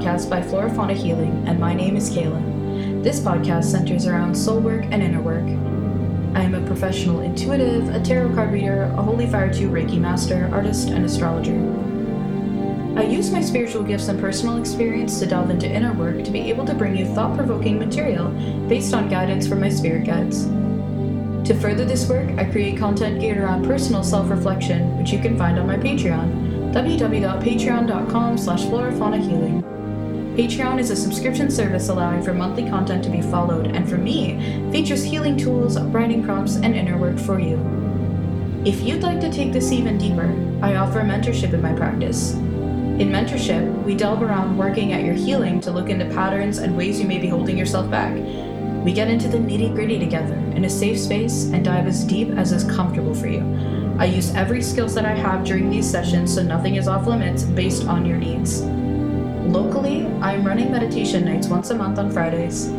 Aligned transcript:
podcast 0.00 0.30
by 0.30 0.40
Flora 0.40 0.72
Fauna 0.72 0.94
Healing, 0.94 1.46
and 1.46 1.60
my 1.60 1.74
name 1.74 1.94
is 1.94 2.08
Kayla. 2.08 3.02
This 3.02 3.20
podcast 3.20 3.64
centers 3.64 4.06
around 4.06 4.34
soul 4.34 4.58
work 4.58 4.86
and 4.90 5.02
inner 5.02 5.20
work. 5.20 5.44
I 6.34 6.42
am 6.42 6.54
a 6.54 6.66
professional 6.66 7.20
intuitive, 7.20 7.94
a 7.94 8.00
tarot 8.00 8.34
card 8.34 8.50
reader, 8.50 8.84
a 8.84 9.02
Holy 9.02 9.26
Fire 9.26 9.52
2 9.52 9.68
Reiki 9.68 9.98
master, 9.98 10.48
artist, 10.54 10.88
and 10.88 11.04
astrologer. 11.04 11.52
I 12.98 13.02
use 13.02 13.30
my 13.30 13.42
spiritual 13.42 13.82
gifts 13.82 14.08
and 14.08 14.18
personal 14.18 14.56
experience 14.56 15.18
to 15.18 15.26
delve 15.26 15.50
into 15.50 15.70
inner 15.70 15.92
work 15.92 16.24
to 16.24 16.30
be 16.30 16.48
able 16.48 16.64
to 16.64 16.74
bring 16.74 16.96
you 16.96 17.04
thought 17.14 17.36
provoking 17.36 17.78
material 17.78 18.30
based 18.70 18.94
on 18.94 19.10
guidance 19.10 19.46
from 19.46 19.60
my 19.60 19.68
spirit 19.68 20.06
guides. 20.06 20.46
To 21.46 21.54
further 21.60 21.84
this 21.84 22.08
work, 22.08 22.30
I 22.38 22.44
create 22.44 22.78
content 22.78 23.20
geared 23.20 23.36
around 23.36 23.66
personal 23.66 24.02
self-reflection, 24.02 24.96
which 24.96 25.12
you 25.12 25.18
can 25.18 25.36
find 25.36 25.58
on 25.58 25.66
my 25.66 25.76
Patreon, 25.76 26.72
www.patreon.com 26.72 28.38
slash 28.38 28.62
florafaunahealing. 28.62 29.59
Patreon 30.40 30.80
is 30.80 30.90
a 30.90 30.96
subscription 30.96 31.50
service 31.50 31.90
allowing 31.90 32.22
for 32.22 32.32
monthly 32.32 32.66
content 32.66 33.04
to 33.04 33.10
be 33.10 33.20
followed, 33.20 33.76
and 33.76 33.86
for 33.86 33.98
me, 33.98 34.70
features 34.72 35.04
healing 35.04 35.36
tools, 35.36 35.78
writing 35.78 36.24
prompts, 36.24 36.56
and 36.56 36.74
inner 36.74 36.96
work 36.96 37.18
for 37.18 37.38
you. 37.38 37.58
If 38.64 38.80
you'd 38.80 39.02
like 39.02 39.20
to 39.20 39.30
take 39.30 39.52
this 39.52 39.70
even 39.70 39.98
deeper, 39.98 40.34
I 40.62 40.76
offer 40.76 41.02
mentorship 41.02 41.52
in 41.52 41.60
my 41.60 41.74
practice. 41.74 42.32
In 42.32 43.10
mentorship, 43.10 43.84
we 43.84 43.94
delve 43.94 44.22
around 44.22 44.56
working 44.56 44.94
at 44.94 45.04
your 45.04 45.12
healing 45.12 45.60
to 45.60 45.70
look 45.70 45.90
into 45.90 46.06
patterns 46.06 46.56
and 46.56 46.74
ways 46.74 46.98
you 46.98 47.06
may 47.06 47.18
be 47.18 47.28
holding 47.28 47.58
yourself 47.58 47.90
back. 47.90 48.14
We 48.82 48.94
get 48.94 49.08
into 49.08 49.28
the 49.28 49.36
nitty 49.36 49.74
gritty 49.74 49.98
together 49.98 50.36
in 50.56 50.64
a 50.64 50.70
safe 50.70 50.98
space 50.98 51.50
and 51.52 51.62
dive 51.62 51.86
as 51.86 52.02
deep 52.02 52.30
as 52.30 52.50
is 52.52 52.64
comfortable 52.64 53.14
for 53.14 53.26
you. 53.26 53.42
I 53.98 54.06
use 54.06 54.34
every 54.34 54.62
skill 54.62 54.88
I 54.98 55.12
have 55.12 55.44
during 55.44 55.68
these 55.68 55.90
sessions 55.90 56.34
so 56.34 56.42
nothing 56.42 56.76
is 56.76 56.88
off 56.88 57.06
limits 57.06 57.42
based 57.42 57.86
on 57.86 58.06
your 58.06 58.16
needs. 58.16 58.62
Locally, 59.50 59.99
I'm 60.22 60.46
running 60.46 60.70
meditation 60.70 61.24
nights 61.24 61.48
once 61.48 61.70
a 61.70 61.74
month 61.74 61.98
on 61.98 62.10
Fridays. 62.10 62.70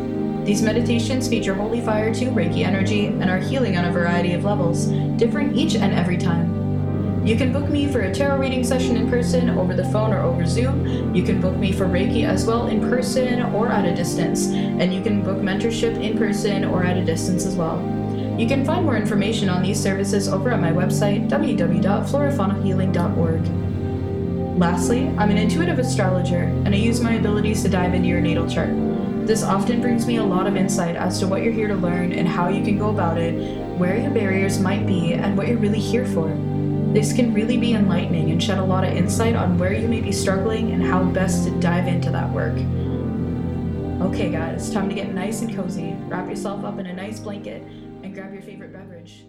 These 0.44 0.62
meditations 0.62 1.28
feature 1.28 1.54
Holy 1.54 1.80
Fire 1.80 2.14
2 2.14 2.30
Reiki 2.30 2.64
energy 2.64 3.06
and 3.06 3.28
are 3.28 3.40
healing 3.40 3.76
on 3.76 3.86
a 3.86 3.92
variety 3.92 4.34
of 4.34 4.44
levels, 4.44 4.86
different 5.16 5.56
each 5.56 5.74
and 5.74 5.92
every 5.92 6.16
time. 6.16 7.26
You 7.26 7.34
can 7.34 7.52
book 7.52 7.68
me 7.68 7.90
for 7.90 8.02
a 8.02 8.14
tarot 8.14 8.38
reading 8.38 8.62
session 8.62 8.96
in 8.96 9.10
person, 9.10 9.50
over 9.50 9.74
the 9.74 9.86
phone, 9.86 10.12
or 10.12 10.22
over 10.22 10.46
Zoom. 10.46 11.12
You 11.12 11.24
can 11.24 11.40
book 11.40 11.56
me 11.56 11.72
for 11.72 11.86
Reiki 11.86 12.24
as 12.24 12.46
well 12.46 12.68
in 12.68 12.80
person 12.80 13.42
or 13.54 13.66
at 13.68 13.86
a 13.86 13.94
distance. 13.94 14.46
And 14.46 14.94
you 14.94 15.02
can 15.02 15.22
book 15.22 15.38
mentorship 15.38 16.00
in 16.00 16.16
person 16.16 16.64
or 16.64 16.84
at 16.84 16.96
a 16.96 17.04
distance 17.04 17.44
as 17.44 17.56
well. 17.56 17.80
You 18.38 18.46
can 18.46 18.64
find 18.64 18.84
more 18.84 18.96
information 18.96 19.48
on 19.48 19.62
these 19.62 19.80
services 19.80 20.28
over 20.28 20.50
at 20.50 20.60
my 20.60 20.70
website, 20.70 21.28
www.florafaunahealing.org. 21.28 23.61
Lastly, 24.58 25.08
I'm 25.16 25.30
an 25.30 25.38
intuitive 25.38 25.78
astrologer, 25.78 26.42
and 26.42 26.68
I 26.68 26.78
use 26.78 27.00
my 27.00 27.14
abilities 27.14 27.62
to 27.62 27.68
dive 27.70 27.94
into 27.94 28.08
your 28.08 28.20
natal 28.20 28.48
chart. 28.48 28.70
This 29.26 29.42
often 29.42 29.80
brings 29.80 30.06
me 30.06 30.16
a 30.16 30.24
lot 30.24 30.46
of 30.46 30.56
insight 30.56 30.94
as 30.94 31.18
to 31.20 31.26
what 31.26 31.42
you're 31.42 31.54
here 31.54 31.68
to 31.68 31.74
learn 31.74 32.12
and 32.12 32.28
how 32.28 32.48
you 32.48 32.62
can 32.62 32.76
go 32.78 32.90
about 32.90 33.16
it, 33.18 33.32
where 33.78 33.98
your 33.98 34.10
barriers 34.10 34.60
might 34.60 34.86
be, 34.86 35.14
and 35.14 35.38
what 35.38 35.48
you're 35.48 35.56
really 35.56 35.80
here 35.80 36.04
for. 36.04 36.28
This 36.92 37.14
can 37.14 37.32
really 37.32 37.56
be 37.56 37.72
enlightening 37.72 38.30
and 38.30 38.42
shed 38.42 38.58
a 38.58 38.64
lot 38.64 38.84
of 38.84 38.92
insight 38.92 39.34
on 39.34 39.56
where 39.56 39.72
you 39.72 39.88
may 39.88 40.02
be 40.02 40.12
struggling 40.12 40.72
and 40.72 40.82
how 40.82 41.02
best 41.02 41.44
to 41.44 41.60
dive 41.60 41.88
into 41.88 42.10
that 42.10 42.30
work. 42.30 42.58
Okay, 44.02 44.30
guys, 44.30 44.70
time 44.70 44.88
to 44.90 44.94
get 44.94 45.14
nice 45.14 45.40
and 45.40 45.56
cozy. 45.56 45.96
Wrap 46.08 46.28
yourself 46.28 46.62
up 46.64 46.78
in 46.78 46.86
a 46.86 46.92
nice 46.92 47.18
blanket 47.20 47.62
and 47.62 48.14
grab 48.14 48.34
your 48.34 48.42
favorite 48.42 48.74
beverage. 48.74 49.24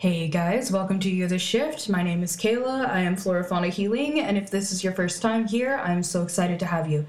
Hey 0.00 0.28
guys, 0.28 0.72
welcome 0.72 0.98
to 1.00 1.10
You 1.10 1.28
the 1.28 1.38
Shift. 1.38 1.90
My 1.90 2.02
name 2.02 2.22
is 2.22 2.34
Kayla. 2.34 2.88
I 2.88 3.00
am 3.00 3.16
Flora 3.16 3.44
Fauna 3.44 3.68
Healing, 3.68 4.20
and 4.20 4.38
if 4.38 4.50
this 4.50 4.72
is 4.72 4.82
your 4.82 4.94
first 4.94 5.20
time 5.20 5.46
here, 5.46 5.78
I'm 5.84 6.02
so 6.02 6.22
excited 6.22 6.58
to 6.60 6.64
have 6.64 6.90
you. 6.90 7.06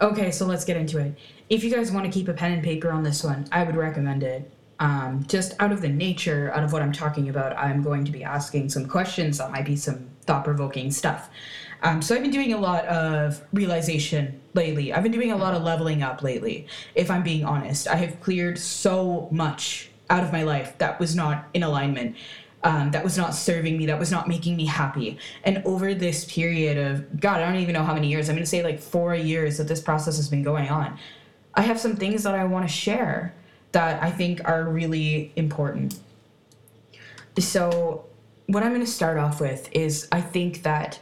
Okay, 0.00 0.32
so 0.32 0.44
let's 0.44 0.64
get 0.64 0.76
into 0.76 0.98
it. 0.98 1.16
If 1.48 1.62
you 1.62 1.70
guys 1.70 1.92
want 1.92 2.06
to 2.06 2.10
keep 2.10 2.26
a 2.26 2.32
pen 2.32 2.50
and 2.50 2.64
paper 2.64 2.90
on 2.90 3.04
this 3.04 3.22
one, 3.22 3.46
I 3.52 3.62
would 3.62 3.76
recommend 3.76 4.24
it 4.24 4.50
um, 4.80 5.24
just 5.26 5.54
out 5.60 5.72
of 5.72 5.80
the 5.80 5.88
nature 5.88 6.52
out 6.54 6.62
of 6.62 6.72
what 6.72 6.82
I'm 6.82 6.92
talking 6.92 7.28
about, 7.28 7.56
I'm 7.56 7.82
going 7.82 8.04
to 8.04 8.12
be 8.12 8.22
asking 8.22 8.68
some 8.70 8.86
questions 8.86 9.38
that 9.38 9.50
might 9.50 9.64
be 9.64 9.76
some 9.76 10.08
thought 10.22 10.44
provoking 10.44 10.90
stuff. 10.90 11.30
Um, 11.82 12.02
so 12.02 12.14
I've 12.14 12.22
been 12.22 12.30
doing 12.30 12.52
a 12.52 12.58
lot 12.58 12.84
of 12.86 13.40
realization 13.52 14.40
lately. 14.54 14.92
I've 14.92 15.02
been 15.02 15.12
doing 15.12 15.32
a 15.32 15.36
lot 15.36 15.54
of 15.54 15.62
leveling 15.62 16.02
up 16.02 16.22
lately, 16.22 16.66
if 16.94 17.10
I'm 17.10 17.22
being 17.22 17.44
honest. 17.44 17.88
I 17.88 17.96
have 17.96 18.20
cleared 18.20 18.58
so 18.58 19.28
much 19.30 19.87
out 20.10 20.24
of 20.24 20.32
my 20.32 20.42
life 20.42 20.76
that 20.78 20.98
was 20.98 21.14
not 21.14 21.48
in 21.54 21.62
alignment. 21.62 22.16
Um, 22.64 22.90
that 22.90 23.04
was 23.04 23.16
not 23.16 23.36
serving 23.36 23.78
me, 23.78 23.86
that 23.86 24.00
was 24.00 24.10
not 24.10 24.26
making 24.26 24.56
me 24.56 24.66
happy. 24.66 25.16
And 25.44 25.62
over 25.64 25.94
this 25.94 26.24
period 26.24 26.76
of, 26.76 27.20
God, 27.20 27.40
I 27.40 27.46
don't 27.46 27.62
even 27.62 27.72
know 27.72 27.84
how 27.84 27.94
many 27.94 28.08
years, 28.08 28.28
I'm 28.28 28.34
going 28.34 28.42
to 28.42 28.50
say 28.50 28.64
like 28.64 28.80
four 28.80 29.14
years 29.14 29.58
that 29.58 29.68
this 29.68 29.80
process 29.80 30.16
has 30.16 30.28
been 30.28 30.42
going 30.42 30.68
on, 30.68 30.98
I 31.54 31.62
have 31.62 31.78
some 31.78 31.94
things 31.94 32.24
that 32.24 32.34
I 32.34 32.44
want 32.44 32.66
to 32.66 32.72
share 32.72 33.32
that 33.72 34.02
I 34.02 34.10
think 34.10 34.40
are 34.44 34.64
really 34.64 35.32
important. 35.36 36.00
So, 37.38 38.06
what 38.46 38.62
I'm 38.62 38.70
going 38.70 38.84
to 38.84 38.90
start 38.90 39.18
off 39.18 39.40
with 39.40 39.68
is 39.72 40.08
I 40.10 40.20
think 40.20 40.62
that 40.62 41.00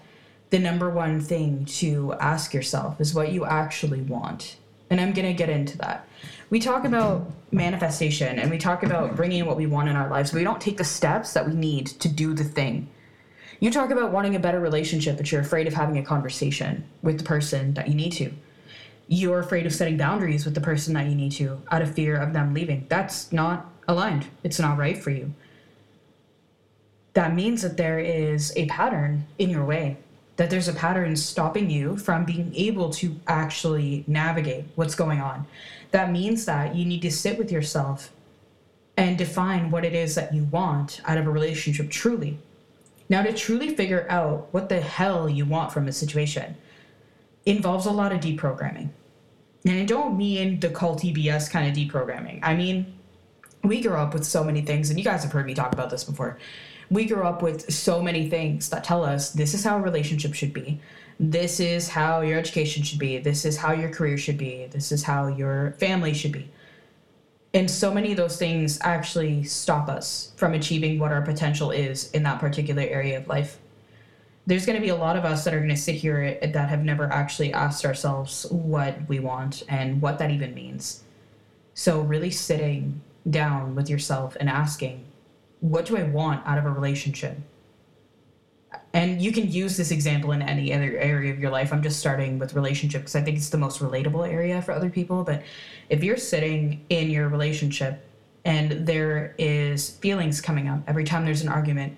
the 0.51 0.59
number 0.59 0.91
one 0.91 1.21
thing 1.21 1.65
to 1.65 2.13
ask 2.15 2.53
yourself 2.53 3.01
is 3.01 3.15
what 3.15 3.33
you 3.33 3.45
actually 3.45 4.03
want. 4.03 4.57
And 4.91 5.01
I'm 5.01 5.13
going 5.13 5.27
to 5.27 5.33
get 5.33 5.49
into 5.49 5.79
that. 5.79 6.06
We 6.49 6.61
talk 6.61 6.85
about 6.85 7.31
manifestation 7.51 8.39
and 8.39 8.51
we 8.51 8.59
talk 8.59 8.83
about 8.83 9.17
bringing 9.17 9.45
what 9.47 9.57
we 9.57 9.67
want 9.67 9.89
in 9.89 9.97
our 9.97 10.09
lives, 10.09 10.31
but 10.31 10.39
we 10.39 10.45
don't 10.45 10.61
take 10.61 10.77
the 10.77 10.85
steps 10.85 11.33
that 11.33 11.47
we 11.47 11.55
need 11.55 11.87
to 11.87 12.09
do 12.09 12.35
the 12.35 12.45
thing. 12.45 12.89
You 13.59 13.71
talk 13.71 13.91
about 13.91 14.13
wanting 14.13 14.37
a 14.37 14.41
better 14.41 14.61
relationship, 14.61 15.17
but 15.17 15.33
you're 15.33 15.41
afraid 15.41 15.67
of 15.67 15.75
having 15.75 15.99
a 15.99 16.05
conversation 16.05 16.85
with 17.03 17.19
the 17.19 17.25
person 17.25 17.75
that 17.75 17.89
you 17.89 17.95
need 17.95 18.13
to 18.13 18.33
you're 19.09 19.39
afraid 19.39 19.67
of 19.67 19.75
setting 19.75 19.97
boundaries 19.97 20.45
with 20.45 20.55
the 20.55 20.61
person 20.61 20.95
that 20.95 21.07
you 21.07 21.15
need 21.15 21.33
to 21.33 21.61
out 21.71 21.83
of 21.83 21.95
fear 21.95 22.17
of 22.17 22.33
them 22.33 22.53
leaving. 22.55 22.87
That's 22.89 23.33
not 23.33 23.71
aligned. 23.87 24.27
It's 24.43 24.59
not 24.59 24.79
right 24.79 24.99
for 25.01 25.11
you. 25.11 25.33
That 27.13 27.35
means 27.35 27.63
that 27.63 27.77
there 27.77 27.99
is 27.99 28.53
a 28.57 28.67
pattern 28.67 29.27
in 29.39 29.49
your 29.49 29.65
way, 29.65 29.97
that 30.37 30.51
there's 30.51 30.69
a 30.69 30.73
pattern 30.73 31.17
stopping 31.17 31.71
you 31.71 31.97
from 31.97 32.25
being 32.25 32.55
able 32.55 32.91
to 32.91 33.17
actually 33.27 34.05
navigate 34.07 34.65
what's 34.75 34.95
going 34.95 35.21
on. 35.21 35.47
That 35.93 36.13
means 36.13 36.45
that 36.45 36.75
you 36.75 36.85
need 36.85 37.03
to 37.03 37.11
sit 37.11 37.39
with 37.39 37.51
yourself 37.51 38.13
and 38.97 39.17
define 39.17 39.71
what 39.71 39.85
it 39.85 39.95
is 39.95 40.15
that 40.15 40.35
you 40.35 40.45
want 40.45 41.01
out 41.05 41.19
of 41.19 41.27
a 41.27 41.31
relationship 41.31 41.91
truly. 41.91 42.39
Now, 43.09 43.23
to 43.23 43.33
truly 43.33 43.75
figure 43.75 44.07
out 44.11 44.49
what 44.53 44.69
the 44.69 44.81
hell 44.81 45.29
you 45.29 45.45
want 45.45 45.73
from 45.73 45.87
a 45.87 45.93
situation, 45.93 46.57
involves 47.45 47.87
a 47.87 47.91
lot 47.93 48.13
of 48.13 48.21
deprogramming. 48.21 48.91
And 49.65 49.79
I 49.81 49.85
don't 49.85 50.17
mean 50.17 50.61
the 50.61 50.71
cult 50.71 51.03
EBS 51.03 51.51
kind 51.51 51.69
of 51.69 51.77
deprogramming. 51.77 52.41
I 52.43 52.55
mean, 52.55 52.95
we 53.63 53.81
grew 53.81 53.95
up 53.95 54.13
with 54.13 54.25
so 54.25 54.43
many 54.45 54.63
things, 54.63 54.91
and 54.91 54.99
you 54.99 55.05
guys 55.05 55.23
have 55.23 55.33
heard 55.33 55.47
me 55.47 55.55
talk 55.55 55.73
about 55.73 55.91
this 55.91 56.05
before. 56.05 56.39
We 56.91 57.05
grew 57.07 57.25
up 57.25 57.43
with 57.43 57.73
so 57.73 58.03
many 58.03 58.31
things 58.31 58.69
that 58.71 58.85
tell 58.85 59.05
us 59.05 59.31
this 59.31 59.55
is 59.55 59.65
how 59.65 59.77
a 59.77 59.81
relationship 59.81 60.35
should 60.35 60.53
be. 60.53 60.81
This 61.19 61.61
is 61.61 61.89
how 61.89 62.21
your 62.21 62.39
education 62.39 62.83
should 62.83 62.99
be. 62.99 63.19
This 63.19 63.45
is 63.45 63.57
how 63.57 63.73
your 63.73 63.91
career 63.91 64.19
should 64.19 64.39
be. 64.39 64.67
This 64.71 64.93
is 64.93 65.03
how 65.03 65.27
your 65.29 65.73
family 65.79 66.15
should 66.15 66.33
be. 66.33 66.51
And 67.55 67.71
so 67.71 67.93
many 67.93 68.11
of 68.11 68.19
those 68.19 68.37
things 68.37 68.79
actually 68.83 69.45
stop 69.45 69.89
us 69.89 70.33
from 70.37 70.53
achieving 70.53 70.99
what 70.99 71.13
our 71.13 71.23
potential 71.23 71.71
is 71.71 72.11
in 72.11 72.23
that 72.25 72.39
particular 72.39 72.83
area 72.83 73.19
of 73.19 73.29
life 73.29 73.59
there's 74.47 74.65
going 74.65 74.77
to 74.77 74.83
be 74.83 74.91
a 74.91 74.97
lot 74.97 75.17
of 75.17 75.25
us 75.25 75.45
that 75.45 75.53
are 75.53 75.59
going 75.59 75.69
to 75.71 75.77
sit 75.77 75.97
here 75.97 76.39
that 76.41 76.69
have 76.69 76.85
never 76.85 77.13
actually 77.13 77.53
asked 77.53 77.85
ourselves 77.85 78.47
what 78.51 78.97
we 79.09 79.19
want 79.19 79.65
and 79.69 80.01
what 80.01 80.19
that 80.19 80.31
even 80.31 80.55
means. 80.55 81.03
So, 81.75 82.01
really 82.01 82.31
sitting 82.31 83.01
down 83.29 83.75
with 83.75 83.91
yourself 83.91 84.37
and 84.39 84.49
asking, 84.49 85.05
what 85.61 85.87
do 85.87 85.97
I 85.97 86.03
want 86.05 86.47
out 86.47 86.59
of 86.59 86.67
a 86.67 86.71
relationship? 86.71 87.39
And 88.93 89.21
you 89.21 89.33
can 89.33 89.51
use 89.51 89.77
this 89.77 89.91
example 89.91 90.33
in 90.33 90.43
any 90.43 90.73
other 90.73 90.97
area 90.99 91.33
of 91.33 91.39
your 91.39 91.51
life. 91.51 91.73
I'm 91.73 91.83
just 91.83 91.99
starting 91.99 92.39
with 92.39 92.55
relationship 92.55 93.03
because 93.03 93.17
I 93.17 93.21
think 93.21 93.37
it's 93.37 93.51
the 93.51 93.59
most 93.59 93.81
relatable 93.81 94.27
area 94.29 94.63
for 94.63 94.73
other 94.73 94.91
people. 94.91 95.23
But 95.23 95.43
if 95.89 96.03
you're 96.03 96.17
sitting 96.17 96.85
in 96.89 97.11
your 97.11 97.29
relationship 97.29 98.05
and 98.45 98.87
there 98.87 99.35
is 99.39 99.91
feelings 99.91 100.41
coming 100.41 100.69
up 100.69 100.81
every 100.87 101.05
time 101.05 101.25
there's 101.25 101.43
an 101.43 101.49
argument, 101.49 101.97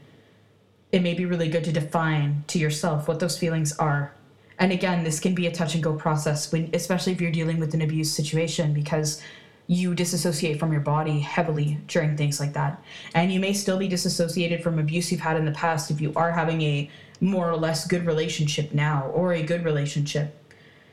it 0.90 1.02
may 1.02 1.14
be 1.14 1.24
really 1.24 1.48
good 1.48 1.64
to 1.64 1.72
define 1.72 2.44
to 2.48 2.58
yourself 2.58 3.06
what 3.06 3.20
those 3.20 3.38
feelings 3.38 3.76
are. 3.76 4.12
And 4.58 4.72
again, 4.72 5.04
this 5.04 5.20
can 5.20 5.34
be 5.34 5.46
a 5.46 5.52
touch 5.52 5.74
and 5.74 5.82
go 5.82 5.94
process 5.94 6.50
when 6.50 6.70
especially 6.72 7.12
if 7.12 7.20
you're 7.20 7.30
dealing 7.30 7.60
with 7.60 7.74
an 7.74 7.82
abuse 7.82 8.10
situation 8.10 8.72
because 8.72 9.22
you 9.68 9.94
disassociate 9.94 10.58
from 10.58 10.72
your 10.72 10.80
body 10.80 11.20
heavily 11.20 11.78
during 11.86 12.16
things 12.16 12.40
like 12.40 12.54
that. 12.54 12.82
And 13.14 13.30
you 13.30 13.38
may 13.38 13.52
still 13.52 13.78
be 13.78 13.86
disassociated 13.86 14.62
from 14.62 14.78
abuse 14.78 15.12
you've 15.12 15.20
had 15.20 15.36
in 15.36 15.44
the 15.44 15.52
past 15.52 15.90
if 15.90 16.00
you 16.00 16.12
are 16.16 16.32
having 16.32 16.62
a 16.62 16.90
more 17.20 17.50
or 17.50 17.56
less 17.56 17.86
good 17.86 18.06
relationship 18.06 18.72
now 18.72 19.08
or 19.08 19.34
a 19.34 19.42
good 19.42 19.64
relationship. 19.64 20.34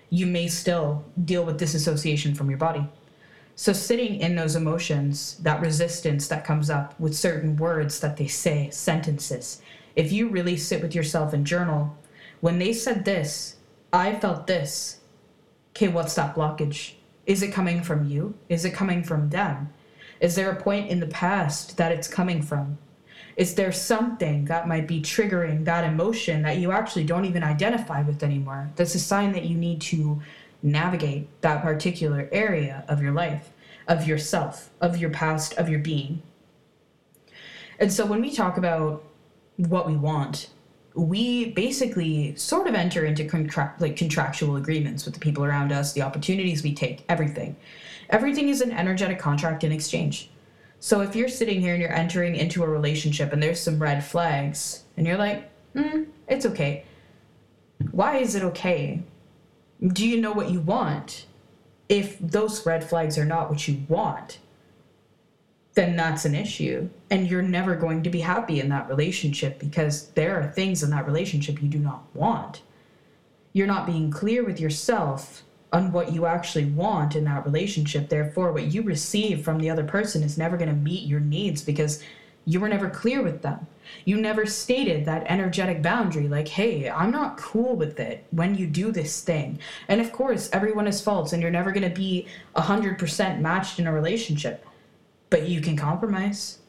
You 0.09 0.25
may 0.25 0.49
still 0.49 1.05
deal 1.23 1.45
with 1.45 1.57
disassociation 1.57 2.35
from 2.35 2.49
your 2.49 2.59
body. 2.59 2.85
So, 3.55 3.71
sitting 3.71 4.19
in 4.19 4.35
those 4.35 4.57
emotions, 4.57 5.37
that 5.41 5.61
resistance 5.61 6.27
that 6.27 6.43
comes 6.43 6.69
up 6.69 6.99
with 6.99 7.15
certain 7.15 7.55
words 7.55 8.01
that 8.01 8.17
they 8.17 8.27
say, 8.27 8.69
sentences, 8.69 9.61
if 9.95 10.11
you 10.11 10.27
really 10.27 10.57
sit 10.57 10.81
with 10.81 10.93
yourself 10.93 11.31
and 11.31 11.47
journal 11.47 11.97
when 12.41 12.59
they 12.59 12.73
said 12.73 13.05
this, 13.05 13.55
I 13.93 14.13
felt 14.13 14.45
this. 14.45 14.99
Okay, 15.69 15.87
what's 15.87 16.15
that 16.15 16.35
blockage? 16.35 16.95
Is 17.25 17.41
it 17.41 17.51
coming 17.51 17.81
from 17.81 18.05
you? 18.05 18.35
Is 18.49 18.65
it 18.65 18.73
coming 18.73 19.03
from 19.03 19.29
them? 19.29 19.73
Is 20.19 20.35
there 20.35 20.51
a 20.51 20.61
point 20.61 20.89
in 20.89 20.99
the 20.99 21.07
past 21.07 21.77
that 21.77 21.91
it's 21.91 22.07
coming 22.07 22.41
from? 22.41 22.77
Is 23.35 23.55
there 23.55 23.71
something 23.71 24.45
that 24.45 24.67
might 24.67 24.87
be 24.87 25.01
triggering 25.01 25.65
that 25.65 25.83
emotion 25.83 26.41
that 26.43 26.57
you 26.57 26.71
actually 26.71 27.03
don't 27.03 27.25
even 27.25 27.43
identify 27.43 28.01
with 28.01 28.23
anymore? 28.23 28.71
That's 28.75 28.95
a 28.95 28.99
sign 28.99 29.33
that 29.33 29.45
you 29.45 29.57
need 29.57 29.81
to 29.81 30.21
navigate 30.63 31.41
that 31.41 31.61
particular 31.61 32.29
area 32.31 32.85
of 32.87 33.01
your 33.01 33.11
life, 33.11 33.51
of 33.87 34.07
yourself, 34.07 34.69
of 34.79 34.97
your 34.97 35.09
past, 35.09 35.53
of 35.55 35.67
your 35.67 35.79
being. 35.79 36.21
And 37.77 37.91
so 37.91 38.05
when 38.05 38.21
we 38.21 38.31
talk 38.31 38.57
about 38.57 39.03
what 39.57 39.85
we 39.85 39.97
want, 39.97 40.49
we 40.95 41.51
basically 41.51 42.35
sort 42.35 42.67
of 42.67 42.73
enter 42.73 43.05
into 43.05 43.25
contract 43.25 43.81
like 43.81 43.97
contractual 43.97 44.55
agreements 44.55 45.03
with 45.05 45.13
the 45.13 45.19
people 45.19 45.43
around 45.43 45.71
us, 45.71 45.93
the 45.93 46.01
opportunities 46.01 46.63
we 46.63 46.73
take, 46.73 47.03
everything. 47.09 47.55
Everything 48.09 48.49
is 48.49 48.61
an 48.61 48.71
energetic 48.71 49.19
contract 49.19 49.63
in 49.63 49.71
exchange. 49.71 50.29
So 50.79 51.01
if 51.01 51.15
you're 51.15 51.27
sitting 51.27 51.59
here 51.59 51.73
and 51.73 51.81
you're 51.81 51.91
entering 51.91 52.35
into 52.35 52.63
a 52.63 52.67
relationship 52.67 53.33
and 53.33 53.43
there's 53.43 53.59
some 53.59 53.81
red 53.81 54.05
flags 54.05 54.83
and 54.95 55.05
you're 55.05 55.17
like, 55.17 55.49
hmm, 55.73 56.03
it's 56.27 56.45
okay. 56.45 56.85
Why 57.91 58.17
is 58.17 58.35
it 58.35 58.43
okay? 58.43 59.03
Do 59.85 60.07
you 60.07 60.21
know 60.21 60.31
what 60.31 60.49
you 60.49 60.61
want? 60.61 61.25
If 61.89 62.17
those 62.19 62.65
red 62.65 62.87
flags 62.87 63.17
are 63.17 63.25
not 63.25 63.49
what 63.49 63.67
you 63.67 63.83
want, 63.89 64.39
then 65.75 65.95
that's 65.95 66.25
an 66.25 66.33
issue. 66.33 66.89
And 67.11 67.27
you're 67.27 67.41
never 67.41 67.75
going 67.75 68.01
to 68.03 68.09
be 68.09 68.21
happy 68.21 68.59
in 68.59 68.69
that 68.69 68.89
relationship 68.89 69.59
because 69.59 70.07
there 70.11 70.39
are 70.39 70.51
things 70.51 70.81
in 70.81 70.89
that 70.89 71.05
relationship 71.05 71.61
you 71.61 71.69
do 71.69 71.79
not 71.79 72.03
want. 72.15 72.61
You're 73.53 73.67
not 73.67 73.85
being 73.85 74.09
clear 74.09 74.43
with 74.43 74.59
yourself 74.59 75.43
on 75.71 75.91
what 75.91 76.13
you 76.13 76.25
actually 76.25 76.65
want 76.65 77.15
in 77.15 77.25
that 77.25 77.45
relationship. 77.45 78.07
Therefore, 78.07 78.51
what 78.51 78.73
you 78.73 78.81
receive 78.81 79.43
from 79.43 79.59
the 79.59 79.69
other 79.69 79.83
person 79.83 80.23
is 80.23 80.37
never 80.37 80.57
going 80.57 80.69
to 80.69 80.75
meet 80.75 81.07
your 81.07 81.19
needs 81.19 81.61
because 81.61 82.01
you 82.45 82.59
were 82.59 82.69
never 82.69 82.89
clear 82.89 83.21
with 83.21 83.41
them. 83.41 83.67
You 84.05 84.17
never 84.17 84.45
stated 84.45 85.05
that 85.05 85.25
energetic 85.27 85.81
boundary, 85.81 86.27
like, 86.27 86.47
hey, 86.47 86.89
I'm 86.89 87.11
not 87.11 87.37
cool 87.37 87.75
with 87.75 87.99
it 87.99 88.25
when 88.31 88.55
you 88.55 88.67
do 88.67 88.91
this 88.91 89.21
thing. 89.21 89.59
And 89.87 89.99
of 89.99 90.11
course, 90.11 90.49
everyone 90.53 90.85
has 90.85 91.01
faults, 91.01 91.33
and 91.33 91.41
you're 91.41 91.51
never 91.51 91.71
going 91.71 91.87
to 91.87 91.95
be 91.95 92.27
100% 92.55 93.39
matched 93.41 93.79
in 93.79 93.87
a 93.87 93.93
relationship. 93.93 94.65
But 95.29 95.47
you 95.47 95.61
can 95.61 95.75
compromise, 95.75 96.59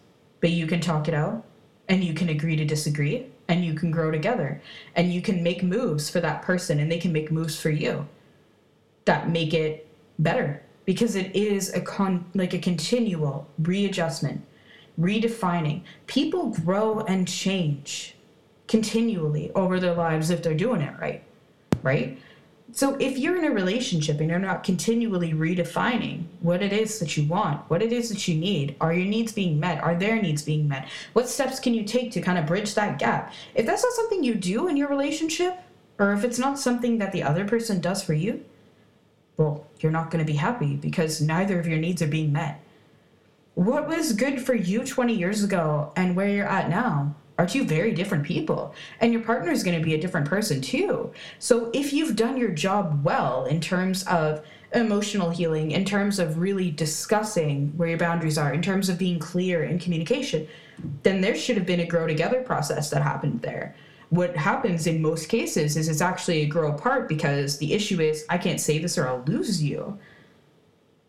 but 0.41 0.51
you 0.51 0.67
can 0.67 0.81
talk 0.81 1.09
it 1.09 1.15
out, 1.15 1.45
and 1.89 2.03
you 2.03 2.15
can 2.15 2.29
agree 2.29 2.57
to 2.57 2.65
disagree, 2.65 3.27
and 3.49 3.65
you 3.65 3.75
can 3.75 3.91
grow 3.91 4.11
together, 4.11 4.61
and 4.95 5.13
you 5.13 5.23
can 5.23 5.43
make 5.43 5.63
moves 5.63 6.11
for 6.11 6.21
that 6.21 6.43
person, 6.43 6.81
and 6.81 6.91
they 6.91 6.99
can 6.99 7.13
make 7.13 7.31
moves 7.31 7.61
for 7.61 7.71
you 7.71 8.07
that 9.05 9.31
make 9.31 9.55
it 9.55 9.87
better. 10.19 10.63
Because 10.85 11.17
it 11.17 11.35
is 11.35 11.73
a 11.75 11.81
con 11.81 12.25
like 12.35 12.55
a 12.55 12.59
continual 12.59 13.49
readjustment 13.59 14.45
redefining. 14.99 15.83
People 16.07 16.51
grow 16.51 17.01
and 17.01 17.27
change 17.29 18.15
continually 18.69 19.51
over 19.55 19.79
their 19.79 19.95
lives 19.95 20.31
if 20.31 20.43
they're 20.43 20.55
doing 20.55 20.81
it 20.81 20.99
right. 21.01 21.23
Right 21.83 22.19
so 22.73 22.97
if 23.01 23.17
you're 23.17 23.39
in 23.39 23.45
a 23.45 23.51
relationship 23.51 24.21
and 24.21 24.29
you're 24.29 24.39
not 24.39 24.65
continually 24.65 25.33
redefining 25.33 26.25
what 26.41 26.63
it 26.63 26.73
is 26.73 26.99
that 26.99 27.17
you 27.17 27.25
want 27.25 27.69
what 27.71 27.83
it 27.83 27.93
is 27.93 28.09
that 28.09 28.27
you 28.27 28.35
need 28.35 28.77
are 28.81 28.93
your 28.93 29.07
needs 29.07 29.33
being 29.33 29.59
met? 29.59 29.83
Are 29.83 29.95
their 29.95 30.21
needs 30.21 30.43
being 30.43 30.69
met? 30.69 30.89
What 31.13 31.29
steps 31.29 31.61
can 31.61 31.75
you 31.75 31.85
take 31.85 32.11
to 32.13 32.21
kind 32.21 32.39
of 32.39 32.47
bridge 32.47 32.75
that 32.75 32.99
gap? 32.99 33.33
If 33.55 33.67
that's 33.67 33.83
not 33.83 33.93
something 33.93 34.25
you 34.25 34.35
do 34.35 34.69
in 34.69 34.77
your 34.77 34.89
relationship 34.89 35.59
or 35.99 36.13
if 36.13 36.25
it's 36.25 36.39
not 36.39 36.59
something 36.59 36.99
that 36.99 37.13
the 37.13 37.23
other 37.23 37.47
person 37.47 37.81
does 37.81 38.03
for 38.03 38.15
you 38.15 38.45
well, 39.37 39.67
you're 39.81 39.93
not 39.93 40.11
going 40.11 40.25
to 40.25 40.33
be 40.33 40.39
happy 40.39 40.77
because 40.77 41.21
neither 41.21 41.61
of 41.61 41.67
your 41.67 41.79
needs 41.79 42.01
are 42.01 42.07
being 42.07 42.33
met. 42.33 42.61
What 43.55 43.89
was 43.89 44.13
good 44.13 44.41
for 44.41 44.55
you 44.55 44.85
20 44.85 45.15
years 45.15 45.43
ago 45.43 45.93
and 45.97 46.17
where 46.17 46.29
you're 46.29 46.47
at 46.47 46.69
now 46.69 47.15
are 47.39 47.47
two 47.47 47.65
very 47.65 47.93
different 47.93 48.25
people. 48.25 48.75
And 49.01 49.13
your 49.13 49.23
partner 49.23 49.51
is 49.51 49.63
going 49.63 49.79
to 49.79 49.85
be 49.85 49.95
a 49.95 50.01
different 50.01 50.27
person 50.27 50.61
too. 50.61 51.13
So 51.39 51.71
if 51.75 51.93
you've 51.93 52.17
done 52.17 52.37
your 52.37 52.51
job 52.51 53.05
well 53.05 53.45
in 53.45 53.61
terms 53.61 54.05
of 54.05 54.45
emotional 54.75 55.31
healing, 55.31 55.71
in 55.71 55.85
terms 55.85 56.19
of 56.19 56.39
really 56.39 56.71
discussing 56.71 57.73
where 57.77 57.89
your 57.89 57.99
boundaries 57.99 58.39
are, 58.39 58.53
in 58.53 58.63
terms 58.63 58.89
of 58.89 58.99
being 58.99 59.19
clear 59.19 59.65
in 59.65 59.79
communication, 59.79 60.49
then 61.03 61.21
there 61.21 61.37
should 61.37 61.57
have 61.57 61.67
been 61.67 61.81
a 61.81 61.87
grow 61.87 62.07
together 62.07 62.43
process 62.43 62.91
that 62.91 63.03
happened 63.03 63.43
there 63.43 63.75
what 64.11 64.37
happens 64.37 64.87
in 64.87 65.03
most 65.03 65.29
cases 65.29 65.77
is 65.77 65.89
it's 65.89 66.01
actually 66.01 66.43
a 66.43 66.47
grow 66.47 66.73
apart 66.73 67.09
because 67.09 67.59
the 67.59 67.73
issue 67.73 68.01
is 68.01 68.25
I 68.29 68.39
can't 68.39 68.61
say 68.61 68.79
this 68.79 68.97
or 68.97 69.09
I'll 69.09 69.25
lose 69.27 69.63
you. 69.63 69.99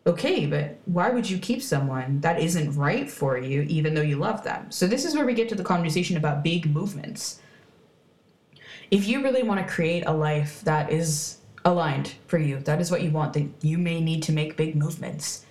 Okay, 0.08 0.46
but 0.46 0.80
why 0.86 1.10
would 1.10 1.30
you 1.30 1.38
keep 1.38 1.62
someone 1.62 2.22
that 2.22 2.40
isn't 2.40 2.78
right 2.78 3.12
for 3.12 3.38
you 3.38 3.64
even 3.64 3.94
though 3.94 4.02
you 4.02 4.16
love 4.16 4.42
them? 4.42 4.72
So 4.72 4.88
this 4.88 5.04
is 5.04 5.14
where 5.14 5.26
we 5.26 5.34
get 5.34 5.50
to 5.50 5.56
the 5.56 5.66
conversation 5.66 6.16
about 6.16 6.46
big 6.46 6.66
movements. 6.74 7.42
If 8.90 9.06
you 9.06 9.22
really 9.22 9.44
want 9.44 9.60
to 9.60 9.72
create 9.72 10.06
a 10.08 10.14
life 10.14 10.62
that 10.64 10.94
is 10.94 11.40
aligned 11.66 12.14
for 12.26 12.38
you, 12.38 12.60
that 12.60 12.80
is 12.80 12.90
what 12.90 13.04
you 13.04 13.12
want, 13.12 13.34
then 13.34 13.54
you 13.62 13.78
may 13.78 14.00
need 14.00 14.24
to 14.24 14.32
make 14.32 14.56
big 14.56 14.78
movements. 14.78 15.46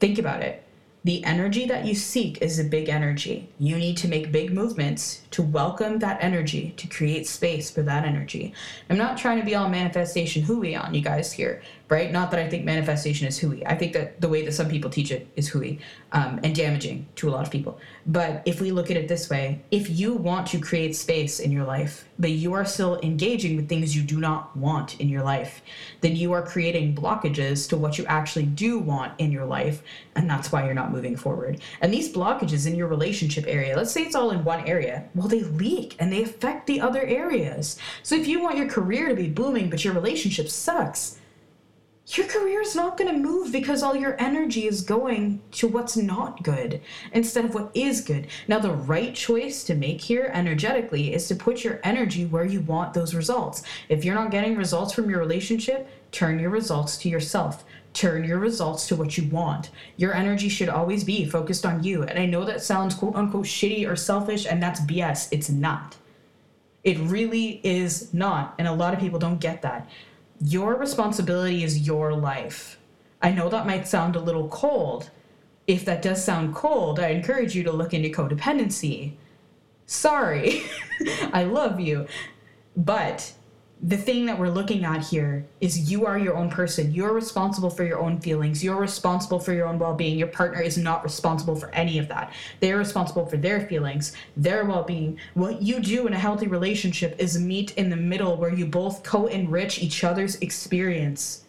Think 0.00 0.18
about 0.18 0.42
it 0.42 0.64
the 1.04 1.24
energy 1.24 1.66
that 1.66 1.84
you 1.84 1.96
seek 1.96 2.40
is 2.40 2.60
a 2.60 2.64
big 2.64 2.88
energy. 2.88 3.48
You 3.58 3.76
need 3.76 3.96
to 3.98 4.08
make 4.08 4.30
big 4.30 4.52
movements 4.52 5.22
to 5.32 5.42
welcome 5.42 5.98
that 5.98 6.22
energy, 6.22 6.74
to 6.76 6.86
create 6.86 7.26
space 7.26 7.70
for 7.70 7.82
that 7.82 8.04
energy. 8.04 8.54
I'm 8.88 8.98
not 8.98 9.18
trying 9.18 9.40
to 9.40 9.44
be 9.44 9.56
all 9.56 9.68
manifestation 9.68 10.42
hooey 10.42 10.76
on 10.76 10.94
you 10.94 11.00
guys 11.00 11.32
here, 11.32 11.60
right? 11.92 12.10
Not 12.10 12.30
that 12.30 12.40
I 12.40 12.48
think 12.48 12.64
manifestation 12.64 13.28
is 13.28 13.38
hooey. 13.38 13.66
I 13.66 13.74
think 13.74 13.92
that 13.92 14.18
the 14.18 14.28
way 14.28 14.42
that 14.46 14.52
some 14.52 14.68
people 14.70 14.88
teach 14.88 15.10
it 15.10 15.28
is 15.36 15.48
hooey 15.48 15.78
um, 16.12 16.40
and 16.42 16.54
damaging 16.54 17.06
to 17.16 17.28
a 17.28 17.30
lot 17.30 17.44
of 17.44 17.52
people. 17.52 17.78
But 18.06 18.42
if 18.46 18.62
we 18.62 18.72
look 18.72 18.90
at 18.90 18.96
it 18.96 19.08
this 19.08 19.28
way, 19.28 19.60
if 19.70 19.90
you 19.90 20.14
want 20.14 20.46
to 20.48 20.58
create 20.58 20.96
space 20.96 21.38
in 21.38 21.52
your 21.52 21.64
life, 21.64 22.08
but 22.18 22.30
you 22.30 22.54
are 22.54 22.64
still 22.64 22.98
engaging 23.02 23.56
with 23.56 23.68
things 23.68 23.94
you 23.94 24.02
do 24.02 24.18
not 24.20 24.56
want 24.56 25.00
in 25.00 25.10
your 25.10 25.22
life, 25.22 25.60
then 26.00 26.16
you 26.16 26.32
are 26.32 26.40
creating 26.40 26.94
blockages 26.94 27.68
to 27.68 27.76
what 27.76 27.98
you 27.98 28.06
actually 28.06 28.46
do 28.46 28.78
want 28.78 29.12
in 29.18 29.30
your 29.30 29.44
life. 29.44 29.82
And 30.16 30.30
that's 30.30 30.50
why 30.50 30.64
you're 30.64 30.72
not 30.72 30.92
moving 30.92 31.14
forward. 31.14 31.60
And 31.82 31.92
these 31.92 32.10
blockages 32.10 32.66
in 32.66 32.74
your 32.74 32.88
relationship 32.88 33.44
area, 33.46 33.76
let's 33.76 33.92
say 33.92 34.02
it's 34.02 34.14
all 34.14 34.30
in 34.30 34.44
one 34.44 34.64
area, 34.66 35.10
well, 35.14 35.28
they 35.28 35.42
leak 35.42 35.96
and 35.98 36.10
they 36.10 36.22
affect 36.22 36.66
the 36.66 36.80
other 36.80 37.02
areas. 37.02 37.76
So 38.02 38.14
if 38.14 38.26
you 38.26 38.40
want 38.40 38.56
your 38.56 38.68
career 38.68 39.10
to 39.10 39.14
be 39.14 39.28
booming, 39.28 39.68
but 39.68 39.84
your 39.84 39.92
relationship 39.92 40.48
sucks, 40.48 41.18
your 42.06 42.26
career 42.26 42.60
is 42.60 42.74
not 42.74 42.96
going 42.96 43.10
to 43.10 43.18
move 43.18 43.52
because 43.52 43.82
all 43.82 43.94
your 43.94 44.20
energy 44.20 44.66
is 44.66 44.82
going 44.82 45.40
to 45.52 45.68
what's 45.68 45.96
not 45.96 46.42
good 46.42 46.80
instead 47.12 47.44
of 47.44 47.54
what 47.54 47.70
is 47.74 48.00
good. 48.00 48.26
Now, 48.48 48.58
the 48.58 48.72
right 48.72 49.14
choice 49.14 49.62
to 49.64 49.74
make 49.74 50.00
here 50.00 50.30
energetically 50.34 51.14
is 51.14 51.28
to 51.28 51.36
put 51.36 51.62
your 51.62 51.80
energy 51.84 52.26
where 52.26 52.44
you 52.44 52.60
want 52.60 52.92
those 52.92 53.14
results. 53.14 53.62
If 53.88 54.04
you're 54.04 54.16
not 54.16 54.32
getting 54.32 54.56
results 54.56 54.92
from 54.92 55.08
your 55.08 55.20
relationship, 55.20 55.88
turn 56.10 56.40
your 56.40 56.50
results 56.50 56.98
to 56.98 57.08
yourself. 57.08 57.64
Turn 57.92 58.24
your 58.24 58.38
results 58.38 58.88
to 58.88 58.96
what 58.96 59.16
you 59.16 59.28
want. 59.28 59.70
Your 59.96 60.14
energy 60.14 60.48
should 60.48 60.70
always 60.70 61.04
be 61.04 61.24
focused 61.24 61.64
on 61.64 61.84
you. 61.84 62.02
And 62.02 62.18
I 62.18 62.26
know 62.26 62.44
that 62.44 62.62
sounds 62.62 62.94
quote 62.94 63.14
unquote 63.14 63.44
shitty 63.44 63.88
or 63.88 63.96
selfish, 63.96 64.46
and 64.46 64.62
that's 64.62 64.80
BS. 64.80 65.28
It's 65.30 65.50
not. 65.50 65.96
It 66.84 66.98
really 66.98 67.60
is 67.62 68.12
not. 68.12 68.54
And 68.58 68.66
a 68.66 68.72
lot 68.72 68.92
of 68.92 68.98
people 68.98 69.18
don't 69.18 69.40
get 69.40 69.62
that 69.62 69.88
your 70.44 70.74
responsibility 70.74 71.62
is 71.62 71.86
your 71.86 72.12
life. 72.14 72.78
I 73.20 73.30
know 73.30 73.48
that 73.48 73.66
might 73.66 73.86
sound 73.86 74.16
a 74.16 74.20
little 74.20 74.48
cold. 74.48 75.10
If 75.66 75.84
that 75.84 76.02
does 76.02 76.24
sound 76.24 76.54
cold, 76.54 76.98
I 76.98 77.08
encourage 77.08 77.54
you 77.54 77.62
to 77.62 77.72
look 77.72 77.94
into 77.94 78.08
codependency. 78.08 79.12
Sorry, 79.86 80.62
I 81.32 81.44
love 81.44 81.78
you. 81.78 82.06
But 82.76 83.32
the 83.84 83.96
thing 83.96 84.26
that 84.26 84.38
we're 84.38 84.48
looking 84.48 84.84
at 84.84 85.04
here 85.04 85.44
is 85.60 85.90
you 85.90 86.06
are 86.06 86.16
your 86.16 86.36
own 86.36 86.48
person. 86.48 86.94
You're 86.94 87.12
responsible 87.12 87.68
for 87.68 87.82
your 87.82 87.98
own 87.98 88.20
feelings. 88.20 88.62
You're 88.62 88.80
responsible 88.80 89.40
for 89.40 89.52
your 89.52 89.66
own 89.66 89.78
well 89.80 89.94
being. 89.94 90.16
Your 90.16 90.28
partner 90.28 90.60
is 90.60 90.78
not 90.78 91.02
responsible 91.02 91.56
for 91.56 91.68
any 91.70 91.98
of 91.98 92.06
that. 92.06 92.32
They're 92.60 92.76
responsible 92.76 93.26
for 93.26 93.36
their 93.36 93.66
feelings, 93.66 94.12
their 94.36 94.64
well 94.64 94.84
being. 94.84 95.18
What 95.34 95.62
you 95.62 95.80
do 95.80 96.06
in 96.06 96.12
a 96.12 96.18
healthy 96.18 96.46
relationship 96.46 97.16
is 97.18 97.40
meet 97.40 97.72
in 97.72 97.90
the 97.90 97.96
middle 97.96 98.36
where 98.36 98.54
you 98.54 98.66
both 98.66 99.02
co 99.02 99.26
enrich 99.26 99.82
each 99.82 100.04
other's 100.04 100.36
experience 100.36 101.42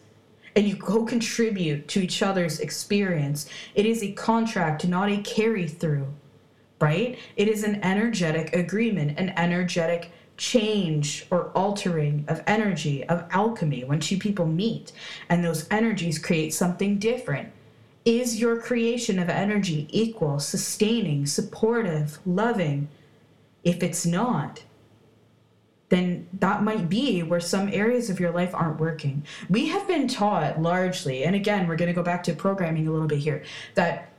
and 0.56 0.68
you 0.68 0.76
co 0.76 1.06
contribute 1.06 1.88
to 1.90 2.02
each 2.02 2.24
other's 2.24 2.60
experience. 2.60 3.48
It 3.76 3.86
is 3.86 4.02
a 4.02 4.12
contract, 4.14 4.88
not 4.88 5.10
a 5.10 5.22
carry 5.22 5.68
through, 5.68 6.08
right? 6.82 7.20
It 7.36 7.48
is 7.48 7.64
an 7.64 7.84
energetic 7.84 8.56
agreement, 8.56 9.20
an 9.20 9.30
energetic 9.38 10.12
change 10.38 11.26
or 11.30 11.50
altering 11.50 12.26
of 12.28 12.42
energy, 12.48 13.04
of 13.06 13.26
alchemy 13.30 13.84
when 13.84 14.00
two 14.00 14.18
people 14.18 14.46
meet 14.46 14.92
and 15.30 15.44
those 15.44 15.68
energies 15.70 16.18
create 16.18 16.54
something 16.54 16.98
different. 16.98 17.52
Is 18.06 18.40
your 18.40 18.60
creation 18.60 19.20
of 19.20 19.30
energy 19.30 19.88
equal, 19.92 20.40
sustaining, 20.40 21.26
supportive, 21.26 22.20
loving? 22.26 22.90
If 23.64 23.82
it's 23.82 24.06
not, 24.06 24.64
then 25.88 26.28
that 26.40 26.64
might 26.64 26.90
be 26.90 27.24
where 27.24 27.40
some 27.40 27.70
areas 27.70 28.10
of 28.10 28.20
your 28.20 28.32
life 28.32 28.54
aren't 28.54 28.80
working. 28.80 29.24
We 29.50 29.68
have 29.68 29.88
been 29.88 30.08
taught 30.08 30.60
largely, 30.60 31.24
and 31.24 31.36
again, 31.36 31.68
we're 31.68 31.76
going 31.76 31.88
to 31.88 31.94
go 31.94 32.04
back 32.04 32.24
to 32.24 32.34
programming 32.34 32.88
a 32.88 32.92
little 32.92 33.08
bit 33.08 33.20
here, 33.20 33.44
that, 33.76 34.10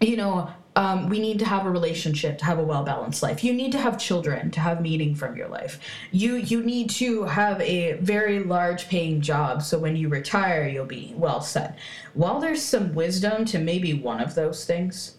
you 0.00 0.16
know, 0.16 0.50
um, 0.78 1.08
we 1.08 1.18
need 1.18 1.40
to 1.40 1.44
have 1.44 1.66
a 1.66 1.70
relationship 1.70 2.38
to 2.38 2.44
have 2.44 2.60
a 2.60 2.62
well 2.62 2.84
balanced 2.84 3.20
life. 3.20 3.42
You 3.42 3.52
need 3.52 3.72
to 3.72 3.78
have 3.78 3.98
children 3.98 4.52
to 4.52 4.60
have 4.60 4.80
meaning 4.80 5.16
from 5.16 5.36
your 5.36 5.48
life. 5.48 5.80
You 6.12 6.36
you 6.36 6.62
need 6.62 6.88
to 6.90 7.24
have 7.24 7.60
a 7.60 7.94
very 7.94 8.44
large 8.44 8.88
paying 8.88 9.20
job 9.20 9.62
so 9.62 9.76
when 9.76 9.96
you 9.96 10.08
retire 10.08 10.68
you'll 10.68 10.86
be 10.86 11.14
well 11.16 11.40
set. 11.40 11.76
While 12.14 12.38
there's 12.38 12.62
some 12.62 12.94
wisdom 12.94 13.44
to 13.46 13.58
maybe 13.58 13.92
one 13.92 14.20
of 14.20 14.36
those 14.36 14.64
things, 14.64 15.16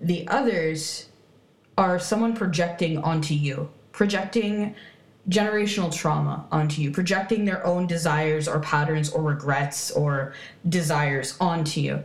the 0.00 0.26
others 0.28 1.10
are 1.76 1.98
someone 1.98 2.34
projecting 2.34 2.96
onto 2.96 3.34
you, 3.34 3.68
projecting 3.92 4.74
generational 5.28 5.94
trauma 5.94 6.46
onto 6.50 6.80
you, 6.80 6.90
projecting 6.90 7.44
their 7.44 7.66
own 7.66 7.86
desires 7.86 8.48
or 8.48 8.60
patterns 8.60 9.10
or 9.10 9.20
regrets 9.20 9.90
or 9.90 10.32
desires 10.66 11.36
onto 11.38 11.82
you 11.82 12.02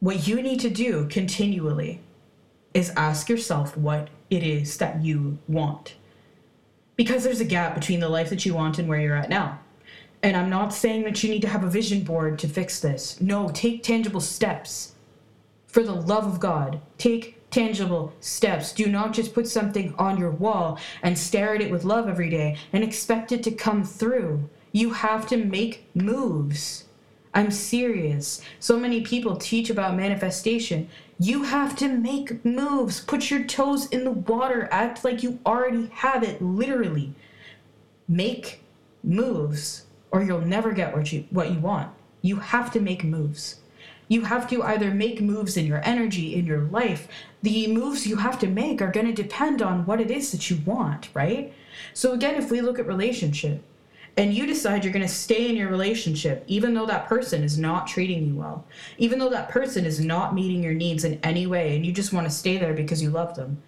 what 0.00 0.28
you 0.28 0.42
need 0.42 0.60
to 0.60 0.70
do 0.70 1.06
continually 1.08 2.00
is 2.74 2.90
ask 2.96 3.28
yourself 3.28 3.76
what 3.76 4.08
it 4.30 4.42
is 4.42 4.76
that 4.78 5.02
you 5.02 5.38
want. 5.48 5.94
Because 6.96 7.24
there's 7.24 7.40
a 7.40 7.44
gap 7.44 7.74
between 7.74 8.00
the 8.00 8.08
life 8.08 8.30
that 8.30 8.44
you 8.44 8.54
want 8.54 8.78
and 8.78 8.88
where 8.88 9.00
you're 9.00 9.16
at 9.16 9.28
now. 9.28 9.60
And 10.22 10.36
I'm 10.36 10.50
not 10.50 10.72
saying 10.72 11.04
that 11.04 11.22
you 11.22 11.30
need 11.30 11.42
to 11.42 11.48
have 11.48 11.62
a 11.62 11.70
vision 11.70 12.02
board 12.02 12.38
to 12.40 12.48
fix 12.48 12.80
this. 12.80 13.20
No, 13.20 13.50
take 13.50 13.82
tangible 13.82 14.20
steps. 14.20 14.94
For 15.66 15.82
the 15.82 15.94
love 15.94 16.26
of 16.26 16.40
God, 16.40 16.80
take 16.98 17.38
tangible 17.50 18.12
steps. 18.20 18.72
Do 18.72 18.86
not 18.86 19.12
just 19.12 19.34
put 19.34 19.46
something 19.46 19.94
on 19.96 20.18
your 20.18 20.30
wall 20.30 20.78
and 21.02 21.16
stare 21.16 21.54
at 21.54 21.60
it 21.60 21.70
with 21.70 21.84
love 21.84 22.08
every 22.08 22.30
day 22.30 22.56
and 22.72 22.82
expect 22.82 23.32
it 23.32 23.42
to 23.44 23.50
come 23.50 23.84
through. 23.84 24.48
You 24.72 24.92
have 24.92 25.26
to 25.28 25.36
make 25.36 25.86
moves. 25.94 26.84
I'm 27.38 27.52
serious. 27.52 28.42
So 28.58 28.80
many 28.80 29.02
people 29.02 29.36
teach 29.36 29.70
about 29.70 29.94
manifestation. 29.94 30.88
You 31.20 31.44
have 31.44 31.76
to 31.76 31.86
make 31.86 32.44
moves. 32.44 32.98
Put 32.98 33.30
your 33.30 33.44
toes 33.44 33.86
in 33.90 34.02
the 34.02 34.10
water. 34.10 34.68
Act 34.72 35.04
like 35.04 35.22
you 35.22 35.38
already 35.46 35.86
have 35.86 36.24
it, 36.24 36.42
literally. 36.42 37.14
Make 38.08 38.64
moves 39.04 39.84
or 40.10 40.24
you'll 40.24 40.40
never 40.40 40.72
get 40.72 40.96
what 40.96 41.12
you 41.12 41.26
what 41.30 41.52
you 41.52 41.60
want. 41.60 41.92
You 42.22 42.36
have 42.40 42.72
to 42.72 42.80
make 42.80 43.04
moves. 43.04 43.60
You 44.08 44.22
have 44.22 44.50
to 44.50 44.64
either 44.64 44.90
make 44.90 45.20
moves 45.20 45.56
in 45.56 45.64
your 45.64 45.82
energy, 45.84 46.34
in 46.34 46.44
your 46.44 46.62
life. 46.62 47.06
The 47.42 47.68
moves 47.68 48.04
you 48.04 48.16
have 48.16 48.40
to 48.40 48.48
make 48.48 48.82
are 48.82 48.90
going 48.90 49.06
to 49.06 49.22
depend 49.22 49.62
on 49.62 49.86
what 49.86 50.00
it 50.00 50.10
is 50.10 50.32
that 50.32 50.50
you 50.50 50.58
want, 50.66 51.10
right? 51.14 51.52
So 51.94 52.14
again, 52.14 52.34
if 52.34 52.50
we 52.50 52.60
look 52.62 52.80
at 52.80 52.86
relationship, 52.88 53.62
and 54.18 54.34
you 54.34 54.46
decide 54.46 54.84
you're 54.84 54.92
going 54.92 55.06
to 55.06 55.12
stay 55.12 55.48
in 55.48 55.56
your 55.56 55.70
relationship 55.70 56.44
even 56.46 56.74
though 56.74 56.86
that 56.86 57.06
person 57.06 57.42
is 57.42 57.56
not 57.56 57.86
treating 57.86 58.26
you 58.26 58.34
well 58.34 58.66
even 58.98 59.18
though 59.18 59.30
that 59.30 59.48
person 59.48 59.86
is 59.86 60.00
not 60.00 60.34
meeting 60.34 60.62
your 60.62 60.74
needs 60.74 61.04
in 61.04 61.18
any 61.22 61.46
way 61.46 61.74
and 61.76 61.86
you 61.86 61.92
just 61.92 62.12
want 62.12 62.26
to 62.26 62.30
stay 62.30 62.58
there 62.58 62.74
because 62.74 63.00
you 63.00 63.08
love 63.08 63.34
them 63.36 63.62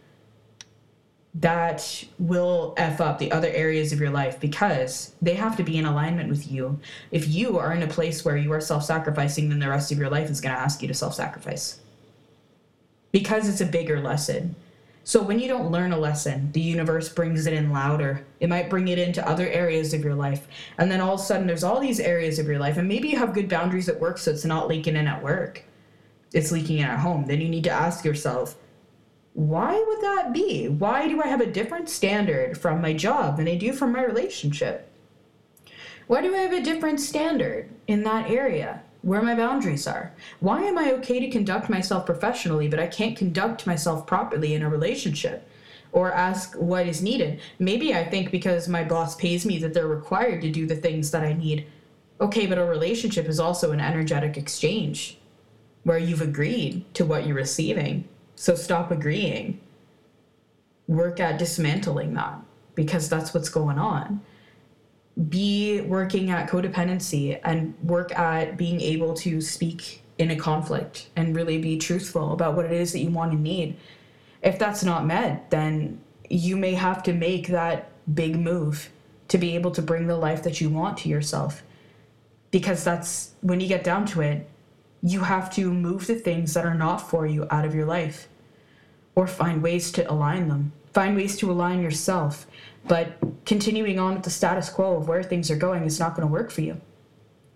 that 1.34 2.04
will 2.18 2.74
f 2.76 3.00
up 3.00 3.18
the 3.18 3.30
other 3.30 3.48
areas 3.48 3.92
of 3.92 4.00
your 4.00 4.10
life 4.10 4.40
because 4.40 5.14
they 5.22 5.34
have 5.34 5.56
to 5.56 5.62
be 5.62 5.78
in 5.78 5.84
alignment 5.84 6.28
with 6.28 6.50
you. 6.50 6.80
If 7.12 7.28
you 7.28 7.56
are 7.58 7.72
in 7.72 7.82
a 7.82 7.86
place 7.86 8.24
where 8.24 8.36
you 8.36 8.52
are 8.52 8.60
self-sacrificing 8.60 9.48
then 9.48 9.60
the 9.60 9.68
rest 9.68 9.92
of 9.92 9.98
your 9.98 10.10
life 10.10 10.28
is 10.28 10.40
going 10.40 10.54
to 10.54 10.60
ask 10.60 10.82
you 10.82 10.88
to 10.88 10.94
self-sacrifice. 10.94 11.80
Because 13.12 13.48
it's 13.48 13.60
a 13.60 13.66
bigger 13.66 14.00
lesson 14.00 14.56
so 15.04 15.22
when 15.22 15.38
you 15.38 15.48
don't 15.48 15.72
learn 15.72 15.92
a 15.92 15.98
lesson, 15.98 16.52
the 16.52 16.60
universe 16.60 17.08
brings 17.08 17.46
it 17.46 17.54
in 17.54 17.72
louder. 17.72 18.26
It 18.38 18.48
might 18.48 18.70
bring 18.70 18.88
it 18.88 18.98
into 18.98 19.26
other 19.26 19.48
areas 19.48 19.94
of 19.94 20.04
your 20.04 20.14
life. 20.14 20.46
And 20.78 20.90
then 20.90 21.00
all 21.00 21.14
of 21.14 21.20
a 21.20 21.22
sudden 21.22 21.46
there's 21.46 21.64
all 21.64 21.80
these 21.80 22.00
areas 22.00 22.38
of 22.38 22.46
your 22.46 22.58
life. 22.58 22.76
And 22.76 22.86
maybe 22.86 23.08
you 23.08 23.18
have 23.18 23.34
good 23.34 23.48
boundaries 23.48 23.88
at 23.88 23.98
work 23.98 24.18
so 24.18 24.30
it's 24.30 24.44
not 24.44 24.68
leaking 24.68 24.96
in 24.96 25.06
at 25.06 25.22
work. 25.22 25.64
It's 26.32 26.52
leaking 26.52 26.78
in 26.78 26.84
at 26.84 27.00
home. 27.00 27.26
Then 27.26 27.40
you 27.40 27.48
need 27.48 27.64
to 27.64 27.70
ask 27.70 28.04
yourself, 28.04 28.56
why 29.32 29.82
would 29.86 30.00
that 30.02 30.32
be? 30.32 30.68
Why 30.68 31.08
do 31.08 31.22
I 31.22 31.26
have 31.28 31.40
a 31.40 31.50
different 31.50 31.88
standard 31.88 32.58
from 32.58 32.80
my 32.80 32.92
job 32.92 33.36
than 33.36 33.48
I 33.48 33.56
do 33.56 33.72
from 33.72 33.92
my 33.92 34.04
relationship? 34.04 34.88
Why 36.08 36.20
do 36.20 36.34
I 36.34 36.38
have 36.38 36.52
a 36.52 36.62
different 36.62 37.00
standard 37.00 37.70
in 37.86 38.02
that 38.02 38.30
area? 38.30 38.82
Where 39.02 39.22
my 39.22 39.34
boundaries 39.34 39.86
are. 39.86 40.12
Why 40.40 40.62
am 40.64 40.78
I 40.78 40.92
okay 40.92 41.20
to 41.20 41.30
conduct 41.30 41.70
myself 41.70 42.06
professionally, 42.06 42.68
but 42.68 42.80
I 42.80 42.86
can't 42.86 43.16
conduct 43.16 43.66
myself 43.66 44.06
properly 44.06 44.54
in 44.54 44.62
a 44.62 44.68
relationship? 44.68 45.48
Or 45.92 46.12
ask 46.12 46.54
what 46.54 46.86
is 46.86 47.02
needed. 47.02 47.40
Maybe 47.58 47.94
I 47.94 48.04
think 48.04 48.30
because 48.30 48.68
my 48.68 48.84
boss 48.84 49.16
pays 49.16 49.44
me 49.44 49.58
that 49.58 49.74
they're 49.74 49.88
required 49.88 50.40
to 50.42 50.50
do 50.50 50.66
the 50.66 50.76
things 50.76 51.10
that 51.10 51.24
I 51.24 51.32
need. 51.32 51.66
Okay, 52.20 52.46
but 52.46 52.58
a 52.58 52.64
relationship 52.64 53.26
is 53.26 53.40
also 53.40 53.72
an 53.72 53.80
energetic 53.80 54.36
exchange 54.36 55.18
where 55.82 55.98
you've 55.98 56.20
agreed 56.20 56.84
to 56.94 57.04
what 57.04 57.26
you're 57.26 57.34
receiving. 57.34 58.06
So 58.36 58.54
stop 58.54 58.92
agreeing. 58.92 59.60
Work 60.86 61.18
at 61.18 61.38
dismantling 61.38 62.14
that 62.14 62.38
because 62.74 63.08
that's 63.08 63.34
what's 63.34 63.48
going 63.48 63.78
on 63.78 64.20
be 65.28 65.80
working 65.82 66.30
at 66.30 66.48
codependency 66.48 67.38
and 67.44 67.74
work 67.82 68.16
at 68.18 68.56
being 68.56 68.80
able 68.80 69.14
to 69.14 69.40
speak 69.40 70.02
in 70.18 70.30
a 70.30 70.36
conflict 70.36 71.08
and 71.16 71.34
really 71.34 71.58
be 71.58 71.78
truthful 71.78 72.32
about 72.32 72.54
what 72.54 72.64
it 72.64 72.72
is 72.72 72.92
that 72.92 73.00
you 73.00 73.10
want 73.10 73.32
and 73.32 73.42
need. 73.42 73.76
If 74.42 74.58
that's 74.58 74.84
not 74.84 75.04
met, 75.04 75.50
then 75.50 76.00
you 76.28 76.56
may 76.56 76.74
have 76.74 77.02
to 77.02 77.12
make 77.12 77.48
that 77.48 77.90
big 78.14 78.38
move 78.38 78.90
to 79.28 79.38
be 79.38 79.54
able 79.54 79.70
to 79.72 79.82
bring 79.82 80.06
the 80.06 80.16
life 80.16 80.42
that 80.42 80.60
you 80.60 80.70
want 80.70 80.98
to 80.98 81.08
yourself. 81.08 81.62
Because 82.50 82.82
that's 82.82 83.32
when 83.42 83.60
you 83.60 83.68
get 83.68 83.84
down 83.84 84.06
to 84.06 84.20
it, 84.22 84.48
you 85.02 85.20
have 85.20 85.52
to 85.54 85.72
move 85.72 86.06
the 86.06 86.14
things 86.14 86.54
that 86.54 86.64
are 86.66 86.74
not 86.74 86.98
for 86.98 87.26
you 87.26 87.46
out 87.50 87.64
of 87.64 87.74
your 87.74 87.86
life 87.86 88.28
or 89.14 89.26
find 89.26 89.62
ways 89.62 89.92
to 89.92 90.10
align 90.10 90.48
them. 90.48 90.72
Find 90.92 91.16
ways 91.16 91.36
to 91.38 91.50
align 91.50 91.82
yourself 91.82 92.46
but 92.86 93.18
continuing 93.44 93.98
on 93.98 94.14
with 94.14 94.24
the 94.24 94.30
status 94.30 94.68
quo 94.68 94.96
of 94.96 95.08
where 95.08 95.22
things 95.22 95.50
are 95.50 95.56
going 95.56 95.84
is 95.84 95.98
not 95.98 96.14
going 96.14 96.26
to 96.26 96.32
work 96.32 96.50
for 96.50 96.60
you. 96.60 96.80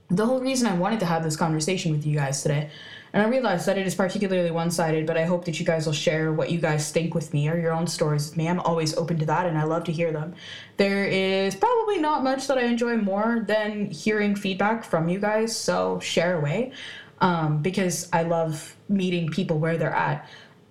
The 0.09 0.27
whole 0.27 0.41
reason 0.41 0.67
I 0.67 0.75
wanted 0.75 1.01
to 1.01 1.07
have 1.07 1.25
this 1.25 1.37
conversation 1.37 1.91
with 1.91 2.07
you 2.07 2.17
guys 2.17 2.43
today, 2.43 2.71
and 3.13 3.23
I 3.23 3.29
realize 3.29 3.65
that 3.67 3.79
it 3.79 3.87
is 3.87 3.95
particularly 3.95 4.51
one 4.51 4.71
sided, 4.71 5.07
but 5.07 5.17
I 5.17 5.25
hope 5.25 5.45
that 5.45 5.59
you 5.59 5.65
guys 5.65 5.87
will 5.87 5.93
share 5.93 6.33
what 6.33 6.51
you 6.51 6.59
guys 6.59 6.91
think 6.91 7.15
with 7.15 7.33
me 7.33 7.49
or 7.49 7.57
your 7.57 7.73
own 7.73 7.87
stories 7.87 8.29
with 8.29 8.37
me. 8.37 8.49
I'm 8.49 8.61
always 8.61 8.97
open 8.97 9.19
to 9.21 9.27
that 9.27 9.47
and 9.47 9.57
I 9.57 9.65
love 9.65 9.85
to 9.85 9.93
hear 9.93 10.13
them. 10.13 10.35
There 10.77 11.05
is 11.05 11.55
probably 11.55 11.99
not 11.99 12.25
much 12.25 12.49
that 12.49 12.59
I 12.59 12.63
enjoy 12.63 12.97
more 12.97 13.45
than 13.47 13.91
hearing 13.91 14.35
feedback 14.35 14.85
from 14.85 15.09
you 15.09 15.21
guys, 15.21 15.57
so 15.57 16.01
share 16.01 16.39
away 16.39 16.73
um, 17.21 17.63
because 17.63 18.09
I 18.13 18.25
love 18.25 18.77
meeting 18.89 19.31
people 19.31 19.59
where 19.59 19.79
they're 19.79 19.95
at. 19.95 20.29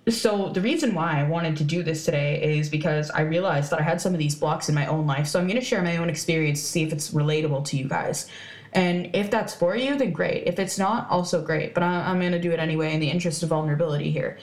So 0.08 0.50
the 0.50 0.60
reason 0.60 0.94
why 0.94 1.18
I 1.18 1.22
wanted 1.22 1.56
to 1.56 1.64
do 1.64 1.82
this 1.82 2.04
today 2.04 2.58
is 2.58 2.68
because 2.68 3.10
I 3.10 3.22
realized 3.22 3.70
that 3.70 3.80
I 3.80 3.82
had 3.82 4.00
some 4.00 4.12
of 4.12 4.18
these 4.18 4.34
blocks 4.34 4.68
in 4.68 4.74
my 4.74 4.86
own 4.86 5.06
life. 5.06 5.26
So 5.26 5.40
I'm 5.40 5.46
going 5.46 5.58
to 5.58 5.64
share 5.64 5.82
my 5.82 5.96
own 5.96 6.10
experience 6.10 6.60
to 6.60 6.66
see 6.66 6.82
if 6.82 6.92
it's 6.92 7.12
relatable 7.12 7.64
to 7.66 7.76
you 7.78 7.88
guys. 7.88 8.28
And 8.74 9.14
if 9.14 9.30
that's 9.30 9.54
for 9.54 9.74
you, 9.76 9.96
then 9.96 10.12
great. 10.12 10.46
If 10.46 10.58
it's 10.58 10.78
not, 10.78 11.08
also 11.08 11.40
great. 11.40 11.72
But 11.72 11.84
I, 11.84 12.10
am 12.10 12.20
going 12.20 12.32
to 12.32 12.38
do 12.38 12.50
it 12.50 12.58
anyway 12.58 12.92
in 12.92 13.00
the 13.00 13.08
interest 13.08 13.42
of 13.42 13.48
vulnerability 13.48 14.10
here. 14.10 14.38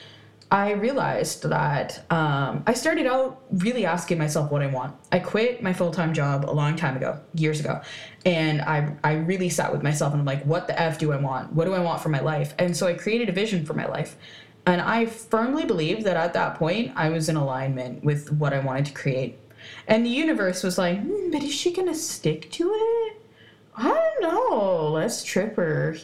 I 0.49 0.71
realized 0.71 1.43
that 1.43 2.05
um, 2.11 2.63
I 2.67 2.73
started 2.73 3.05
out 3.05 3.41
really 3.51 3.85
asking 3.85 4.17
myself 4.17 4.51
what 4.51 4.61
I 4.61 4.67
want. 4.67 4.95
I 5.11 5.19
quit 5.19 5.63
my 5.63 5.71
full 5.71 5.91
time 5.91 6.13
job 6.13 6.49
a 6.49 6.51
long 6.51 6.75
time 6.75 6.97
ago, 6.97 7.21
years 7.33 7.61
ago, 7.61 7.81
and 8.25 8.61
I 8.61 8.93
I 9.01 9.13
really 9.13 9.47
sat 9.47 9.71
with 9.71 9.81
myself 9.81 10.11
and 10.11 10.19
I'm 10.19 10.25
like, 10.25 10.43
what 10.43 10.67
the 10.67 10.77
f 10.77 10.99
do 10.99 11.13
I 11.13 11.15
want? 11.15 11.53
What 11.53 11.65
do 11.65 11.73
I 11.73 11.79
want 11.79 12.01
for 12.01 12.09
my 12.09 12.19
life? 12.19 12.53
And 12.59 12.75
so 12.75 12.85
I 12.85 12.95
created 12.95 13.29
a 13.29 13.31
vision 13.31 13.65
for 13.65 13.73
my 13.73 13.85
life. 13.85 14.17
And 14.65 14.81
I 14.81 15.05
firmly 15.05 15.65
believe 15.65 16.03
that 16.03 16.17
at 16.17 16.33
that 16.33 16.55
point, 16.55 16.93
I 16.95 17.09
was 17.09 17.29
in 17.29 17.35
alignment 17.35 18.03
with 18.03 18.31
what 18.33 18.53
I 18.53 18.59
wanted 18.59 18.85
to 18.87 18.93
create. 18.93 19.39
And 19.87 20.05
the 20.05 20.09
universe 20.09 20.63
was 20.63 20.77
like, 20.77 20.99
hmm, 20.99 21.31
but 21.31 21.43
is 21.43 21.53
she 21.53 21.73
going 21.73 21.87
to 21.87 21.95
stick 21.95 22.51
to 22.51 22.71
it? 22.73 23.20
I 23.75 23.87
don't 23.89 24.21
know. 24.21 24.89
Let's 24.91 25.23
trip 25.23 25.55
her. 25.55 25.95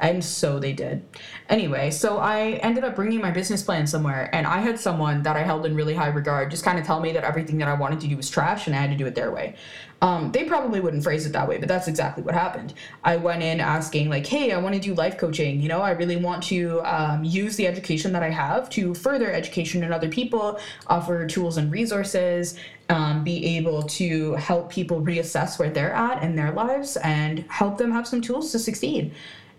and 0.00 0.22
so 0.22 0.58
they 0.58 0.72
did. 0.72 1.02
Anyway, 1.48 1.90
so 1.90 2.18
I 2.18 2.52
ended 2.62 2.84
up 2.84 2.94
bringing 2.94 3.20
my 3.20 3.30
business 3.30 3.62
plan 3.62 3.86
somewhere, 3.86 4.28
and 4.34 4.46
I 4.46 4.60
had 4.60 4.78
someone 4.78 5.22
that 5.22 5.36
I 5.36 5.42
held 5.42 5.64
in 5.66 5.74
really 5.74 5.94
high 5.94 6.08
regard 6.08 6.50
just 6.50 6.64
kind 6.64 6.78
of 6.78 6.84
tell 6.84 7.00
me 7.00 7.12
that 7.12 7.24
everything 7.24 7.58
that 7.58 7.68
I 7.68 7.74
wanted 7.74 8.00
to 8.00 8.08
do 8.08 8.16
was 8.16 8.28
trash 8.28 8.66
and 8.66 8.76
I 8.76 8.80
had 8.80 8.90
to 8.90 8.96
do 8.96 9.06
it 9.06 9.14
their 9.14 9.30
way. 9.30 9.56
Um, 10.02 10.32
they 10.32 10.44
probably 10.44 10.80
wouldn't 10.80 11.02
phrase 11.02 11.26
it 11.26 11.32
that 11.32 11.46
way, 11.46 11.58
but 11.58 11.68
that's 11.68 11.86
exactly 11.86 12.22
what 12.22 12.34
happened. 12.34 12.72
I 13.04 13.16
went 13.16 13.42
in 13.42 13.60
asking, 13.60 14.08
like, 14.08 14.26
hey, 14.26 14.52
I 14.52 14.58
want 14.58 14.74
to 14.74 14.80
do 14.80 14.94
life 14.94 15.18
coaching. 15.18 15.60
You 15.60 15.68
know, 15.68 15.82
I 15.82 15.90
really 15.90 16.16
want 16.16 16.42
to 16.44 16.80
um, 16.82 17.22
use 17.22 17.56
the 17.56 17.66
education 17.66 18.12
that 18.12 18.22
I 18.22 18.30
have 18.30 18.70
to 18.70 18.94
further 18.94 19.30
education 19.30 19.82
in 19.82 19.92
other 19.92 20.08
people, 20.08 20.58
offer 20.86 21.26
tools 21.26 21.58
and 21.58 21.70
resources, 21.70 22.56
um, 22.90 23.24
be 23.24 23.56
able 23.56 23.84
to 23.84 24.34
help 24.34 24.70
people 24.70 25.00
reassess 25.00 25.58
where 25.58 25.70
they're 25.70 25.94
at 25.94 26.22
in 26.22 26.36
their 26.36 26.50
lives 26.52 26.96
and 26.98 27.44
help 27.48 27.78
them 27.78 27.92
have 27.92 28.06
some 28.06 28.20
tools 28.20 28.52
to 28.52 28.58
succeed. 28.58 29.14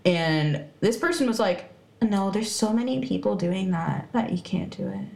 And 0.06 0.66
this 0.82 0.98
person 0.98 1.28
was 1.28 1.40
like, 1.40 1.72
no, 2.02 2.30
there's 2.30 2.52
so 2.52 2.74
many 2.74 3.00
people 3.00 3.36
doing 3.36 3.72
that 3.72 4.10
that 4.12 4.32
you 4.32 4.42
can't 4.42 4.76
do 4.76 4.88
it. 4.88 5.08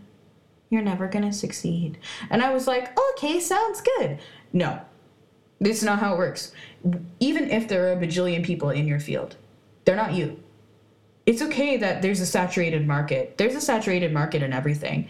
you're 0.69 0.81
never 0.81 1.07
going 1.07 1.25
to 1.25 1.34
succeed. 1.34 1.98
And 2.29 2.41
I 2.41 2.53
was 2.53 2.67
like, 2.67 2.98
okay, 3.12 3.39
sounds 3.39 3.81
good. 3.81 4.19
No, 4.53 4.79
this 5.60 5.77
is 5.79 5.84
not 5.84 6.00
how 6.00 6.13
it 6.13 6.17
works. 6.17 6.51
Even 7.19 7.50
if 7.50 7.67
there 7.67 7.88
are 7.88 7.93
a 7.93 7.98
bajillion 7.98 8.43
people 8.43 8.69
in 8.69 8.88
your 8.88 9.00
field, 9.00 9.36
they're 9.86 9.95
not 9.95 10.13
you. 10.13 10.41
It's 11.25 11.41
okay 11.41 11.77
that 11.77 12.01
there's 12.01 12.19
a 12.19 12.25
saturated 12.25 12.86
market. 12.86 13.38
There's 13.38 13.55
a 13.55 13.62
saturated 13.62 14.13
market 14.13 14.43
in 14.43 14.53
everything. 14.53 15.07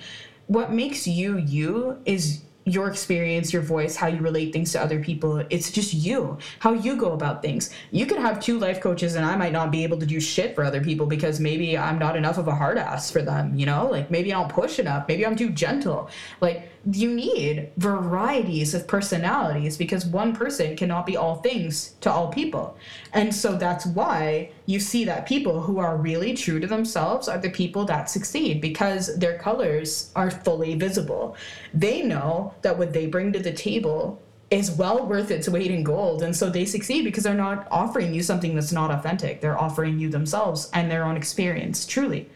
What 0.47 0.71
makes 0.71 1.07
you 1.07 1.37
you 1.37 1.99
is 2.05 2.41
your 2.65 2.87
experience, 2.89 3.53
your 3.53 3.61
voice, 3.61 3.95
how 3.95 4.07
you 4.07 4.19
relate 4.19 4.51
things 4.51 4.71
to 4.71 4.81
other 4.81 4.99
people. 4.99 5.37
It's 5.51 5.71
just 5.71 5.93
you, 5.93 6.37
how 6.59 6.73
you 6.73 6.97
go 6.97 7.11
about 7.11 7.43
things. 7.43 7.69
You 7.91 8.07
could 8.07 8.17
have 8.17 8.39
two 8.39 8.57
life 8.57 8.81
coaches, 8.81 9.15
and 9.15 9.23
I 9.23 9.35
might 9.35 9.53
not 9.53 9.71
be 9.71 9.83
able 9.83 9.99
to 9.99 10.05
do 10.05 10.19
shit 10.19 10.55
for 10.55 10.63
other 10.63 10.83
people 10.83 11.05
because 11.05 11.39
maybe 11.39 11.77
I'm 11.77 11.99
not 11.99 12.17
enough 12.17 12.39
of 12.39 12.47
a 12.47 12.55
hard 12.55 12.77
ass 12.79 13.11
for 13.11 13.21
them, 13.21 13.55
you 13.55 13.67
know? 13.67 13.87
Like 13.87 14.09
maybe 14.09 14.33
I 14.33 14.39
don't 14.39 14.51
push 14.51 14.79
enough. 14.79 15.07
Maybe 15.07 15.25
I'm 15.25 15.35
too 15.35 15.51
gentle. 15.51 16.09
Like 16.41 16.71
you 16.91 17.13
need 17.13 17.71
varieties 17.77 18.73
of 18.73 18.87
personalities 18.87 19.77
because 19.77 20.05
one 20.05 20.35
person 20.35 20.75
cannot 20.75 21.05
be 21.05 21.17
all 21.17 21.37
things 21.37 21.95
to 22.01 22.11
all 22.11 22.31
people. 22.31 22.77
And 23.13 23.33
so 23.33 23.55
that's 23.55 23.85
why 23.87 24.51
you 24.67 24.79
see 24.79 25.03
that 25.05 25.27
people 25.27 25.61
who 25.61 25.79
are 25.79 25.97
really 25.97 26.35
true 26.35 26.59
to 26.59 26.67
themselves 26.67 27.27
are 27.27 27.39
the 27.39 27.49
people 27.49 27.85
that 27.85 28.09
succeed 28.09 28.61
because 28.61 29.17
their 29.17 29.37
colors 29.37 30.11
are 30.15 30.29
fully 30.29 30.75
visible. 30.75 31.35
They 31.73 32.03
know 32.03 32.53
that 32.61 32.77
what 32.77 32.93
they 32.93 33.07
bring 33.07 33.33
to 33.33 33.39
the 33.39 33.53
table 33.53 34.21
is 34.51 34.71
well 34.71 35.07
worth 35.07 35.31
its 35.31 35.49
weight 35.49 35.71
in 35.71 35.83
gold. 35.83 36.21
And 36.21 36.35
so 36.35 36.49
they 36.49 36.65
succeed 36.65 37.03
because 37.03 37.23
they're 37.23 37.33
not 37.33 37.67
offering 37.71 38.13
you 38.13 38.21
something 38.21 38.53
that's 38.53 38.71
not 38.71 38.91
authentic. 38.91 39.41
They're 39.41 39.59
offering 39.59 39.97
you 39.97 40.09
themselves 40.09 40.69
and 40.73 40.89
their 40.89 41.03
own 41.03 41.17
experience, 41.17 41.85
truly. 41.85 42.29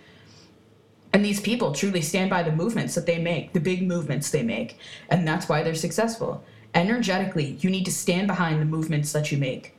And 1.11 1.25
these 1.25 1.41
people 1.41 1.73
truly 1.73 2.01
stand 2.01 2.29
by 2.29 2.43
the 2.43 2.51
movements 2.51 2.95
that 2.95 3.05
they 3.05 3.19
make, 3.19 3.53
the 3.53 3.59
big 3.59 3.87
movements 3.87 4.29
they 4.29 4.43
make. 4.43 4.77
And 5.09 5.27
that's 5.27 5.49
why 5.49 5.63
they're 5.63 5.75
successful. 5.75 6.43
Energetically, 6.75 7.57
you 7.61 7.69
need 7.69 7.85
to 7.85 7.91
stand 7.91 8.27
behind 8.27 8.61
the 8.61 8.65
movements 8.65 9.11
that 9.13 9.31
you 9.31 9.37
make. 9.37 9.75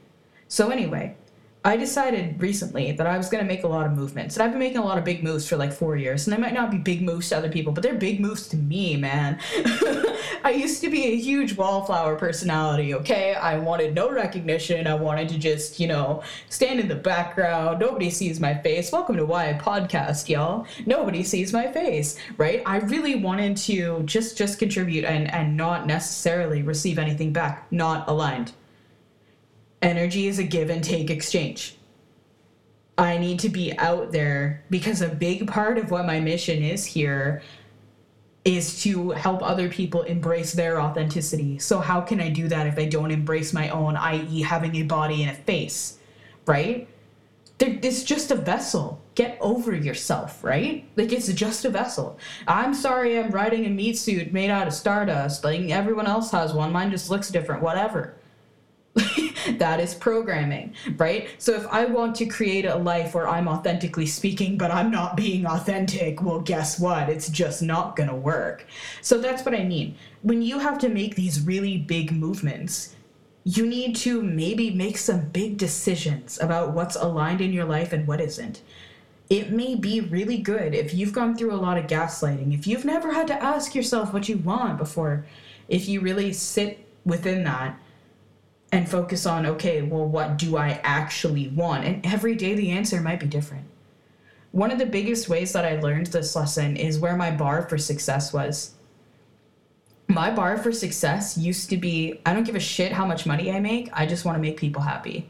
So, 0.49 0.71
anyway, 0.71 1.17
I 1.63 1.77
decided 1.77 2.41
recently 2.41 2.93
that 2.93 3.07
I 3.07 3.19
was 3.19 3.29
going 3.29 3.45
to 3.45 3.49
make 3.49 3.65
a 3.65 3.69
lot 3.69 3.85
of 3.85 3.93
movements. 3.93 4.35
And 4.35 4.43
I've 4.43 4.51
been 4.51 4.59
making 4.59 4.79
a 4.79 4.85
lot 4.85 4.97
of 4.97 5.05
big 5.05 5.23
moves 5.23 5.47
for 5.47 5.59
like 5.59 5.75
four 5.75 5.95
years. 5.95 6.27
And 6.27 6.35
they 6.35 6.41
might 6.41 6.55
not 6.55 6.71
be 6.71 6.79
big 6.79 7.03
moves 7.03 7.29
to 7.29 7.37
other 7.37 7.51
people, 7.51 7.71
but 7.71 7.83
they're 7.83 7.97
big 7.97 8.19
moves 8.19 8.49
to 8.49 8.57
me, 8.57 8.97
man. 8.97 9.39
I 10.43 10.55
used 10.57 10.81
to 10.81 10.89
be 10.89 11.05
a 11.05 11.17
huge 11.17 11.59
wallflower 11.59 12.17
personality, 12.17 12.95
okay? 12.95 13.35
I 13.35 13.59
wanted 13.59 13.95
no 13.95 14.11
recognition. 14.11 14.87
I 14.87 14.95
wanted 14.95 15.29
to 15.29 15.39
just, 15.39 15.79
you 15.79 15.87
know, 15.87 16.23
stand 16.49 16.81
in 16.81 16.89
the 16.89 16.95
background. 16.95 17.79
Nobody 17.79 18.09
sees 18.09 18.41
my 18.41 18.55
face. 18.55 18.91
Welcome 18.91 19.19
to 19.19 19.27
Why 19.27 19.59
Podcast, 19.61 20.31
y'all. 20.31 20.67
Nobody 20.87 21.23
sees 21.23 21.53
my 21.53 21.71
face, 21.71 22.17
right? 22.39 22.63
I 22.65 22.79
really 22.79 23.17
wanted 23.17 23.59
to 23.59 24.03
just 24.05 24.39
just 24.39 24.59
contribute 24.59 25.05
and 25.05 25.31
and 25.31 25.59
not 25.59 25.87
necessarily 25.87 26.63
receive 26.63 26.99
anything 26.99 27.35
back. 27.35 27.71
Not 27.71 28.09
aligned 28.09 28.53
energy 29.83 30.27
is 30.27 30.39
a 30.39 30.45
give 30.45 30.71
and 30.71 30.83
take 30.83 31.11
exchange. 31.11 31.77
I 32.99 33.17
need 33.17 33.39
to 33.41 33.49
be 33.49 33.77
out 33.79 34.13
there 34.13 34.63
because 34.69 35.01
a 35.01 35.09
big 35.09 35.49
part 35.49 35.79
of 35.79 35.91
what 35.91 36.05
my 36.05 36.21
mission 36.21 36.63
is 36.63 36.85
here 36.85 37.43
is 38.45 38.83
to 38.83 39.11
help 39.11 39.43
other 39.43 39.69
people 39.69 40.03
embrace 40.03 40.53
their 40.53 40.81
authenticity. 40.81 41.59
So, 41.59 41.79
how 41.79 42.01
can 42.01 42.21
I 42.21 42.29
do 42.31 42.49
that 42.49 42.67
if 42.67 42.79
I 42.79 42.87
don't 42.87 43.11
embrace 43.11 43.53
my 43.53 43.69
own, 43.71 43.97
i.e., 43.97 44.43
having 44.43 44.77
a 44.77 44.83
body 44.83 45.23
and 45.23 45.31
a 45.31 45.41
face, 45.43 45.99
right? 46.47 46.89
It's 47.59 48.03
just 48.05 48.31
a 48.31 48.37
vessel. 48.37 49.03
Get 49.15 49.37
over 49.41 49.75
yourself, 49.75 50.43
right? 50.43 50.89
Like, 50.97 51.13
it's 51.13 51.31
just 51.33 51.67
a 51.67 51.71
vessel. 51.71 52.19
I'm 52.49 52.73
sorry 52.73 53.19
I'm 53.19 53.31
riding 53.31 53.67
a 53.67 53.71
meat 53.71 53.99
suit 53.99 54.33
made 54.33 54.49
out 54.49 54.67
of 54.67 54.73
stardust. 54.73 55.45
Like, 55.45 55.69
everyone 55.69 56.07
else 56.07 56.31
has 56.31 56.55
one. 56.55 56.73
Mine 56.73 56.91
just 56.91 57.11
looks 57.11 57.31
different, 57.31 57.63
whatever 57.63 58.15
that 59.59 59.81
is 59.81 59.95
programming, 59.95 60.75
right? 60.97 61.29
So 61.39 61.55
if 61.55 61.67
I 61.69 61.85
want 61.87 62.17
to 62.17 62.27
create 62.27 62.65
a 62.65 62.77
life 62.77 63.15
where 63.15 63.29
I'm 63.29 63.49
authentically 63.49 64.07
speaking, 64.07 64.57
but 64.57 64.71
I'm 64.71 64.91
not 64.91 65.17
being 65.17 65.47
authentic, 65.47 66.23
well, 66.23 66.41
guess 66.41 66.79
what? 66.79 67.09
It's 67.09 67.29
just 67.29 67.63
not 67.63 67.97
gonna 67.97 68.17
work. 68.17 68.67
So 69.03 69.19
that's 69.19 69.45
what 69.45 69.55
I 69.55 69.65
mean. 69.65 69.97
When 70.23 70.43
you 70.43 70.59
have 70.59 70.79
to 70.81 70.89
make 70.89 71.15
these 71.15 71.41
really 71.41 71.79
big 71.79 72.13
movements, 72.13 72.95
you 73.45 73.67
need 73.67 73.97
to 73.97 74.23
maybe 74.23 74.71
make 74.71 74.99
some 74.99 75.29
big 75.29 75.57
decisions 75.57 76.39
about 76.41 76.73
what's 76.73 76.97
aligned 76.97 77.41
in 77.41 77.53
your 77.53 77.65
life 77.65 77.93
and 77.93 78.07
what 78.07 78.21
isn't. 78.21 78.61
It 79.31 79.51
may 79.51 79.77
be 79.77 80.01
really 80.01 80.39
good 80.39 80.75
if 80.75 80.93
you've 80.93 81.13
gone 81.13 81.37
through 81.37 81.55
a 81.55 81.57
lot 81.57 81.79
of 81.79 81.87
gaslighting, 81.87 82.53
if 82.53 82.67
you've 82.67 82.85
never 82.85 83.13
had 83.13 83.29
to 83.29 83.43
ask 83.43 83.75
yourself 83.75 84.13
what 84.13 84.29
you 84.29 84.39
want 84.39 84.77
before, 84.77 85.25
if 85.69 85.89
you 85.89 86.01
really 86.01 86.33
sit 86.33 86.85
within 87.05 87.45
that 87.45 87.79
and 88.73 88.89
focus 88.89 89.27
on 89.27 89.47
okay 89.47 89.83
well 89.83 90.07
what 90.07 90.39
do 90.39 90.57
i 90.57 90.81
actually 90.83 91.49
want? 91.49 91.85
And 91.85 92.05
every 92.07 92.35
day 92.35 92.55
the 92.55 92.71
answer 92.71 93.01
might 93.01 93.21
be 93.21 93.27
different. 93.27 93.65
One 94.53 94.71
of 94.71 94.79
the 94.79 94.87
biggest 94.87 95.29
ways 95.29 95.53
that 95.53 95.65
i 95.65 95.81
learned 95.81 96.07
this 96.09 96.37
lesson 96.37 96.77
is 96.77 96.99
where 96.99 97.17
my 97.17 97.31
bar 97.31 97.69
for 97.69 97.79
success 97.79 98.33
was. 98.33 98.75
My 100.09 100.31
bar 100.31 100.57
for 100.59 100.73
success 100.73 101.37
used 101.39 101.71
to 101.71 101.77
be 101.77 102.21
i 102.25 102.33
don't 102.33 102.45
give 102.45 102.57
a 102.57 102.61
shit 102.61 102.93
how 102.93 103.07
much 103.07 103.27
money 103.27 103.51
i 103.51 103.61
make 103.61 103.89
i 103.93 104.07
just 104.07 104.25
want 104.25 104.37
to 104.37 104.43
make 104.43 104.57
people 104.57 104.83
happy. 104.83 105.29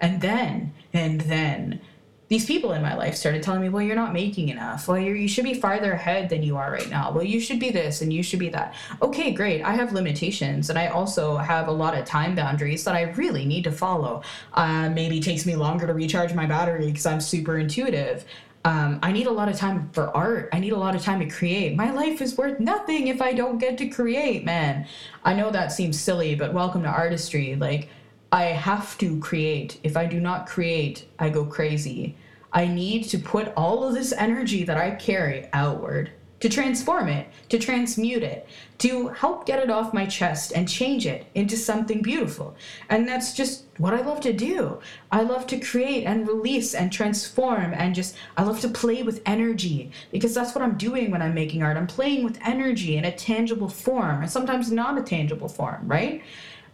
And 0.00 0.20
then 0.20 0.72
and 0.92 1.20
then 1.22 1.80
these 2.28 2.46
people 2.46 2.72
in 2.72 2.80
my 2.80 2.94
life 2.94 3.14
started 3.14 3.42
telling 3.42 3.60
me, 3.60 3.68
well, 3.68 3.82
you're 3.82 3.94
not 3.94 4.12
making 4.12 4.48
enough. 4.48 4.88
Well, 4.88 4.98
you 4.98 5.28
should 5.28 5.44
be 5.44 5.54
farther 5.54 5.92
ahead 5.92 6.30
than 6.30 6.42
you 6.42 6.56
are 6.56 6.72
right 6.72 6.88
now. 6.88 7.12
Well, 7.12 7.24
you 7.24 7.38
should 7.38 7.60
be 7.60 7.70
this 7.70 8.00
and 8.00 8.12
you 8.12 8.22
should 8.22 8.38
be 8.38 8.48
that. 8.48 8.74
Okay, 9.02 9.32
great. 9.32 9.62
I 9.62 9.72
have 9.72 9.92
limitations 9.92 10.70
and 10.70 10.78
I 10.78 10.86
also 10.86 11.36
have 11.36 11.68
a 11.68 11.72
lot 11.72 11.96
of 11.96 12.06
time 12.06 12.34
boundaries 12.34 12.82
that 12.84 12.94
I 12.94 13.02
really 13.12 13.44
need 13.44 13.64
to 13.64 13.72
follow. 13.72 14.22
Uh, 14.54 14.88
maybe 14.88 15.18
it 15.18 15.22
takes 15.22 15.44
me 15.44 15.54
longer 15.54 15.86
to 15.86 15.92
recharge 15.92 16.32
my 16.32 16.46
battery 16.46 16.86
because 16.86 17.04
I'm 17.04 17.20
super 17.20 17.58
intuitive. 17.58 18.24
Um, 18.64 18.98
I 19.02 19.12
need 19.12 19.26
a 19.26 19.30
lot 19.30 19.50
of 19.50 19.58
time 19.58 19.90
for 19.92 20.08
art. 20.16 20.48
I 20.50 20.58
need 20.58 20.72
a 20.72 20.78
lot 20.78 20.96
of 20.96 21.02
time 21.02 21.20
to 21.20 21.26
create. 21.26 21.76
My 21.76 21.90
life 21.90 22.22
is 22.22 22.38
worth 22.38 22.58
nothing 22.58 23.08
if 23.08 23.20
I 23.20 23.34
don't 23.34 23.58
get 23.58 23.76
to 23.78 23.88
create, 23.88 24.46
man. 24.46 24.86
I 25.22 25.34
know 25.34 25.50
that 25.50 25.72
seems 25.72 26.00
silly, 26.00 26.34
but 26.34 26.54
welcome 26.54 26.82
to 26.84 26.88
artistry. 26.88 27.56
Like, 27.56 27.90
I 28.34 28.46
have 28.46 28.98
to 28.98 29.20
create. 29.20 29.78
If 29.84 29.96
I 29.96 30.06
do 30.06 30.18
not 30.18 30.48
create, 30.48 31.06
I 31.20 31.28
go 31.28 31.44
crazy. 31.44 32.16
I 32.52 32.66
need 32.66 33.04
to 33.10 33.18
put 33.18 33.52
all 33.56 33.84
of 33.84 33.94
this 33.94 34.12
energy 34.12 34.64
that 34.64 34.76
I 34.76 34.90
carry 34.96 35.48
outward 35.52 36.10
to 36.40 36.48
transform 36.48 37.08
it, 37.08 37.28
to 37.50 37.60
transmute 37.60 38.24
it, 38.24 38.48
to 38.78 39.06
help 39.08 39.46
get 39.46 39.60
it 39.60 39.70
off 39.70 39.94
my 39.94 40.04
chest 40.04 40.52
and 40.52 40.68
change 40.68 41.06
it 41.06 41.26
into 41.36 41.56
something 41.56 42.02
beautiful. 42.02 42.56
And 42.90 43.06
that's 43.06 43.34
just 43.34 43.66
what 43.78 43.94
I 43.94 44.00
love 44.00 44.20
to 44.22 44.32
do. 44.32 44.80
I 45.12 45.22
love 45.22 45.46
to 45.46 45.60
create 45.60 46.04
and 46.04 46.26
release 46.26 46.74
and 46.74 46.92
transform 46.92 47.72
and 47.72 47.94
just, 47.94 48.16
I 48.36 48.42
love 48.42 48.58
to 48.62 48.68
play 48.68 49.04
with 49.04 49.22
energy 49.24 49.92
because 50.10 50.34
that's 50.34 50.56
what 50.56 50.62
I'm 50.62 50.76
doing 50.76 51.12
when 51.12 51.22
I'm 51.22 51.34
making 51.34 51.62
art. 51.62 51.76
I'm 51.76 51.86
playing 51.86 52.24
with 52.24 52.40
energy 52.44 52.96
in 52.96 53.04
a 53.04 53.12
tangible 53.12 53.68
form 53.68 54.22
and 54.22 54.30
sometimes 54.30 54.72
not 54.72 54.98
a 54.98 55.02
tangible 55.02 55.48
form, 55.48 55.86
right? 55.86 56.20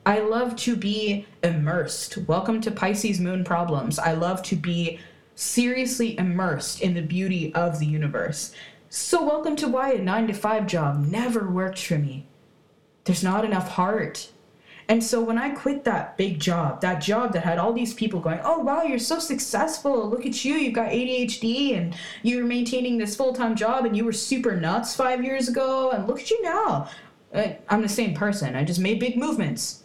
I 0.06 0.20
love 0.20 0.56
to 0.56 0.76
be 0.76 1.26
immersed. 1.42 2.16
Welcome 2.16 2.62
to 2.62 2.70
Pisces 2.70 3.20
Moon 3.20 3.44
Problems. 3.44 3.98
I 3.98 4.14
love 4.14 4.42
to 4.44 4.56
be 4.56 4.98
seriously 5.34 6.16
immersed 6.16 6.80
in 6.80 6.94
the 6.94 7.02
beauty 7.02 7.54
of 7.54 7.78
the 7.78 7.84
universe. 7.84 8.54
So, 8.88 9.22
welcome 9.22 9.56
to 9.56 9.68
why 9.68 9.92
a 9.92 10.02
nine 10.02 10.26
to 10.28 10.32
five 10.32 10.66
job 10.66 10.98
never 11.06 11.50
worked 11.50 11.78
for 11.84 11.98
me. 11.98 12.26
There's 13.04 13.22
not 13.22 13.44
enough 13.44 13.68
heart. 13.72 14.30
And 14.88 15.04
so, 15.04 15.20
when 15.20 15.36
I 15.36 15.50
quit 15.50 15.84
that 15.84 16.16
big 16.16 16.40
job, 16.40 16.80
that 16.80 17.02
job 17.02 17.34
that 17.34 17.44
had 17.44 17.58
all 17.58 17.74
these 17.74 17.92
people 17.92 18.20
going, 18.20 18.40
Oh, 18.42 18.60
wow, 18.60 18.82
you're 18.82 18.98
so 18.98 19.18
successful. 19.18 20.08
Look 20.08 20.24
at 20.24 20.46
you. 20.46 20.54
You've 20.54 20.74
got 20.74 20.92
ADHD 20.92 21.76
and 21.76 21.94
you're 22.22 22.46
maintaining 22.46 22.96
this 22.96 23.14
full 23.14 23.34
time 23.34 23.54
job 23.54 23.84
and 23.84 23.94
you 23.94 24.06
were 24.06 24.12
super 24.12 24.56
nuts 24.56 24.96
five 24.96 25.22
years 25.22 25.46
ago. 25.46 25.90
And 25.90 26.08
look 26.08 26.20
at 26.20 26.30
you 26.30 26.42
now. 26.42 26.88
Uh, 27.34 27.48
I'm 27.68 27.82
the 27.82 27.88
same 27.88 28.14
person. 28.14 28.56
I 28.56 28.64
just 28.64 28.80
made 28.80 28.98
big 28.98 29.18
movements. 29.18 29.84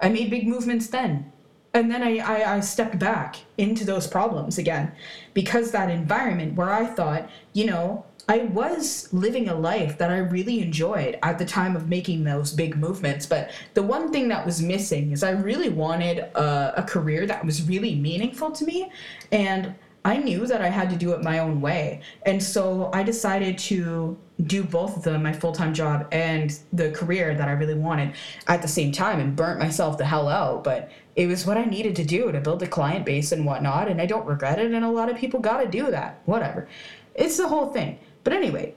I 0.00 0.08
made 0.08 0.30
big 0.30 0.46
movements 0.46 0.88
then. 0.88 1.32
And 1.72 1.90
then 1.90 2.02
I, 2.02 2.18
I, 2.18 2.56
I, 2.56 2.60
stepped 2.60 2.98
back 2.98 3.36
into 3.56 3.84
those 3.84 4.08
problems 4.08 4.58
again 4.58 4.90
because 5.34 5.70
that 5.70 5.88
environment 5.88 6.56
where 6.56 6.70
I 6.70 6.84
thought, 6.84 7.30
you 7.52 7.66
know, 7.66 8.04
I 8.28 8.38
was 8.38 9.12
living 9.12 9.48
a 9.48 9.54
life 9.54 9.98
that 9.98 10.10
I 10.10 10.18
really 10.18 10.62
enjoyed 10.62 11.18
at 11.22 11.38
the 11.38 11.44
time 11.44 11.76
of 11.76 11.88
making 11.88 12.24
those 12.24 12.52
big 12.52 12.76
movements. 12.76 13.24
But 13.26 13.50
the 13.74 13.82
one 13.82 14.12
thing 14.12 14.28
that 14.28 14.44
was 14.44 14.60
missing 14.60 15.12
is 15.12 15.22
I 15.22 15.30
really 15.30 15.68
wanted 15.68 16.18
a, 16.18 16.74
a 16.76 16.82
career 16.82 17.26
that 17.26 17.44
was 17.44 17.66
really 17.68 17.94
meaningful 17.94 18.50
to 18.52 18.64
me. 18.64 18.90
And 19.32 19.74
I 20.04 20.16
knew 20.16 20.46
that 20.46 20.62
I 20.62 20.68
had 20.68 20.88
to 20.90 20.96
do 20.96 21.12
it 21.12 21.22
my 21.22 21.40
own 21.40 21.60
way. 21.60 22.00
And 22.24 22.42
so 22.42 22.90
I 22.92 23.02
decided 23.02 23.58
to 23.58 24.16
do 24.42 24.64
both 24.64 24.96
of 24.96 25.02
them, 25.02 25.22
my 25.22 25.32
full 25.32 25.52
time 25.52 25.74
job 25.74 26.08
and 26.10 26.58
the 26.72 26.90
career 26.90 27.34
that 27.34 27.48
I 27.48 27.52
really 27.52 27.74
wanted 27.74 28.14
at 28.46 28.62
the 28.62 28.68
same 28.68 28.92
time 28.92 29.20
and 29.20 29.36
burnt 29.36 29.58
myself 29.58 29.98
the 29.98 30.06
hell 30.06 30.28
out. 30.28 30.64
But 30.64 30.90
it 31.16 31.26
was 31.26 31.44
what 31.44 31.58
I 31.58 31.64
needed 31.64 31.96
to 31.96 32.04
do 32.04 32.32
to 32.32 32.40
build 32.40 32.62
a 32.62 32.66
client 32.66 33.04
base 33.04 33.32
and 33.32 33.44
whatnot. 33.44 33.88
And 33.88 34.00
I 34.00 34.06
don't 34.06 34.26
regret 34.26 34.58
it. 34.58 34.72
And 34.72 34.84
a 34.84 34.90
lot 34.90 35.10
of 35.10 35.16
people 35.16 35.40
got 35.40 35.62
to 35.62 35.68
do 35.68 35.90
that. 35.90 36.22
Whatever. 36.24 36.66
It's 37.14 37.36
the 37.36 37.48
whole 37.48 37.72
thing. 37.72 37.98
But 38.24 38.32
anyway, 38.32 38.74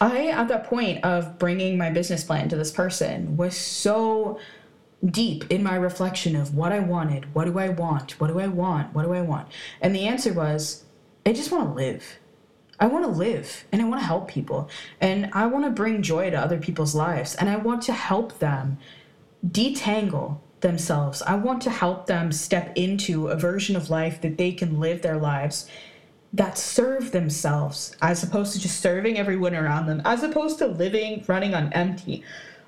I, 0.00 0.28
at 0.28 0.48
that 0.48 0.64
point 0.64 1.04
of 1.04 1.38
bringing 1.38 1.76
my 1.76 1.90
business 1.90 2.22
plan 2.22 2.48
to 2.50 2.56
this 2.56 2.70
person, 2.70 3.36
was 3.36 3.56
so 3.56 4.38
deep 5.04 5.50
in 5.50 5.62
my 5.62 5.76
reflection 5.76 6.36
of 6.36 6.54
what 6.54 6.72
I 6.72 6.80
wanted. 6.80 7.34
What 7.34 7.44
do 7.44 7.58
I 7.58 7.68
want? 7.68 8.18
What 8.20 8.28
do 8.28 8.40
I 8.40 8.46
want? 8.46 8.94
What 8.94 9.04
do 9.04 9.12
I 9.12 9.22
want? 9.22 9.48
And 9.80 9.94
the 9.94 10.06
answer 10.06 10.32
was, 10.32 10.84
I 11.26 11.32
just 11.32 11.50
want 11.50 11.68
to 11.68 11.74
live. 11.74 12.18
I 12.80 12.86
want 12.86 13.04
to 13.04 13.10
live 13.10 13.64
and 13.70 13.80
I 13.80 13.84
want 13.84 14.00
to 14.00 14.06
help 14.06 14.28
people 14.28 14.68
and 15.00 15.30
I 15.32 15.46
want 15.46 15.64
to 15.64 15.70
bring 15.70 16.02
joy 16.02 16.30
to 16.30 16.36
other 16.36 16.58
people's 16.58 16.94
lives 16.94 17.34
and 17.36 17.48
I 17.48 17.56
want 17.56 17.82
to 17.82 17.92
help 17.92 18.40
them 18.40 18.78
detangle 19.46 20.38
themselves. 20.60 21.22
I 21.22 21.36
want 21.36 21.62
to 21.62 21.70
help 21.70 22.06
them 22.06 22.32
step 22.32 22.72
into 22.74 23.28
a 23.28 23.36
version 23.36 23.76
of 23.76 23.90
life 23.90 24.20
that 24.22 24.38
they 24.38 24.50
can 24.50 24.80
live 24.80 25.02
their 25.02 25.18
lives 25.18 25.70
that 26.32 26.58
serve 26.58 27.12
themselves 27.12 27.96
as 28.02 28.24
opposed 28.24 28.54
to 28.54 28.60
just 28.60 28.80
serving 28.80 29.18
everyone 29.18 29.54
around 29.54 29.86
them, 29.86 30.02
as 30.04 30.24
opposed 30.24 30.58
to 30.58 30.66
living 30.66 31.24
running 31.28 31.54
on 31.54 31.72
empty. 31.72 32.24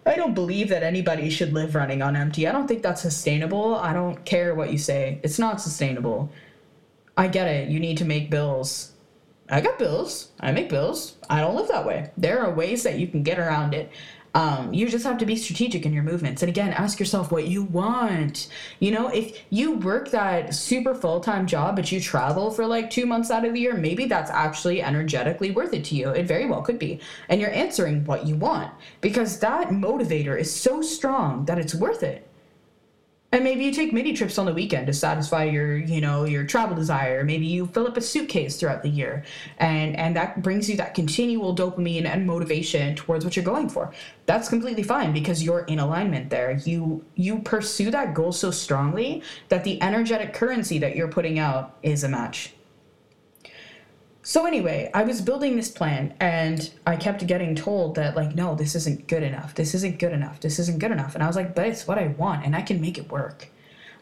I 0.07 0.15
don't 0.15 0.35
believe 0.35 0.69
that 0.69 0.85
anybody 0.85 1.29
should 1.31 1.53
live 1.53 1.75
running 1.75 2.01
on 2.01 2.15
empty. 2.15 2.47
I 2.47 2.53
don't 2.53 2.69
think 2.69 2.83
that's 2.83 3.03
sustainable. 3.03 3.75
I 3.75 3.93
don't 3.93 4.25
care 4.25 4.55
what 4.55 4.71
you 4.71 4.79
say. 4.79 5.21
It's 5.25 5.39
not 5.39 5.61
sustainable. 5.61 6.31
I 7.17 7.27
get 7.27 7.49
it. 7.49 7.69
You 7.69 7.81
need 7.81 7.99
to 7.99 8.05
make 8.05 8.31
bills. 8.31 8.93
I 9.49 9.61
got 9.61 9.79
bills. 9.79 10.29
I 10.39 10.53
make 10.53 10.69
bills. 10.69 11.17
I 11.29 11.41
don't 11.41 11.57
live 11.57 11.69
that 11.69 11.87
way. 11.87 12.11
There 12.17 12.41
are 12.41 12.55
ways 12.55 12.85
that 12.85 12.99
you 12.99 13.09
can 13.09 13.25
get 13.25 13.41
around 13.41 13.75
it. 13.75 13.91
Um, 14.37 14.75
you 14.75 14.87
just 14.87 15.07
have 15.07 15.17
to 15.17 15.25
be 15.25 15.35
strategic 15.35 15.87
in 15.87 15.95
your 15.95 16.03
movements. 16.03 16.43
And 16.43 16.51
again, 16.51 16.75
ask 16.75 17.01
yourself 17.01 17.33
what 17.33 17.47
you 17.47 17.63
want. 17.63 18.49
You 18.81 18.91
know, 18.91 19.09
if 19.09 19.43
you 19.49 19.77
work 19.79 20.11
that 20.11 20.55
super 20.55 20.95
full 20.95 21.21
time 21.21 21.47
job, 21.47 21.75
but 21.75 21.91
you 21.91 22.03
travel 22.03 22.51
for 22.51 22.67
like 22.67 22.91
two 22.91 23.07
months 23.07 23.31
out 23.31 23.47
of 23.47 23.55
the 23.55 23.61
year, 23.61 23.73
maybe 23.73 24.05
that's 24.05 24.31
actually 24.31 24.83
energetically 24.83 25.53
worth 25.53 25.73
it 25.73 25.85
to 25.85 25.95
you. 25.95 26.11
It 26.11 26.27
very 26.27 26.45
well 26.45 26.61
could 26.61 26.79
be. 26.79 27.01
And 27.31 27.41
you're 27.41 27.51
answering 27.51 28.05
what 28.05 28.27
you 28.27 28.37
want 28.37 28.71
because 29.01 29.39
that 29.39 29.71
motivator 29.71 30.39
is 30.39 30.55
so 30.55 30.83
strong 30.83 31.47
that 31.47 31.59
it's 31.59 31.75
worth 31.75 32.03
it 32.03 32.26
and 33.33 33.43
maybe 33.43 33.65
you 33.65 33.73
take 33.73 33.93
mini 33.93 34.13
trips 34.13 34.39
on 34.39 34.47
the 34.47 34.55
weekend 34.55 34.87
to 34.87 34.93
satisfy 34.93 35.45
your 35.45 35.77
you 35.77 36.01
know 36.01 36.25
your 36.25 36.45
travel 36.45 36.77
desire. 36.77 37.25
Maybe 37.25 37.47
you 37.47 37.67
fill 37.67 37.87
up 37.87 37.97
a 37.97 38.01
suitcase 38.01 38.59
throughout 38.59 38.83
the 38.83 38.89
year. 38.89 39.25
And 39.59 39.97
and 39.97 40.17
that 40.17 40.43
brings 40.43 40.71
you 40.71 40.77
that 40.77 40.95
continual 40.95 41.55
dopamine 41.55 42.07
and 42.07 42.27
motivation 42.27 42.95
towards 42.95 43.25
what 43.25 43.37
you're 43.37 43.45
going 43.45 43.69
for. 43.69 43.93
That's 44.27 44.49
completely 44.49 44.83
fine 44.83 45.13
because 45.13 45.43
you're 45.43 45.65
in 45.65 45.79
alignment 45.79 46.31
there. 46.31 46.53
You 46.65 47.05
you 47.15 47.41
pursue 47.41 47.91
that 47.91 48.15
goal 48.15 48.33
so 48.33 48.51
strongly 48.51 49.23
that 49.49 49.65
the 49.65 49.83
energetic 49.83 50.33
currency 50.33 50.79
that 50.79 50.97
you're 50.97 51.09
putting 51.09 51.39
out 51.39 51.77
is 51.83 52.05
a 52.05 52.09
match 52.09 52.56
so 54.27 54.45
anyway, 54.45 54.91
I 54.93 55.05
was 55.05 55.21
building 55.21 55.55
this 55.55 55.71
plan 55.71 56.13
and 56.19 56.69
I 56.85 56.97
kept 56.97 57.25
getting 57.29 57.55
told 57.55 57.95
that 57.95 58.17
like 58.17 58.35
no, 58.35 58.57
this 58.57 58.75
isn't 58.75 59.07
good 59.07 59.23
enough. 59.23 59.55
This 59.55 59.73
isn't 59.73 60.01
good 60.01 60.13
enough. 60.13 60.41
This 60.41 60.59
isn't 60.59 60.81
good 60.81 60.91
enough. 60.91 61.15
And 61.15 61.23
I 61.23 61.29
was 61.29 61.37
like, 61.37 61.55
but 61.55 61.69
it's 61.69 61.87
what 61.87 61.97
I 61.97 62.09
want 62.09 62.45
and 62.45 62.57
I 62.57 62.63
can 62.63 62.81
make 62.81 62.99
it 62.99 63.09
work. 63.09 63.47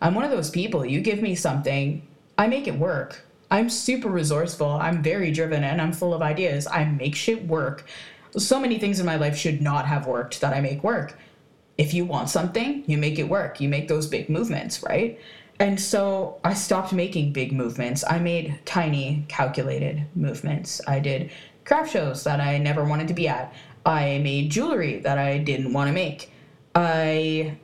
I'm 0.01 0.15
one 0.15 0.25
of 0.25 0.31
those 0.31 0.49
people, 0.49 0.83
you 0.83 1.03
give 1.03 1.21
me 1.21 1.35
something, 1.35 2.09
I 2.39 2.47
make 2.47 2.67
it 2.67 2.79
work. 2.79 3.27
I'm 3.51 3.69
super 3.69 4.09
resourceful. 4.09 4.71
I'm 4.71 5.03
very 5.03 5.31
driven 5.31 5.63
and 5.63 5.79
I'm 5.79 5.93
full 5.93 6.15
of 6.15 6.23
ideas. 6.23 6.67
I 6.67 6.87
make 6.87 7.15
shit 7.15 7.47
work. 7.47 7.85
So 8.39 8.59
many 8.59 8.79
things 8.79 9.01
in 9.01 9.05
my 9.05 9.17
life 9.17 9.37
should 9.37 9.61
not 9.61 9.85
have 9.85 10.07
worked 10.07 10.41
that 10.41 10.55
I 10.55 10.63
make 10.63 10.83
work. 10.83 11.19
If 11.77 11.93
you 11.93 12.07
want 12.07 12.31
something, 12.31 12.83
you 12.87 12.97
make 12.97 13.19
it 13.19 13.29
work. 13.29 13.61
You 13.61 13.69
make 13.69 13.89
those 13.89 14.07
big 14.07 14.31
movements, 14.31 14.83
right? 14.83 15.21
And 15.61 15.81
so 15.81 16.41
I 16.43 16.55
stopped 16.55 16.93
making 16.93 17.33
big 17.33 17.53
movements. 17.53 18.05
I 18.09 18.19
made 18.19 18.59
tiny, 18.65 19.25
calculated 19.29 20.05
movements. 20.15 20.81
I 20.87 20.99
did 20.99 21.31
craft 21.65 21.93
shows 21.93 22.25
that 22.25 22.41
I 22.41 22.59
never 22.59 22.85
wanted 22.85 23.09
to 23.09 23.15
be 23.15 23.29
at. 23.29 23.55
I 23.87 24.19
made 24.19 24.51
jewelry 24.51 24.99
that 25.01 25.19
I 25.19 25.39
didn't 25.39 25.73
want 25.73 25.89
to 25.89 25.93
make. 25.93 26.33
I 26.75 27.57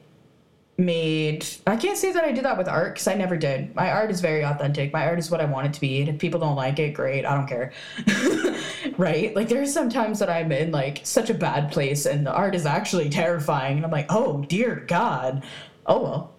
made 0.79 1.47
I 1.67 1.77
can't 1.77 1.99
say 1.99 2.11
that 2.13 2.25
I 2.25 2.33
did 2.33 2.45
that 2.45 2.57
with 2.57 2.67
art 2.67 2.95
because 2.95 3.09
I 3.09 3.15
never 3.15 3.37
did. 3.37 3.75
My 3.75 3.91
art 3.91 4.11
is 4.11 4.21
very 4.21 4.45
authentic. 4.45 4.93
My 4.93 5.07
art 5.07 5.19
is 5.19 5.31
what 5.31 5.41
I 5.41 5.45
want 5.45 5.67
it 5.67 5.73
to 5.75 5.81
be. 5.81 6.01
And 6.01 6.09
if 6.09 6.19
people 6.19 6.41
don't 6.41 6.57
like 6.57 6.79
it, 6.79 6.95
great. 6.95 7.25
I 7.27 7.35
don't 7.35 7.47
care. 7.47 7.73
right? 8.97 9.35
Like 9.35 9.49
there 9.49 9.59
there's 9.59 9.75
sometimes 9.75 10.21
that 10.21 10.31
I'm 10.31 10.51
in 10.53 10.71
like 10.71 11.01
such 11.05 11.29
a 11.29 11.35
bad 11.35 11.71
place 11.71 12.07
and 12.07 12.27
the 12.27 12.33
art 12.33 12.55
is 12.55 12.65
actually 12.65 13.11
terrifying 13.11 13.77
and 13.77 13.85
I'm 13.85 13.91
like, 13.91 14.07
oh 14.09 14.43
dear 14.49 14.77
God. 14.87 15.45
Oh 15.87 16.03
well 16.03 16.35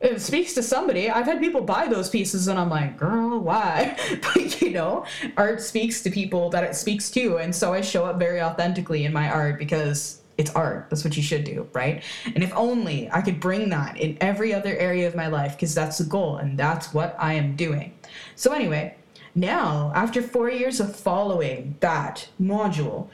it 0.00 0.20
speaks 0.20 0.54
to 0.54 0.62
somebody. 0.62 1.10
I've 1.10 1.26
had 1.26 1.40
people 1.40 1.60
buy 1.60 1.86
those 1.86 2.08
pieces 2.08 2.48
and 2.48 2.58
I'm 2.58 2.70
like, 2.70 2.96
girl, 2.96 3.38
why? 3.38 3.96
but 4.22 4.60
you 4.62 4.70
know, 4.70 5.04
art 5.36 5.60
speaks 5.60 6.02
to 6.02 6.10
people 6.10 6.48
that 6.50 6.64
it 6.64 6.74
speaks 6.74 7.10
to. 7.12 7.36
And 7.36 7.54
so 7.54 7.74
I 7.74 7.82
show 7.82 8.06
up 8.06 8.18
very 8.18 8.40
authentically 8.40 9.04
in 9.04 9.12
my 9.12 9.30
art 9.30 9.58
because 9.58 10.22
it's 10.38 10.50
art. 10.52 10.86
That's 10.88 11.04
what 11.04 11.16
you 11.18 11.22
should 11.22 11.44
do, 11.44 11.68
right? 11.74 12.02
And 12.34 12.42
if 12.42 12.52
only 12.56 13.10
I 13.10 13.20
could 13.20 13.40
bring 13.40 13.68
that 13.70 13.98
in 13.98 14.16
every 14.22 14.54
other 14.54 14.74
area 14.74 15.06
of 15.06 15.14
my 15.14 15.26
life 15.26 15.52
because 15.52 15.74
that's 15.74 15.98
the 15.98 16.04
goal 16.04 16.38
and 16.38 16.58
that's 16.58 16.94
what 16.94 17.14
I 17.18 17.34
am 17.34 17.56
doing. 17.56 17.92
So, 18.36 18.52
anyway, 18.52 18.96
now 19.34 19.92
after 19.94 20.22
four 20.22 20.50
years 20.50 20.80
of 20.80 20.96
following 20.96 21.76
that 21.80 22.28
module, 22.40 23.08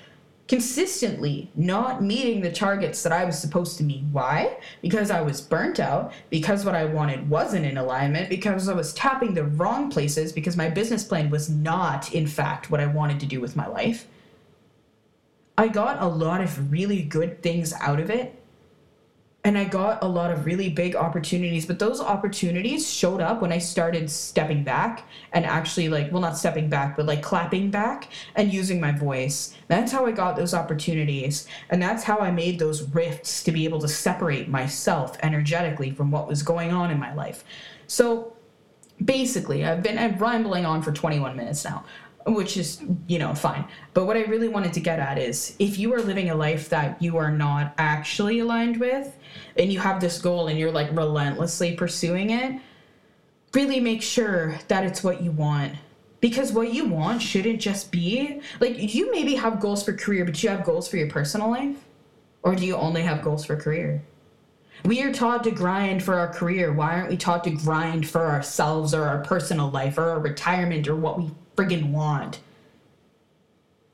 consistently 0.49 1.51
not 1.57 2.03
meeting 2.03 2.41
the 2.41 2.53
targets 2.53 3.03
that 3.03 3.13
I 3.13 3.25
was 3.25 3.39
supposed 3.39 3.79
to 3.79 3.85
meet. 3.85 4.05
Why? 4.13 4.59
Because 4.81 5.11
I 5.11 5.21
was 5.21 5.41
burnt 5.41 5.81
out, 5.81 6.13
because 6.31 6.65
what 6.65 6.75
I 6.75 6.85
wanted 6.85 7.29
wasn't 7.29 7.67
in 7.67 7.77
alignment, 7.77 8.29
because 8.29 8.69
I 8.69 8.75
was 8.75 8.95
tapping 8.95 9.35
the 9.35 9.45
wrong 9.45 9.91
places, 9.91 10.33
because 10.33 10.57
my 10.57 10.71
business 10.71 11.03
plan 11.03 11.31
was 11.31 11.51
not, 11.51 12.13
in 12.15 12.27
fact, 12.27 12.71
what 12.71 12.81
I 12.81 12.87
wanted 12.87 13.19
to 13.21 13.27
do 13.27 13.41
with 13.41 13.57
my 13.57 13.67
life. 13.67 14.07
I 15.59 15.69
got 15.69 16.03
a 16.03 16.07
lot 16.07 16.41
of 16.41 16.71
really 16.71 17.03
good 17.03 17.43
things 17.43 17.73
out 17.73 17.99
of 17.99 18.11
it, 18.11 18.41
and 19.47 19.57
I 19.57 19.63
got 19.63 20.03
a 20.03 20.09
lot 20.09 20.33
of 20.33 20.45
really 20.45 20.69
big 20.69 20.97
opportunities, 20.97 21.67
but 21.67 21.79
those 21.79 22.01
opportunities 22.01 22.93
showed 22.93 23.21
up 23.21 23.41
when 23.41 23.53
I 23.53 23.59
started 23.59 24.11
stepping 24.11 24.65
back 24.65 25.05
and 25.33 25.47
actually 25.47 25.89
like 25.89 26.11
well 26.11 26.21
not 26.21 26.37
stepping 26.37 26.69
back, 26.69 26.97
but 26.97 27.07
like 27.07 27.23
clapping 27.23 27.71
back 27.71 28.09
and 28.35 28.53
using 28.53 28.81
my 28.81 28.91
voice. 28.91 29.55
That's 29.69 29.93
how 29.93 30.05
I 30.05 30.11
got 30.11 30.35
those 30.35 30.53
opportunities, 30.53 31.47
and 31.71 31.81
that's 31.81 32.03
how 32.03 32.19
I 32.19 32.33
made 32.33 32.59
those 32.59 32.83
rifts 32.93 33.45
to 33.45 33.53
be 33.53 33.65
able 33.65 33.79
to 33.83 33.89
separate 33.89 34.49
myself 34.49 35.17
energetically 35.23 35.93
from 35.93 36.11
what 36.11 36.27
was 36.27 36.43
going 36.43 36.73
on 36.73 36.91
in 36.91 36.99
my 36.99 37.15
life. 37.15 37.45
So 37.87 38.33
basically, 39.05 39.65
I've 39.65 39.81
been 39.81 39.97
I'm 39.97 40.19
rambling 40.19 40.67
on 40.67 40.83
for 40.83 40.91
21 40.91 41.37
minutes 41.37 41.65
now 41.65 41.85
which 42.27 42.57
is 42.57 42.83
you 43.07 43.21
know 43.21 43.35
fine 43.35 43.65
but 43.95 44.05
what 44.05 44.17
i 44.17 44.23
really 44.23 44.49
wanted 44.49 44.73
to 44.73 44.81
get 44.81 44.99
at 44.99 45.17
is 45.17 45.55
if 45.61 45.79
you 45.79 45.95
are 45.95 46.01
living 46.01 46.29
a 46.29 46.35
life 46.35 46.69
that 46.69 47.01
you 47.01 47.17
are 47.17 47.31
not 47.31 47.73
actually 47.79 48.41
aligned 48.41 48.79
with 48.79 49.17
and 49.57 49.73
you 49.73 49.79
have 49.79 50.01
this 50.01 50.21
goal 50.21 50.49
and 50.49 50.59
you're 50.59 50.73
like 50.73 50.89
relentlessly 50.93 51.75
pursuing 51.75 52.31
it 52.31 52.61
really 53.55 53.81
make 53.81 54.03
sure 54.03 54.59
that 54.69 54.85
it's 54.85 55.03
what 55.03 55.23
you 55.23 55.31
want. 55.31 55.75
Because 56.21 56.53
what 56.53 56.73
you 56.73 56.87
want 56.87 57.23
shouldn't 57.23 57.61
just 57.61 57.91
be 57.91 58.41
like 58.61 58.95
you 58.95 59.11
maybe 59.11 59.35
have 59.35 59.61
goals 59.61 59.83
for 59.83 59.93
career 59.93 60.25
but 60.25 60.43
you 60.43 60.49
have 60.51 60.65
goals 60.65 60.89
for 60.89 60.97
your 60.97 61.09
personal 61.09 61.51
life? 61.51 61.77
Or 62.43 62.55
do 62.55 62.67
you 62.67 62.77
only 62.77 63.03
have 63.03 63.23
goals 63.23 63.45
for 63.45 63.57
career? 63.57 64.03
We 64.85 65.03
are 65.03 65.13
taught 65.13 65.43
to 65.45 65.51
grind 65.51 66.03
for 66.03 66.15
our 66.15 66.29
career. 66.29 66.73
Why 66.73 66.95
aren't 66.95 67.11
we 67.11 67.17
taught 67.17 67.45
to 67.45 67.51
grind 67.51 68.09
for 68.09 68.27
ourselves 68.27 68.95
or 68.95 69.05
our 69.05 69.23
personal 69.23 69.71
life 69.71 69.99
or 69.99 70.11
our 70.11 70.21
retirement 70.21 70.87
or 70.87 70.97
what 70.97 71.19
we 71.19 71.31
friggin' 71.57 71.91
want. 71.91 72.41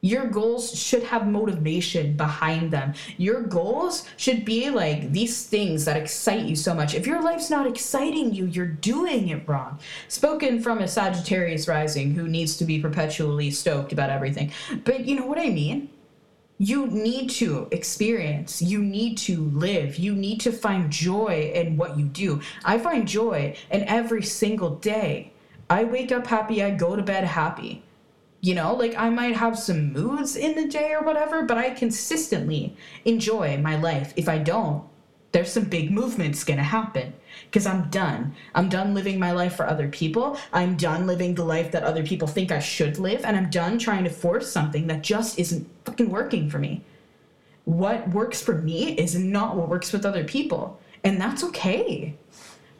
Your 0.04 0.26
goals 0.26 0.76
should 0.76 1.04
have 1.04 1.28
motivation 1.28 2.16
behind 2.16 2.72
them. 2.72 2.92
Your 3.18 3.40
goals 3.40 4.04
should 4.16 4.44
be 4.44 4.68
like 4.68 5.12
these 5.12 5.46
things 5.46 5.84
that 5.84 5.96
excite 5.96 6.44
you 6.44 6.56
so 6.56 6.74
much. 6.74 6.96
If 6.96 7.06
your 7.06 7.22
life's 7.22 7.50
not 7.50 7.68
exciting 7.68 8.34
you, 8.34 8.46
you're 8.46 8.66
doing 8.66 9.28
it 9.28 9.48
wrong. 9.48 9.78
Spoken 10.08 10.60
from 10.60 10.80
a 10.80 10.88
Sagittarius 10.88 11.68
rising 11.68 12.14
who 12.14 12.26
needs 12.26 12.56
to 12.56 12.64
be 12.64 12.80
perpetually 12.80 13.52
stoked 13.52 13.92
about 13.92 14.10
everything. 14.10 14.50
But 14.84 15.06
you 15.06 15.14
know 15.14 15.26
what 15.26 15.38
I 15.38 15.50
mean? 15.50 15.88
You 16.58 16.88
need 16.88 17.30
to 17.30 17.68
experience, 17.70 18.60
you 18.60 18.82
need 18.82 19.18
to 19.18 19.44
live, 19.50 19.98
you 19.98 20.16
need 20.16 20.40
to 20.40 20.50
find 20.50 20.90
joy 20.90 21.52
in 21.54 21.76
what 21.76 21.96
you 21.96 22.06
do. 22.06 22.40
I 22.64 22.78
find 22.78 23.06
joy 23.06 23.56
in 23.70 23.84
every 23.84 24.22
single 24.24 24.70
day. 24.70 25.32
I 25.70 25.84
wake 25.84 26.10
up 26.10 26.26
happy, 26.26 26.60
I 26.60 26.72
go 26.72 26.96
to 26.96 27.02
bed 27.02 27.22
happy. 27.22 27.84
You 28.44 28.56
know, 28.56 28.74
like 28.74 28.96
I 28.96 29.08
might 29.08 29.36
have 29.36 29.56
some 29.56 29.92
moods 29.92 30.34
in 30.34 30.56
the 30.56 30.66
day 30.66 30.92
or 30.94 31.02
whatever, 31.02 31.44
but 31.44 31.58
I 31.58 31.70
consistently 31.70 32.76
enjoy 33.04 33.56
my 33.58 33.76
life. 33.76 34.12
If 34.16 34.28
I 34.28 34.38
don't, 34.38 34.82
there's 35.30 35.52
some 35.52 35.66
big 35.66 35.92
movements 35.92 36.42
gonna 36.42 36.64
happen 36.64 37.14
because 37.44 37.66
I'm 37.66 37.88
done. 37.88 38.34
I'm 38.56 38.68
done 38.68 38.94
living 38.94 39.20
my 39.20 39.30
life 39.30 39.54
for 39.54 39.68
other 39.68 39.86
people. 39.86 40.36
I'm 40.52 40.76
done 40.76 41.06
living 41.06 41.36
the 41.36 41.44
life 41.44 41.70
that 41.70 41.84
other 41.84 42.02
people 42.02 42.26
think 42.26 42.50
I 42.50 42.58
should 42.58 42.98
live, 42.98 43.24
and 43.24 43.36
I'm 43.36 43.48
done 43.48 43.78
trying 43.78 44.02
to 44.02 44.10
force 44.10 44.50
something 44.50 44.88
that 44.88 45.04
just 45.04 45.38
isn't 45.38 45.70
fucking 45.84 46.10
working 46.10 46.50
for 46.50 46.58
me. 46.58 46.82
What 47.64 48.08
works 48.10 48.42
for 48.42 48.56
me 48.56 48.90
is 48.94 49.14
not 49.14 49.54
what 49.54 49.68
works 49.68 49.92
with 49.92 50.04
other 50.04 50.24
people, 50.24 50.80
and 51.04 51.20
that's 51.20 51.44
okay 51.44 52.16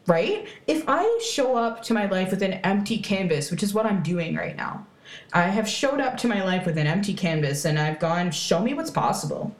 right? 0.05 0.45
If 0.67 0.83
I 0.87 1.19
show 1.23 1.55
up 1.55 1.81
to 1.83 1.93
my 1.93 2.07
life 2.07 2.31
with 2.31 2.43
an 2.43 2.53
empty 2.53 2.97
canvas, 2.97 3.49
which 3.49 3.63
is 3.63 3.73
what 3.73 3.85
I'm 3.85 4.03
doing 4.03 4.35
right 4.35 4.53
now, 4.55 4.85
I 5.31 5.43
have 5.43 5.67
showed 5.67 5.99
up 5.99 6.17
to 6.17 6.27
my 6.27 6.43
life 6.43 6.65
with 6.65 6.77
an 6.77 6.87
empty 6.87 7.13
canvas 7.13 7.65
and 7.65 7.79
I've 7.79 7.99
gone, 7.99 8.31
show 8.31 8.59
me 8.59 8.73
what's 8.73 8.91
possible. 8.91 9.55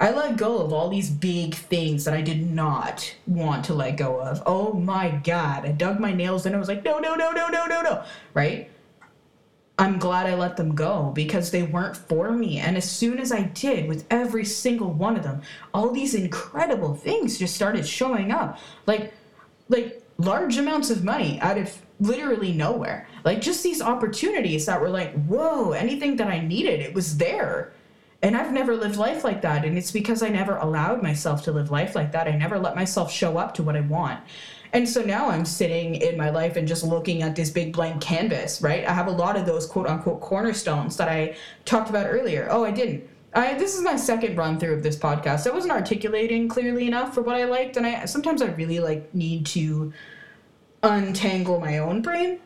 I 0.00 0.12
let 0.12 0.36
go 0.36 0.58
of 0.58 0.72
all 0.72 0.88
these 0.88 1.10
big 1.10 1.54
things 1.54 2.04
that 2.04 2.14
I 2.14 2.22
did 2.22 2.48
not 2.48 3.14
want 3.26 3.64
to 3.64 3.74
let 3.74 3.96
go 3.96 4.20
of. 4.20 4.42
Oh 4.46 4.72
my 4.72 5.10
God. 5.10 5.66
I 5.66 5.72
dug 5.72 5.98
my 5.98 6.12
nails 6.12 6.46
in. 6.46 6.54
I 6.54 6.58
was 6.58 6.68
like, 6.68 6.84
no, 6.84 6.98
no, 6.98 7.16
no, 7.16 7.32
no, 7.32 7.48
no, 7.48 7.66
no, 7.66 7.82
no. 7.82 8.04
Right? 8.32 8.70
I'm 9.78 9.98
glad 9.98 10.26
I 10.26 10.34
let 10.34 10.56
them 10.56 10.74
go 10.74 11.12
because 11.14 11.50
they 11.50 11.62
weren't 11.62 11.96
for 11.96 12.32
me. 12.32 12.58
And 12.58 12.76
as 12.76 12.88
soon 12.88 13.18
as 13.18 13.30
I 13.30 13.42
did, 13.42 13.88
with 13.88 14.06
every 14.10 14.44
single 14.44 14.92
one 14.92 15.16
of 15.16 15.22
them, 15.22 15.42
all 15.72 15.90
these 15.90 16.14
incredible 16.14 16.94
things 16.94 17.38
just 17.38 17.54
started 17.54 17.86
showing 17.86 18.32
up. 18.32 18.58
Like, 18.86 19.14
like 19.68 20.02
large 20.18 20.58
amounts 20.58 20.90
of 20.90 21.04
money 21.04 21.40
out 21.40 21.58
of 21.58 21.80
literally 22.00 22.52
nowhere. 22.52 23.08
Like 23.24 23.40
just 23.40 23.62
these 23.62 23.80
opportunities 23.80 24.66
that 24.66 24.80
were 24.80 24.90
like, 24.90 25.12
whoa, 25.24 25.72
anything 25.72 26.16
that 26.16 26.28
I 26.28 26.40
needed, 26.40 26.80
it 26.80 26.94
was 26.94 27.16
there. 27.16 27.72
And 28.20 28.36
I've 28.36 28.52
never 28.52 28.76
lived 28.76 28.96
life 28.96 29.22
like 29.22 29.42
that. 29.42 29.64
And 29.64 29.78
it's 29.78 29.92
because 29.92 30.22
I 30.22 30.28
never 30.28 30.56
allowed 30.56 31.02
myself 31.02 31.44
to 31.44 31.52
live 31.52 31.70
life 31.70 31.94
like 31.94 32.10
that. 32.12 32.26
I 32.26 32.36
never 32.36 32.58
let 32.58 32.74
myself 32.74 33.12
show 33.12 33.38
up 33.38 33.54
to 33.54 33.62
what 33.62 33.76
I 33.76 33.80
want. 33.80 34.20
And 34.72 34.88
so 34.88 35.02
now 35.02 35.30
I'm 35.30 35.44
sitting 35.44 35.94
in 35.94 36.16
my 36.16 36.30
life 36.30 36.56
and 36.56 36.66
just 36.68 36.82
looking 36.82 37.22
at 37.22 37.36
this 37.36 37.48
big 37.48 37.72
blank 37.72 38.02
canvas, 38.02 38.60
right? 38.60 38.84
I 38.84 38.92
have 38.92 39.06
a 39.06 39.12
lot 39.12 39.36
of 39.36 39.46
those 39.46 39.66
quote 39.66 39.86
unquote 39.86 40.20
cornerstones 40.20 40.96
that 40.96 41.08
I 41.08 41.36
talked 41.64 41.90
about 41.90 42.06
earlier. 42.06 42.48
Oh, 42.50 42.64
I 42.64 42.72
didn't. 42.72 43.08
I, 43.34 43.54
this 43.54 43.76
is 43.76 43.82
my 43.82 43.96
second 43.96 44.36
run 44.36 44.58
through 44.58 44.74
of 44.74 44.82
this 44.82 44.96
podcast. 44.96 45.46
I 45.48 45.54
wasn't 45.54 45.72
articulating 45.72 46.48
clearly 46.48 46.86
enough 46.86 47.14
for 47.14 47.22
what 47.22 47.36
I 47.36 47.44
liked, 47.44 47.76
and 47.76 47.86
I 47.86 48.06
sometimes 48.06 48.40
I 48.42 48.46
really 48.46 48.80
like 48.80 49.14
need 49.14 49.46
to 49.46 49.92
untangle 50.82 51.60
my 51.60 51.78
own 51.78 52.02
brain 52.02 52.40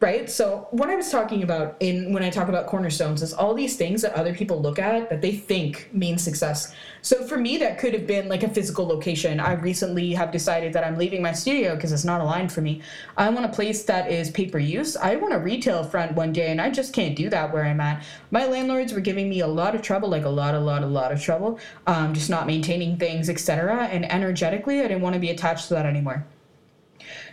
right? 0.00 0.30
So 0.30 0.68
what 0.70 0.90
i 0.90 0.94
was 0.94 1.10
talking 1.10 1.42
about 1.42 1.76
in 1.80 2.12
when 2.12 2.22
i 2.22 2.30
talk 2.30 2.48
about 2.48 2.66
cornerstones 2.66 3.20
is 3.20 3.32
all 3.32 3.52
these 3.52 3.76
things 3.76 4.02
that 4.02 4.12
other 4.14 4.32
people 4.32 4.60
look 4.60 4.78
at 4.78 5.10
that 5.10 5.20
they 5.20 5.32
think 5.32 5.90
mean 5.92 6.18
success. 6.18 6.72
So 7.02 7.24
for 7.26 7.36
me 7.36 7.58
that 7.58 7.78
could 7.78 7.94
have 7.94 8.06
been 8.06 8.28
like 8.28 8.42
a 8.44 8.48
physical 8.48 8.86
location. 8.86 9.40
I 9.40 9.54
recently 9.54 10.12
have 10.14 10.30
decided 10.30 10.72
that 10.72 10.84
i'm 10.84 10.96
leaving 10.96 11.20
my 11.20 11.32
studio 11.32 11.74
because 11.74 11.92
it's 11.92 12.04
not 12.04 12.20
aligned 12.20 12.52
for 12.52 12.60
me. 12.60 12.80
I 13.16 13.28
want 13.30 13.46
a 13.46 13.48
place 13.48 13.82
that 13.84 14.10
is 14.10 14.30
pay 14.30 14.46
per 14.46 14.58
use. 14.58 14.96
I 14.96 15.16
want 15.16 15.34
a 15.34 15.38
retail 15.38 15.82
front 15.82 16.14
one 16.14 16.32
day 16.32 16.50
and 16.52 16.60
i 16.60 16.70
just 16.70 16.92
can't 16.92 17.16
do 17.16 17.28
that 17.30 17.52
where 17.52 17.64
i'm 17.64 17.80
at. 17.80 18.04
My 18.30 18.46
landlords 18.46 18.92
were 18.92 19.00
giving 19.00 19.28
me 19.28 19.40
a 19.40 19.48
lot 19.48 19.74
of 19.74 19.82
trouble 19.82 20.08
like 20.08 20.24
a 20.24 20.28
lot 20.28 20.54
a 20.54 20.60
lot 20.60 20.82
a 20.84 20.86
lot 20.86 21.10
of 21.10 21.20
trouble 21.20 21.58
um, 21.86 22.14
just 22.14 22.30
not 22.30 22.46
maintaining 22.46 22.96
things 22.98 23.28
etc 23.28 23.86
and 23.86 24.10
energetically 24.10 24.80
i 24.80 24.82
didn't 24.82 25.02
want 25.02 25.14
to 25.14 25.20
be 25.20 25.30
attached 25.30 25.68
to 25.68 25.74
that 25.74 25.86
anymore 25.86 26.24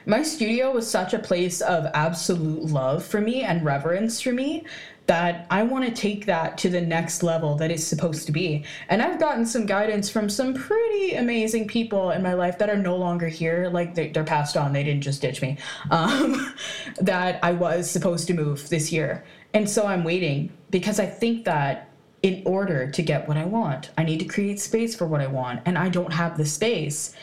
my 0.05 0.21
studio 0.21 0.71
was 0.71 0.89
such 0.89 1.13
a 1.13 1.19
place 1.19 1.61
of 1.61 1.87
absolute 1.93 2.63
love 2.65 3.03
for 3.03 3.21
me 3.21 3.43
and 3.43 3.65
reverence 3.65 4.21
for 4.21 4.31
me 4.31 4.63
that 5.07 5.45
I 5.51 5.63
want 5.63 5.85
to 5.85 5.91
take 5.91 6.25
that 6.25 6.57
to 6.59 6.69
the 6.69 6.81
next 6.81 7.21
level 7.21 7.55
that 7.55 7.69
it's 7.69 7.83
supposed 7.83 8.25
to 8.25 8.31
be. 8.31 8.65
And 8.89 9.01
I've 9.01 9.19
gotten 9.19 9.45
some 9.45 9.65
guidance 9.65 10.09
from 10.09 10.29
some 10.29 10.53
pretty 10.53 11.15
amazing 11.15 11.67
people 11.67 12.11
in 12.11 12.23
my 12.23 12.33
life 12.33 12.57
that 12.57 12.69
are 12.69 12.77
no 12.77 12.95
longer 12.95 13.27
here. 13.27 13.69
Like 13.71 13.93
they, 13.93 14.11
are 14.15 14.23
passed 14.23 14.57
on, 14.57 14.73
they 14.73 14.83
didn't 14.83 15.03
just 15.03 15.21
ditch 15.21 15.41
me. 15.41 15.57
Um, 15.91 16.53
that 16.99 17.39
I 17.43 17.51
was 17.51 17.89
supposed 17.89 18.27
to 18.27 18.33
move 18.33 18.69
this 18.69 18.91
year. 18.91 19.23
And 19.53 19.69
so 19.69 19.87
I'm 19.87 20.03
waiting 20.03 20.51
because 20.71 20.99
I 20.99 21.05
think 21.05 21.45
that 21.45 21.89
in 22.21 22.41
order 22.45 22.89
to 22.89 23.01
get 23.01 23.27
what 23.27 23.37
I 23.37 23.45
want, 23.45 23.91
I 23.97 24.03
need 24.03 24.19
to 24.19 24.25
create 24.25 24.59
space 24.59 24.95
for 24.95 25.05
what 25.05 25.21
I 25.21 25.27
want. 25.27 25.61
And 25.65 25.77
I 25.77 25.89
don't 25.89 26.11
have 26.11 26.37
the 26.37 26.45
space 26.45 27.15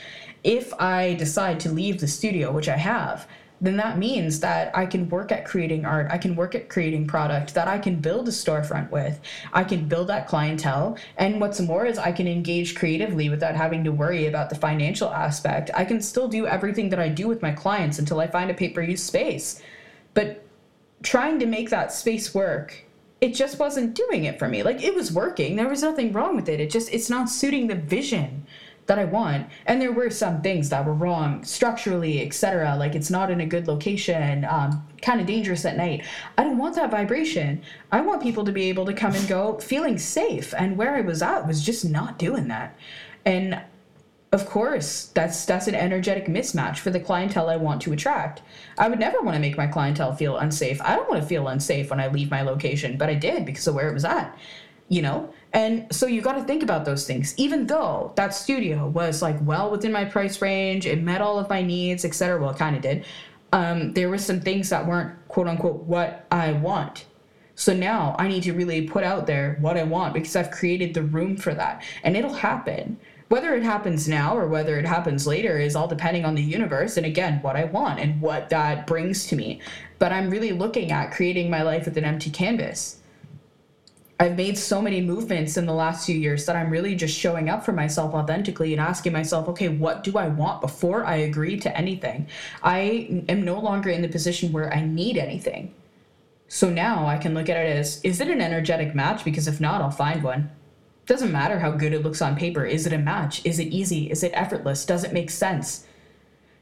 if 0.44 0.72
I 0.74 1.14
decide 1.14 1.60
to 1.60 1.70
leave 1.70 2.00
the 2.00 2.08
studio, 2.08 2.50
which 2.52 2.68
I 2.68 2.76
have, 2.76 3.26
then 3.62 3.76
that 3.76 3.96
means 3.96 4.40
that 4.40 4.76
I 4.76 4.86
can 4.86 5.08
work 5.08 5.30
at 5.30 5.44
creating 5.44 5.84
art. 5.84 6.08
I 6.10 6.18
can 6.18 6.34
work 6.34 6.56
at 6.56 6.68
creating 6.68 7.06
product 7.06 7.54
that 7.54 7.68
I 7.68 7.78
can 7.78 7.94
build 7.94 8.26
a 8.26 8.32
storefront 8.32 8.90
with. 8.90 9.20
I 9.52 9.62
can 9.62 9.86
build 9.86 10.08
that 10.08 10.26
clientele. 10.26 10.98
And 11.16 11.40
what's 11.40 11.60
more 11.60 11.86
is 11.86 11.96
I 11.96 12.10
can 12.10 12.26
engage 12.26 12.74
creatively 12.74 13.28
without 13.28 13.54
having 13.54 13.84
to 13.84 13.92
worry 13.92 14.26
about 14.26 14.50
the 14.50 14.56
financial 14.56 15.10
aspect. 15.10 15.70
I 15.74 15.84
can 15.84 16.02
still 16.02 16.26
do 16.26 16.44
everything 16.44 16.88
that 16.88 16.98
I 16.98 17.08
do 17.08 17.28
with 17.28 17.40
my 17.40 17.52
clients 17.52 18.00
until 18.00 18.18
I 18.18 18.26
find 18.26 18.50
a 18.50 18.54
pay 18.54 18.70
per 18.70 18.82
use 18.82 19.04
space. 19.04 19.62
But 20.12 20.44
trying 21.04 21.38
to 21.38 21.46
make 21.46 21.70
that 21.70 21.92
space 21.92 22.34
work 22.34 22.84
it 23.20 23.36
just 23.36 23.60
wasn't 23.60 23.94
doing 23.94 24.24
it 24.24 24.36
for 24.36 24.48
me. 24.48 24.64
Like 24.64 24.82
it 24.82 24.96
was 24.96 25.12
working. 25.12 25.54
There 25.54 25.68
was 25.68 25.80
nothing 25.80 26.12
wrong 26.12 26.34
with 26.34 26.48
it. 26.48 26.58
It 26.58 26.70
just 26.70 26.92
it's 26.92 27.08
not 27.08 27.30
suiting 27.30 27.68
the 27.68 27.76
vision 27.76 28.44
that 28.92 28.98
I 28.98 29.06
want. 29.06 29.48
And 29.64 29.80
there 29.80 29.90
were 29.90 30.10
some 30.10 30.42
things 30.42 30.68
that 30.68 30.84
were 30.84 30.92
wrong 30.92 31.44
structurally, 31.44 32.20
etc. 32.20 32.76
Like 32.76 32.94
it's 32.94 33.10
not 33.10 33.30
in 33.30 33.40
a 33.40 33.46
good 33.46 33.66
location, 33.66 34.44
um, 34.44 34.86
kind 35.00 35.18
of 35.18 35.26
dangerous 35.26 35.64
at 35.64 35.78
night. 35.78 36.04
I 36.36 36.44
don't 36.44 36.58
want 36.58 36.74
that 36.74 36.90
vibration. 36.90 37.62
I 37.90 38.02
want 38.02 38.22
people 38.22 38.44
to 38.44 38.52
be 38.52 38.68
able 38.68 38.84
to 38.84 38.92
come 38.92 39.14
and 39.14 39.26
go 39.26 39.58
feeling 39.60 39.96
safe. 39.96 40.52
And 40.58 40.76
where 40.76 40.94
I 40.94 41.00
was 41.00 41.22
at 41.22 41.46
was 41.46 41.64
just 41.64 41.86
not 41.86 42.18
doing 42.18 42.48
that. 42.48 42.76
And 43.24 43.62
of 44.30 44.46
course, 44.46 45.06
that's 45.14 45.46
that's 45.46 45.68
an 45.68 45.74
energetic 45.74 46.26
mismatch 46.26 46.78
for 46.78 46.90
the 46.90 47.00
clientele 47.00 47.48
I 47.48 47.56
want 47.56 47.80
to 47.82 47.94
attract. 47.94 48.42
I 48.76 48.88
would 48.88 48.98
never 48.98 49.22
want 49.22 49.36
to 49.36 49.40
make 49.40 49.56
my 49.56 49.66
clientele 49.66 50.14
feel 50.14 50.36
unsafe. 50.36 50.82
I 50.82 50.96
don't 50.96 51.08
want 51.08 51.22
to 51.22 51.28
feel 51.28 51.48
unsafe 51.48 51.88
when 51.88 52.00
I 52.00 52.08
leave 52.08 52.30
my 52.30 52.42
location, 52.42 52.98
but 52.98 53.08
I 53.08 53.14
did 53.14 53.46
because 53.46 53.66
of 53.66 53.74
where 53.74 53.88
it 53.88 53.94
was 53.94 54.04
at. 54.04 54.36
You 54.88 55.00
know? 55.00 55.32
And 55.52 55.94
so 55.94 56.06
you 56.06 56.22
got 56.22 56.34
to 56.34 56.44
think 56.44 56.62
about 56.62 56.84
those 56.84 57.06
things. 57.06 57.34
Even 57.36 57.66
though 57.66 58.12
that 58.16 58.34
studio 58.34 58.88
was 58.88 59.20
like 59.20 59.36
well 59.42 59.70
within 59.70 59.92
my 59.92 60.04
price 60.04 60.40
range, 60.40 60.86
it 60.86 61.02
met 61.02 61.20
all 61.20 61.38
of 61.38 61.48
my 61.50 61.62
needs, 61.62 62.04
etc. 62.04 62.40
Well, 62.40 62.50
it 62.50 62.58
kind 62.58 62.74
of 62.76 62.82
did. 62.82 63.04
Um, 63.52 63.92
there 63.92 64.08
were 64.08 64.18
some 64.18 64.40
things 64.40 64.70
that 64.70 64.86
weren't 64.86 65.12
quote 65.28 65.48
unquote 65.48 65.82
what 65.84 66.26
I 66.30 66.52
want. 66.52 67.04
So 67.54 67.74
now 67.74 68.16
I 68.18 68.28
need 68.28 68.44
to 68.44 68.54
really 68.54 68.88
put 68.88 69.04
out 69.04 69.26
there 69.26 69.58
what 69.60 69.76
I 69.76 69.82
want 69.82 70.14
because 70.14 70.36
I've 70.36 70.50
created 70.50 70.94
the 70.94 71.02
room 71.02 71.36
for 71.36 71.52
that, 71.52 71.82
and 72.02 72.16
it'll 72.16 72.32
happen. 72.32 72.98
Whether 73.28 73.54
it 73.54 73.62
happens 73.62 74.08
now 74.08 74.36
or 74.36 74.46
whether 74.46 74.78
it 74.78 74.84
happens 74.84 75.26
later 75.26 75.58
is 75.58 75.74
all 75.74 75.88
depending 75.88 76.24
on 76.24 76.34
the 76.34 76.42
universe 76.42 76.98
and 76.98 77.06
again 77.06 77.40
what 77.40 77.56
I 77.56 77.64
want 77.64 77.98
and 77.98 78.20
what 78.20 78.50
that 78.50 78.86
brings 78.86 79.26
to 79.28 79.36
me. 79.36 79.60
But 79.98 80.12
I'm 80.12 80.28
really 80.28 80.52
looking 80.52 80.92
at 80.92 81.12
creating 81.12 81.48
my 81.48 81.62
life 81.62 81.86
with 81.86 81.96
an 81.96 82.04
empty 82.04 82.28
canvas 82.30 83.01
I've 84.22 84.36
made 84.36 84.56
so 84.56 84.80
many 84.80 85.00
movements 85.00 85.56
in 85.56 85.66
the 85.66 85.72
last 85.72 86.06
few 86.06 86.16
years 86.16 86.46
that 86.46 86.54
I'm 86.54 86.70
really 86.70 86.94
just 86.94 87.18
showing 87.18 87.50
up 87.50 87.64
for 87.64 87.72
myself 87.72 88.14
authentically 88.14 88.72
and 88.72 88.80
asking 88.80 89.12
myself, 89.12 89.48
okay, 89.48 89.66
what 89.66 90.04
do 90.04 90.16
I 90.16 90.28
want 90.28 90.60
before 90.60 91.04
I 91.04 91.16
agree 91.16 91.58
to 91.58 91.76
anything? 91.76 92.28
I 92.62 93.24
am 93.28 93.42
no 93.42 93.58
longer 93.58 93.90
in 93.90 94.00
the 94.00 94.06
position 94.06 94.52
where 94.52 94.72
I 94.72 94.80
need 94.80 95.18
anything. 95.18 95.74
So 96.46 96.70
now 96.70 97.04
I 97.04 97.18
can 97.18 97.34
look 97.34 97.48
at 97.48 97.56
it 97.56 97.76
as 97.76 98.00
is 98.04 98.20
it 98.20 98.28
an 98.28 98.40
energetic 98.40 98.94
match? 98.94 99.24
Because 99.24 99.48
if 99.48 99.60
not, 99.60 99.80
I'll 99.82 99.90
find 99.90 100.22
one. 100.22 100.52
Doesn't 101.06 101.32
matter 101.32 101.58
how 101.58 101.72
good 101.72 101.92
it 101.92 102.04
looks 102.04 102.22
on 102.22 102.36
paper. 102.36 102.64
Is 102.64 102.86
it 102.86 102.92
a 102.92 102.98
match? 102.98 103.44
Is 103.44 103.58
it 103.58 103.72
easy? 103.74 104.08
Is 104.08 104.22
it 104.22 104.30
effortless? 104.36 104.86
Does 104.86 105.02
it 105.02 105.12
make 105.12 105.30
sense? 105.30 105.84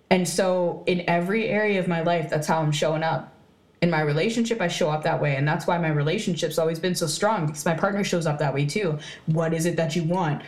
And 0.09 0.27
so 0.27 0.83
in 0.87 1.05
every 1.07 1.47
area 1.47 1.79
of 1.79 1.89
my 1.89 2.01
life, 2.01 2.31
that's 2.31 2.47
how 2.47 2.63
I'm 2.63 2.73
showing 2.73 3.03
up 3.03 3.35
in 3.83 3.91
my 3.91 4.03
relationship, 4.03 4.61
I 4.61 4.69
show 4.69 4.91
up 4.91 5.03
that 5.05 5.21
way. 5.21 5.37
And 5.37 5.47
that's 5.47 5.67
why 5.67 5.79
my 5.79 5.89
relationship's 5.89 6.59
always 6.59 6.79
been 6.79 6.95
so 6.95 7.07
strong 7.07 7.47
because 7.47 7.65
my 7.65 7.75
partner 7.75 8.05
shows 8.05 8.27
up 8.27 8.39
that 8.39 8.53
way 8.53 8.67
too. 8.67 8.99
What 9.27 9.55
is 9.55 9.67
it 9.67 9.77
that 9.77 9.97
you 9.97 10.05
want? 10.05 10.43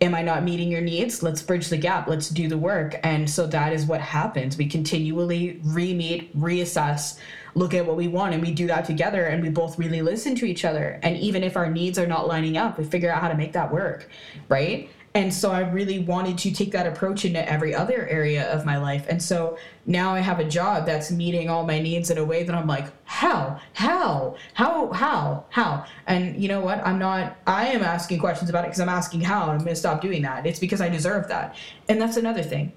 Am 0.00 0.14
I 0.14 0.22
not 0.22 0.42
meeting 0.42 0.70
your 0.70 0.82
needs? 0.82 1.22
Let's 1.22 1.40
bridge 1.40 1.68
the 1.68 1.78
gap. 1.78 2.08
Let's 2.08 2.28
do 2.28 2.48
the 2.48 2.58
work. 2.58 2.96
And 3.04 3.30
so 3.30 3.46
that 3.46 3.72
is 3.72 3.86
what 3.86 4.00
happens. 4.00 4.58
We 4.58 4.66
continually 4.66 5.60
re 5.64 5.94
meet, 5.94 6.36
reassess, 6.38 7.18
look 7.54 7.72
at 7.72 7.86
what 7.86 7.96
we 7.96 8.08
want, 8.08 8.34
and 8.34 8.42
we 8.42 8.52
do 8.52 8.66
that 8.66 8.84
together. 8.84 9.26
And 9.26 9.42
we 9.42 9.48
both 9.48 9.78
really 9.78 10.02
listen 10.02 10.34
to 10.36 10.44
each 10.44 10.64
other. 10.64 11.00
And 11.02 11.16
even 11.16 11.42
if 11.42 11.56
our 11.56 11.70
needs 11.70 11.98
are 11.98 12.06
not 12.06 12.26
lining 12.26 12.58
up, 12.58 12.76
we 12.76 12.84
figure 12.84 13.10
out 13.10 13.22
how 13.22 13.28
to 13.28 13.36
make 13.36 13.52
that 13.52 13.72
work. 13.72 14.10
Right. 14.48 14.90
And 15.16 15.32
so 15.32 15.52
I 15.52 15.60
really 15.60 16.00
wanted 16.00 16.36
to 16.38 16.52
take 16.52 16.72
that 16.72 16.88
approach 16.88 17.24
into 17.24 17.48
every 17.48 17.72
other 17.72 18.08
area 18.08 18.52
of 18.52 18.66
my 18.66 18.78
life. 18.78 19.06
And 19.08 19.22
so 19.22 19.56
now 19.86 20.12
I 20.12 20.18
have 20.18 20.40
a 20.40 20.44
job 20.44 20.86
that's 20.86 21.12
meeting 21.12 21.48
all 21.48 21.64
my 21.64 21.78
needs 21.78 22.10
in 22.10 22.18
a 22.18 22.24
way 22.24 22.42
that 22.42 22.52
I'm 22.52 22.66
like, 22.66 22.86
how, 23.04 23.60
how, 23.74 24.34
how, 24.54 24.92
how, 24.92 25.44
how? 25.50 25.86
And 26.08 26.42
you 26.42 26.48
know 26.48 26.60
what? 26.60 26.84
I'm 26.84 26.98
not, 26.98 27.36
I 27.46 27.68
am 27.68 27.84
asking 27.84 28.18
questions 28.18 28.50
about 28.50 28.64
it 28.64 28.68
because 28.68 28.80
I'm 28.80 28.88
asking 28.88 29.20
how. 29.20 29.42
and 29.44 29.52
I'm 29.52 29.58
going 29.58 29.68
to 29.68 29.76
stop 29.76 30.00
doing 30.00 30.22
that. 30.22 30.46
It's 30.46 30.58
because 30.58 30.80
I 30.80 30.88
deserve 30.88 31.28
that. 31.28 31.54
And 31.88 32.00
that's 32.00 32.16
another 32.16 32.42
thing. 32.42 32.72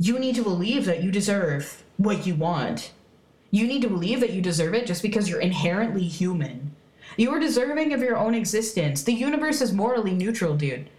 You 0.00 0.18
need 0.18 0.34
to 0.34 0.42
believe 0.42 0.84
that 0.86 1.04
you 1.04 1.12
deserve 1.12 1.84
what 1.96 2.26
you 2.26 2.34
want. 2.34 2.92
You 3.52 3.68
need 3.68 3.82
to 3.82 3.88
believe 3.88 4.18
that 4.18 4.32
you 4.32 4.42
deserve 4.42 4.74
it 4.74 4.86
just 4.86 5.00
because 5.00 5.28
you're 5.28 5.40
inherently 5.40 6.08
human. 6.08 6.74
You 7.16 7.30
are 7.30 7.40
deserving 7.40 7.92
of 7.92 8.00
your 8.00 8.16
own 8.16 8.34
existence. 8.34 9.04
The 9.04 9.14
universe 9.14 9.60
is 9.60 9.72
morally 9.72 10.12
neutral, 10.12 10.56
dude 10.56 10.90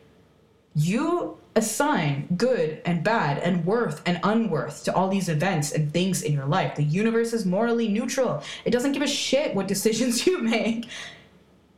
you 0.76 1.38
assign 1.56 2.28
good 2.38 2.82
and 2.86 3.04
bad 3.04 3.40
and 3.40 3.66
worth 3.66 4.02
and 4.06 4.20
unworth 4.24 4.84
to 4.86 4.94
all 4.96 5.10
these 5.10 5.30
events 5.30 5.72
and 5.72 5.92
things 5.92 6.22
in 6.22 6.32
your 6.34 6.46
life. 6.46 6.76
The 6.76 6.84
universe 6.84 7.34
is 7.34 7.46
morally 7.46 7.88
neutral. 7.90 8.44
It 8.66 8.72
doesn't 8.72 8.94
give 8.94 9.02
a 9.02 9.08
shit 9.08 9.56
what 9.56 9.68
decisions 9.68 10.26
you 10.28 10.40
make. 10.42 10.88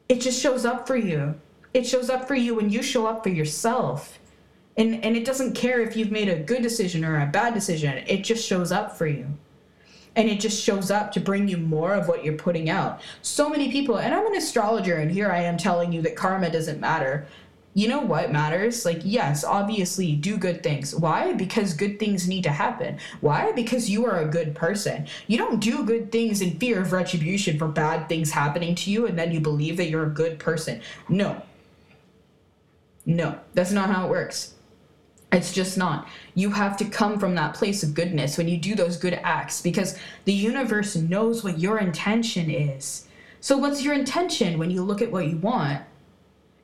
It 0.10 0.22
just 0.22 0.42
shows 0.42 0.66
up 0.66 0.88
for 0.88 0.98
you. 0.98 1.40
It 1.74 1.88
shows 1.88 2.10
up 2.10 2.28
for 2.28 2.36
you 2.36 2.56
when 2.56 2.70
you 2.70 2.84
show 2.84 3.08
up 3.08 3.24
for 3.24 3.30
yourself. 3.30 4.20
And 4.78 5.04
and 5.04 5.16
it 5.18 5.26
doesn't 5.26 5.56
care 5.56 5.82
if 5.82 5.96
you've 5.98 6.12
made 6.12 6.30
a 6.30 6.40
good 6.40 6.62
decision 6.64 7.04
or 7.06 7.20
a 7.22 7.26
bad 7.28 7.54
decision. 7.54 8.04
It 8.08 8.24
just 8.24 8.46
shows 8.46 8.72
up 8.72 8.98
for 8.98 9.08
you. 9.08 9.28
and 10.16 10.28
it 10.30 10.40
just 10.42 10.62
shows 10.62 10.92
up 10.92 11.12
to 11.14 11.20
bring 11.22 11.48
you 11.48 11.58
more 11.58 11.94
of 11.94 12.08
what 12.08 12.24
you're 12.24 12.36
putting 12.36 12.70
out. 12.70 13.02
So 13.22 13.50
many 13.50 13.72
people, 13.72 13.98
and 13.98 14.14
I'm 14.14 14.28
an 14.28 14.36
astrologer, 14.36 14.96
and 14.98 15.12
here 15.12 15.32
I 15.32 15.42
am 15.44 15.58
telling 15.58 15.94
you 15.94 16.02
that 16.02 16.16
karma 16.18 16.50
doesn't 16.52 16.80
matter. 16.82 17.28
You 17.74 17.88
know 17.88 18.02
what 18.02 18.34
matters? 18.34 18.84
Like, 18.84 19.02
yes, 19.04 19.46
obviously, 19.46 20.14
do 20.14 20.38
good 20.38 20.62
things. 20.62 20.94
Why? 20.94 21.32
Because 21.34 21.74
good 21.74 22.00
things 22.00 22.28
need 22.28 22.44
to 22.44 22.52
happen. 22.52 22.98
Why? 23.22 23.54
Because 23.54 23.90
you 23.90 24.06
are 24.06 24.20
a 24.20 24.28
good 24.28 24.56
person. 24.56 25.08
You 25.28 25.38
don't 25.38 25.62
do 25.62 25.86
good 25.86 26.12
things 26.12 26.42
in 26.42 26.60
fear 26.60 26.82
of 26.82 26.92
retribution 26.92 27.58
for 27.58 27.70
bad 27.70 28.10
things 28.10 28.32
happening 28.32 28.76
to 28.76 28.92
you, 28.92 29.08
and 29.08 29.18
then 29.18 29.32
you 29.32 29.40
believe 29.40 29.78
that 29.78 29.90
you're 29.90 30.06
a 30.06 30.10
good 30.10 30.38
person. 30.38 30.82
No. 31.08 31.42
No, 33.06 33.40
that's 33.54 33.72
not 33.72 33.90
how 33.90 34.06
it 34.06 34.10
works. 34.10 34.54
It's 35.32 35.54
just 35.54 35.78
not. 35.78 36.10
You 36.36 36.52
have 36.52 36.76
to 36.78 36.86
come 36.86 37.18
from 37.18 37.36
that 37.36 37.54
place 37.54 37.84
of 37.84 37.94
goodness 37.94 38.38
when 38.38 38.50
you 38.50 38.58
do 38.58 38.76
those 38.76 38.98
good 38.98 39.14
acts 39.24 39.62
because 39.62 39.98
the 40.26 40.34
universe 40.34 40.98
knows 40.98 41.42
what 41.42 41.58
your 41.58 41.80
intention 41.80 42.52
is. 42.52 43.08
So, 43.40 43.58
what's 43.58 43.82
your 43.82 43.94
intention 43.94 44.60
when 44.60 44.72
you 44.72 44.84
look 44.84 45.02
at 45.02 45.12
what 45.12 45.28
you 45.28 45.38
want? 45.38 45.84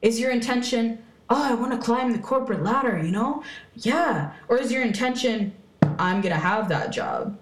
Is 0.01 0.19
your 0.19 0.31
intention, 0.31 1.03
oh, 1.29 1.43
I 1.43 1.53
want 1.53 1.71
to 1.71 1.77
climb 1.77 2.12
the 2.12 2.19
corporate 2.19 2.63
ladder, 2.63 3.01
you 3.03 3.12
know? 3.12 3.43
Yeah. 3.75 4.33
Or 4.47 4.57
is 4.57 4.71
your 4.71 4.83
intention, 4.83 5.55
I'm 5.99 6.21
going 6.21 6.33
to 6.33 6.39
have 6.39 6.69
that 6.69 6.91
job? 6.91 7.38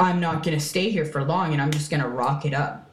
I'm 0.00 0.20
not 0.20 0.42
going 0.42 0.58
to 0.58 0.64
stay 0.64 0.90
here 0.90 1.04
for 1.04 1.22
long 1.22 1.52
and 1.52 1.62
I'm 1.62 1.70
just 1.70 1.90
going 1.90 2.02
to 2.02 2.08
rock 2.08 2.44
it 2.44 2.54
up? 2.54 2.90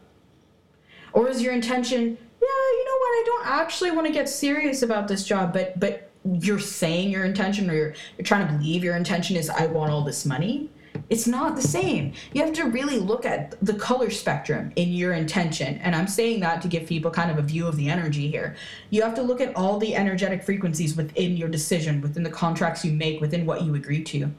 Or 1.13 1.27
is 1.27 1.41
your 1.41 1.53
intention, 1.53 2.01
yeah, 2.01 2.47
you 2.47 2.85
know 2.85 2.97
what? 2.97 3.09
I 3.09 3.23
don't 3.25 3.47
actually 3.47 3.91
want 3.91 4.07
to 4.07 4.13
get 4.13 4.29
serious 4.29 4.81
about 4.81 5.07
this 5.07 5.25
job, 5.25 5.53
but, 5.53 5.79
but, 5.79 6.07
you're 6.23 6.59
saying 6.59 7.09
your 7.09 7.25
intention 7.25 7.67
or 7.69 7.73
you're, 7.73 7.93
you're 8.17 8.25
trying 8.25 8.45
to 8.45 8.53
believe 8.53 8.83
your 8.83 8.95
intention 8.95 9.35
is 9.35 9.49
I 9.49 9.65
want 9.65 9.91
all 9.91 10.03
this 10.03 10.25
money. 10.25 10.69
It's 11.11 11.27
not 11.27 11.57
the 11.57 11.61
same. 11.61 12.13
You 12.31 12.41
have 12.41 12.53
to 12.53 12.63
really 12.63 12.97
look 12.97 13.25
at 13.25 13.59
the 13.61 13.73
color 13.73 14.09
spectrum 14.09 14.71
in 14.77 14.93
your 14.93 15.11
intention. 15.11 15.77
And 15.79 15.93
I'm 15.93 16.07
saying 16.07 16.39
that 16.39 16.61
to 16.61 16.69
give 16.69 16.87
people 16.87 17.11
kind 17.11 17.29
of 17.29 17.37
a 17.37 17.41
view 17.41 17.67
of 17.67 17.75
the 17.75 17.89
energy 17.89 18.31
here. 18.31 18.55
You 18.91 19.01
have 19.01 19.13
to 19.15 19.21
look 19.21 19.41
at 19.41 19.53
all 19.57 19.77
the 19.77 19.93
energetic 19.93 20.41
frequencies 20.41 20.95
within 20.95 21.35
your 21.35 21.49
decision, 21.49 21.99
within 21.99 22.23
the 22.23 22.29
contracts 22.29 22.85
you 22.85 22.93
make, 22.93 23.19
within 23.19 23.45
what 23.45 23.63
you 23.63 23.75
agree 23.75 24.05
to. 24.05 24.31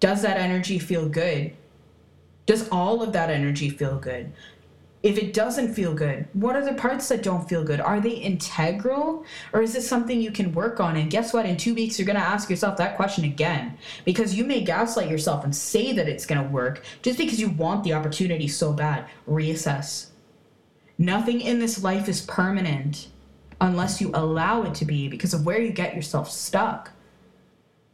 Does 0.00 0.22
that 0.22 0.38
energy 0.38 0.80
feel 0.80 1.08
good? 1.08 1.56
Does 2.46 2.68
all 2.70 3.00
of 3.00 3.12
that 3.12 3.30
energy 3.30 3.70
feel 3.70 3.96
good? 3.96 4.32
If 5.04 5.18
it 5.18 5.34
doesn't 5.34 5.74
feel 5.74 5.92
good, 5.92 6.26
what 6.32 6.56
are 6.56 6.64
the 6.64 6.72
parts 6.72 7.10
that 7.10 7.22
don't 7.22 7.46
feel 7.46 7.62
good? 7.62 7.78
Are 7.78 8.00
they 8.00 8.12
integral 8.12 9.26
or 9.52 9.60
is 9.60 9.76
it 9.76 9.82
something 9.82 10.18
you 10.18 10.30
can 10.30 10.54
work 10.54 10.80
on? 10.80 10.96
And 10.96 11.10
guess 11.10 11.34
what? 11.34 11.44
In 11.44 11.58
two 11.58 11.74
weeks, 11.74 11.98
you're 11.98 12.06
going 12.06 12.18
to 12.18 12.26
ask 12.26 12.48
yourself 12.48 12.78
that 12.78 12.96
question 12.96 13.24
again 13.24 13.76
because 14.06 14.34
you 14.34 14.44
may 14.44 14.62
gaslight 14.62 15.10
yourself 15.10 15.44
and 15.44 15.54
say 15.54 15.92
that 15.92 16.08
it's 16.08 16.24
going 16.24 16.42
to 16.42 16.48
work 16.48 16.82
just 17.02 17.18
because 17.18 17.38
you 17.38 17.50
want 17.50 17.84
the 17.84 17.92
opportunity 17.92 18.48
so 18.48 18.72
bad. 18.72 19.04
Reassess. 19.28 20.06
Nothing 20.96 21.42
in 21.42 21.58
this 21.58 21.84
life 21.84 22.08
is 22.08 22.22
permanent 22.22 23.08
unless 23.60 24.00
you 24.00 24.10
allow 24.14 24.62
it 24.62 24.74
to 24.76 24.86
be 24.86 25.08
because 25.08 25.34
of 25.34 25.44
where 25.44 25.60
you 25.60 25.70
get 25.70 25.94
yourself 25.94 26.30
stuck. 26.30 26.92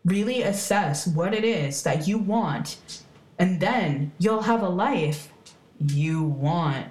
Really 0.05 0.43
assess 0.43 1.09
what 1.09 1.35
it 1.35 1.43
is 1.43 1.83
that 1.83 2.07
you 2.07 2.19
want, 2.19 3.03
and 3.37 3.59
then 3.59 4.13
you'll 4.21 4.43
have 4.43 4.63
a 4.63 4.69
life 4.69 5.33
you 5.81 6.23
want. 6.23 6.87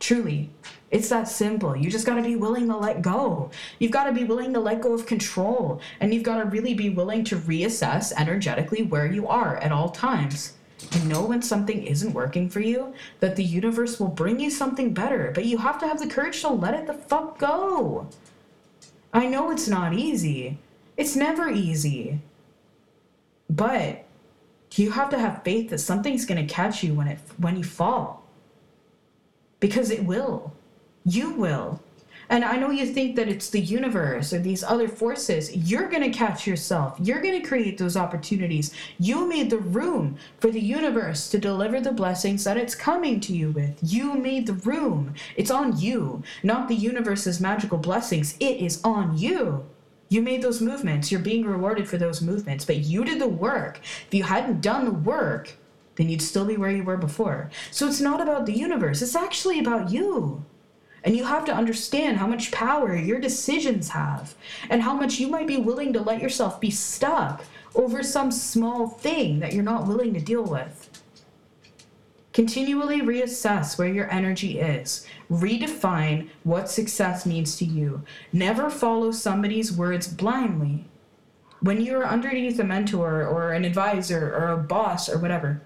Truly, 0.00 0.48
it's 0.90 1.10
that 1.10 1.28
simple. 1.28 1.76
You 1.76 1.90
just 1.90 2.06
got 2.06 2.16
to 2.16 2.22
be 2.22 2.34
willing 2.34 2.66
to 2.68 2.76
let 2.76 3.02
go. 3.02 3.50
You've 3.78 3.92
got 3.92 4.04
to 4.04 4.12
be 4.12 4.24
willing 4.24 4.52
to 4.54 4.60
let 4.60 4.80
go 4.80 4.92
of 4.92 5.06
control. 5.06 5.80
And 6.00 6.12
you've 6.12 6.24
got 6.24 6.38
to 6.38 6.46
really 6.46 6.74
be 6.74 6.90
willing 6.90 7.22
to 7.24 7.36
reassess 7.36 8.12
energetically 8.16 8.82
where 8.82 9.06
you 9.06 9.28
are 9.28 9.58
at 9.58 9.72
all 9.72 9.90
times. 9.90 10.54
And 10.92 11.08
know 11.08 11.22
when 11.22 11.42
something 11.42 11.84
isn't 11.84 12.14
working 12.14 12.48
for 12.48 12.60
you, 12.60 12.94
that 13.20 13.36
the 13.36 13.44
universe 13.44 14.00
will 14.00 14.08
bring 14.08 14.40
you 14.40 14.50
something 14.50 14.94
better. 14.94 15.30
But 15.34 15.44
you 15.44 15.58
have 15.58 15.78
to 15.80 15.86
have 15.86 16.00
the 16.00 16.08
courage 16.08 16.40
to 16.40 16.48
let 16.48 16.74
it 16.74 16.86
the 16.86 16.94
fuck 16.94 17.38
go. 17.38 18.08
I 19.12 19.26
know 19.26 19.50
it's 19.50 19.68
not 19.68 19.92
easy, 19.92 20.58
it's 20.96 21.14
never 21.14 21.50
easy. 21.50 22.20
But 23.50 24.06
you 24.74 24.92
have 24.92 25.10
to 25.10 25.18
have 25.18 25.42
faith 25.42 25.70
that 25.70 25.78
something's 25.78 26.24
going 26.24 26.46
to 26.46 26.52
catch 26.52 26.82
you 26.82 26.94
when 26.94 27.08
it 27.08 27.18
when 27.36 27.56
you 27.56 27.64
fall 27.64 28.19
because 29.60 29.90
it 29.90 30.04
will. 30.04 30.52
You 31.04 31.32
will. 31.32 31.80
And 32.30 32.44
I 32.44 32.56
know 32.56 32.70
you 32.70 32.86
think 32.86 33.16
that 33.16 33.28
it's 33.28 33.50
the 33.50 33.58
universe 33.58 34.32
or 34.32 34.38
these 34.38 34.62
other 34.62 34.86
forces. 34.86 35.54
You're 35.56 35.88
going 35.88 36.04
to 36.04 36.16
catch 36.16 36.46
yourself. 36.46 36.96
You're 37.00 37.20
going 37.20 37.42
to 37.42 37.46
create 37.46 37.76
those 37.76 37.96
opportunities. 37.96 38.72
You 39.00 39.26
made 39.28 39.50
the 39.50 39.58
room 39.58 40.16
for 40.38 40.48
the 40.48 40.60
universe 40.60 41.28
to 41.30 41.38
deliver 41.38 41.80
the 41.80 41.90
blessings 41.90 42.44
that 42.44 42.56
it's 42.56 42.76
coming 42.76 43.18
to 43.20 43.32
you 43.32 43.50
with. 43.50 43.76
You 43.82 44.14
made 44.14 44.46
the 44.46 44.52
room. 44.52 45.14
It's 45.36 45.50
on 45.50 45.80
you, 45.80 46.22
not 46.44 46.68
the 46.68 46.76
universe's 46.76 47.40
magical 47.40 47.78
blessings. 47.78 48.36
It 48.38 48.58
is 48.58 48.80
on 48.84 49.18
you. 49.18 49.66
You 50.08 50.22
made 50.22 50.42
those 50.42 50.60
movements. 50.60 51.10
You're 51.10 51.20
being 51.20 51.44
rewarded 51.44 51.88
for 51.88 51.98
those 51.98 52.22
movements, 52.22 52.64
but 52.64 52.76
you 52.76 53.04
did 53.04 53.20
the 53.20 53.28
work. 53.28 53.80
If 54.06 54.14
you 54.14 54.22
hadn't 54.22 54.60
done 54.60 54.84
the 54.84 54.92
work, 54.92 55.56
then 56.00 56.08
you'd 56.08 56.22
still 56.22 56.46
be 56.46 56.56
where 56.56 56.70
you 56.70 56.82
were 56.82 56.96
before. 56.96 57.50
So 57.70 57.86
it's 57.86 58.00
not 58.00 58.22
about 58.22 58.46
the 58.46 58.56
universe, 58.56 59.02
it's 59.02 59.14
actually 59.14 59.58
about 59.58 59.90
you. 59.90 60.44
And 61.04 61.14
you 61.16 61.24
have 61.24 61.44
to 61.46 61.54
understand 61.54 62.16
how 62.16 62.26
much 62.26 62.52
power 62.52 62.94
your 62.94 63.20
decisions 63.20 63.90
have 63.90 64.34
and 64.68 64.82
how 64.82 64.94
much 64.94 65.18
you 65.18 65.28
might 65.28 65.46
be 65.46 65.56
willing 65.56 65.92
to 65.92 66.00
let 66.00 66.20
yourself 66.20 66.60
be 66.60 66.70
stuck 66.70 67.44
over 67.74 68.02
some 68.02 68.30
small 68.30 68.88
thing 68.88 69.40
that 69.40 69.52
you're 69.52 69.62
not 69.62 69.86
willing 69.86 70.14
to 70.14 70.20
deal 70.20 70.42
with. 70.42 70.88
Continually 72.32 73.00
reassess 73.00 73.76
where 73.76 73.88
your 73.88 74.10
energy 74.10 74.60
is. 74.60 75.06
Redefine 75.30 76.28
what 76.44 76.70
success 76.70 77.26
means 77.26 77.56
to 77.56 77.64
you. 77.64 78.02
Never 78.32 78.70
follow 78.70 79.10
somebody's 79.10 79.72
words 79.72 80.06
blindly. 80.06 80.86
When 81.60 81.80
you're 81.80 82.06
underneath 82.06 82.58
a 82.58 82.64
mentor 82.64 83.26
or 83.26 83.52
an 83.52 83.64
advisor 83.64 84.34
or 84.34 84.48
a 84.48 84.56
boss 84.56 85.08
or 85.08 85.18
whatever, 85.18 85.62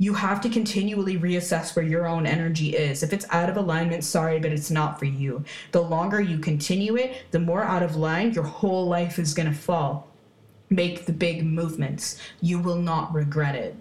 you 0.00 0.14
have 0.14 0.40
to 0.40 0.48
continually 0.48 1.18
reassess 1.18 1.76
where 1.76 1.84
your 1.84 2.08
own 2.08 2.24
energy 2.26 2.74
is. 2.74 3.02
If 3.02 3.12
it's 3.12 3.26
out 3.28 3.50
of 3.50 3.58
alignment, 3.58 4.02
sorry, 4.02 4.40
but 4.40 4.50
it's 4.50 4.70
not 4.70 4.98
for 4.98 5.04
you. 5.04 5.44
The 5.72 5.82
longer 5.82 6.22
you 6.22 6.38
continue 6.38 6.96
it, 6.96 7.24
the 7.32 7.38
more 7.38 7.62
out 7.62 7.82
of 7.82 7.96
line 7.96 8.32
your 8.32 8.44
whole 8.44 8.86
life 8.86 9.18
is 9.18 9.34
going 9.34 9.50
to 9.50 9.54
fall. 9.54 10.08
Make 10.70 11.04
the 11.04 11.12
big 11.12 11.44
movements. 11.44 12.18
You 12.40 12.58
will 12.60 12.76
not 12.76 13.12
regret 13.12 13.54
it 13.54 13.76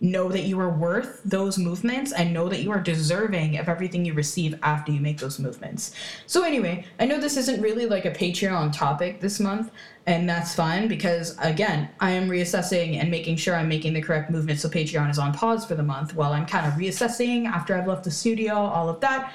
know 0.00 0.28
that 0.28 0.42
you 0.42 0.60
are 0.60 0.68
worth 0.68 1.20
those 1.24 1.58
movements 1.58 2.12
and 2.12 2.32
know 2.32 2.48
that 2.48 2.62
you 2.62 2.70
are 2.70 2.80
deserving 2.80 3.58
of 3.58 3.68
everything 3.68 4.04
you 4.04 4.14
receive 4.14 4.54
after 4.62 4.92
you 4.92 5.00
make 5.00 5.18
those 5.18 5.38
movements. 5.38 5.92
So, 6.26 6.44
anyway, 6.44 6.84
I 7.00 7.06
know 7.06 7.18
this 7.18 7.36
isn't 7.36 7.60
really 7.60 7.86
like 7.86 8.04
a 8.04 8.10
Patreon 8.10 8.72
topic 8.72 9.20
this 9.20 9.40
month, 9.40 9.72
and 10.06 10.28
that's 10.28 10.54
fine 10.54 10.86
because, 10.86 11.36
again, 11.40 11.88
I 11.98 12.12
am 12.12 12.28
reassessing 12.28 13.00
and 13.00 13.10
making 13.10 13.36
sure 13.36 13.56
I'm 13.56 13.68
making 13.68 13.92
the 13.92 14.00
correct 14.00 14.30
movements. 14.30 14.62
So, 14.62 14.68
Patreon 14.68 15.10
is 15.10 15.18
on 15.18 15.32
pause 15.32 15.66
for 15.66 15.74
the 15.74 15.82
month 15.82 16.14
while 16.14 16.32
I'm 16.32 16.46
kind 16.46 16.66
of 16.66 16.74
reassessing 16.74 17.46
after 17.46 17.76
I've 17.76 17.88
left 17.88 18.04
the 18.04 18.10
studio, 18.12 18.54
all 18.54 18.88
of 18.88 19.00
that. 19.00 19.32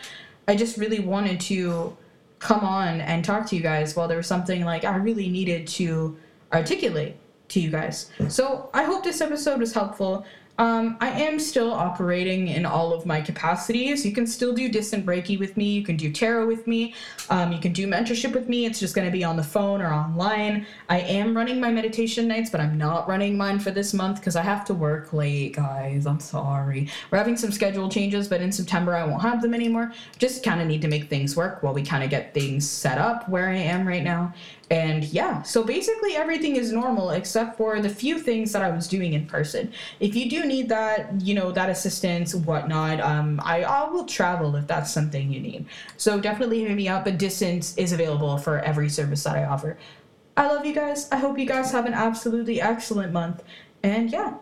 I 0.48 0.56
just 0.56 0.78
really 0.78 1.00
wanted 1.00 1.42
to 1.42 1.96
come 2.40 2.62
on 2.62 3.02
and 3.02 3.24
talk 3.24 3.48
to 3.48 3.56
you 3.56 3.62
guys 3.62 3.96
while 3.96 4.08
there 4.08 4.18
was 4.18 4.28
something 4.28 4.64
like 4.64 4.84
I 4.84 4.96
really 4.96 5.30
needed 5.30 5.68
to 5.68 6.18
articulate 6.52 7.16
to 7.50 7.60
you 7.60 7.70
guys. 7.70 8.12
So, 8.30 8.70
I 8.74 8.84
hope 8.86 9.04
this 9.04 9.20
episode 9.20 9.60
was 9.60 9.74
helpful. 9.74 10.26
Um, 10.60 10.98
I 11.02 11.10
am 11.22 11.40
still 11.40 11.72
operating 11.72 12.48
in 12.48 12.66
all 12.66 12.94
of 12.94 13.06
my 13.08 13.22
capacities. 13.22 14.06
You 14.06 14.12
can 14.12 14.28
still 14.28 14.54
do 14.54 14.70
distant 14.70 15.06
Reiki 15.06 15.40
with 15.40 15.58
me. 15.58 15.72
You 15.72 15.84
can 15.84 15.98
do 15.98 16.12
tarot 16.12 16.46
with 16.46 16.68
me. 16.68 16.94
Um, 17.32 17.52
you 17.52 17.60
can 17.60 17.74
do 17.74 17.88
mentorship 17.88 18.34
with 18.34 18.48
me. 18.48 18.66
It's 18.66 18.80
just 18.80 18.94
going 18.94 19.08
to 19.08 19.12
be 19.12 19.24
on 19.24 19.36
the 19.36 19.44
phone 19.44 19.82
or 19.82 19.92
online. 19.92 20.68
I 20.90 21.00
am 21.00 21.36
running 21.36 21.60
my 21.60 21.72
meditation 21.72 22.28
nights, 22.28 22.52
but 22.52 22.62
I'm 22.62 22.78
not 22.78 23.08
running 23.08 23.36
mine 23.36 23.60
for 23.60 23.72
this 23.72 23.94
month 23.96 24.20
because 24.20 24.36
I 24.36 24.44
have 24.44 24.64
to 24.66 24.76
work 24.76 25.12
late, 25.12 25.56
guys. 25.56 26.06
I'm 26.06 26.20
sorry. 26.20 26.88
We're 27.10 27.18
having 27.18 27.38
some 27.38 27.52
schedule 27.52 27.90
changes, 27.90 28.28
but 28.28 28.42
in 28.42 28.52
September 28.52 28.96
I 28.96 29.06
won't 29.06 29.24
have 29.24 29.42
them 29.42 29.56
anymore. 29.56 29.92
Just 30.20 30.44
kind 30.44 30.62
of 30.62 30.68
need 30.68 30.84
to 30.84 30.88
make 30.88 31.10
things 31.10 31.36
work 31.36 31.64
while 31.64 31.74
we 31.74 31.82
kind 31.82 32.04
of 32.04 32.12
get 32.12 32.34
things 32.34 32.70
set 32.70 33.00
up 33.00 33.28
where 33.28 33.50
I 33.50 33.56
am 33.56 33.88
right 33.88 34.04
now. 34.04 34.34
And 34.74 35.04
yeah, 35.04 35.44
so 35.44 35.64
basically 35.64 36.16
everything 36.16 36.56
is 36.56 36.72
normal 36.72 37.12
except 37.12 37.58
for 37.58 37.80
the 37.80 37.90
few 37.90 38.18
things 38.18 38.52
that 38.54 38.64
I 38.64 38.72
was 38.72 38.88
doing 38.88 39.14
in 39.14 39.28
person. 39.28 39.72
If 40.00 40.16
you 40.16 40.28
do 40.28 40.46
need 40.46 40.68
that, 40.70 41.22
you 41.22 41.36
know, 41.36 41.52
that 41.52 41.70
assistance, 41.70 42.34
whatnot, 42.34 43.00
um, 43.00 43.40
I, 43.44 43.62
I 43.62 43.88
will 43.88 44.08
travel 44.08 44.56
if 44.56 44.66
that's 44.66 44.92
something 44.92 45.32
you 45.32 45.40
need. 45.40 45.68
So 45.98 46.20
definitely 46.20 46.64
hit 46.64 46.76
me 46.76 46.88
up. 46.88 47.04
But 47.04 47.20
distance 47.20 47.78
is 47.78 47.92
available 47.92 48.40
for 48.40 48.62
every 48.62 48.90
service 48.90 49.24
that 49.26 49.36
I 49.36 49.44
offer. 49.44 49.78
I 50.36 50.48
love 50.48 50.66
you 50.66 50.74
guys. 50.74 51.08
I 51.12 51.18
hope 51.18 51.38
you 51.38 51.46
guys 51.46 51.72
have 51.72 51.86
an 51.86 51.94
absolutely 51.94 52.60
excellent 52.60 53.14
month. 53.14 53.44
And 53.84 54.10
yeah, 54.10 54.38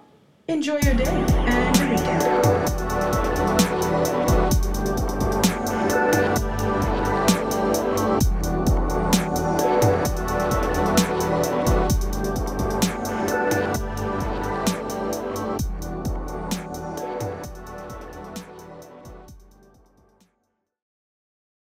enjoy 0.47 0.79
your 0.79 0.93
day 0.93 1.25
and 1.35 1.77
your 1.77 1.89
weekend. 1.89 3.40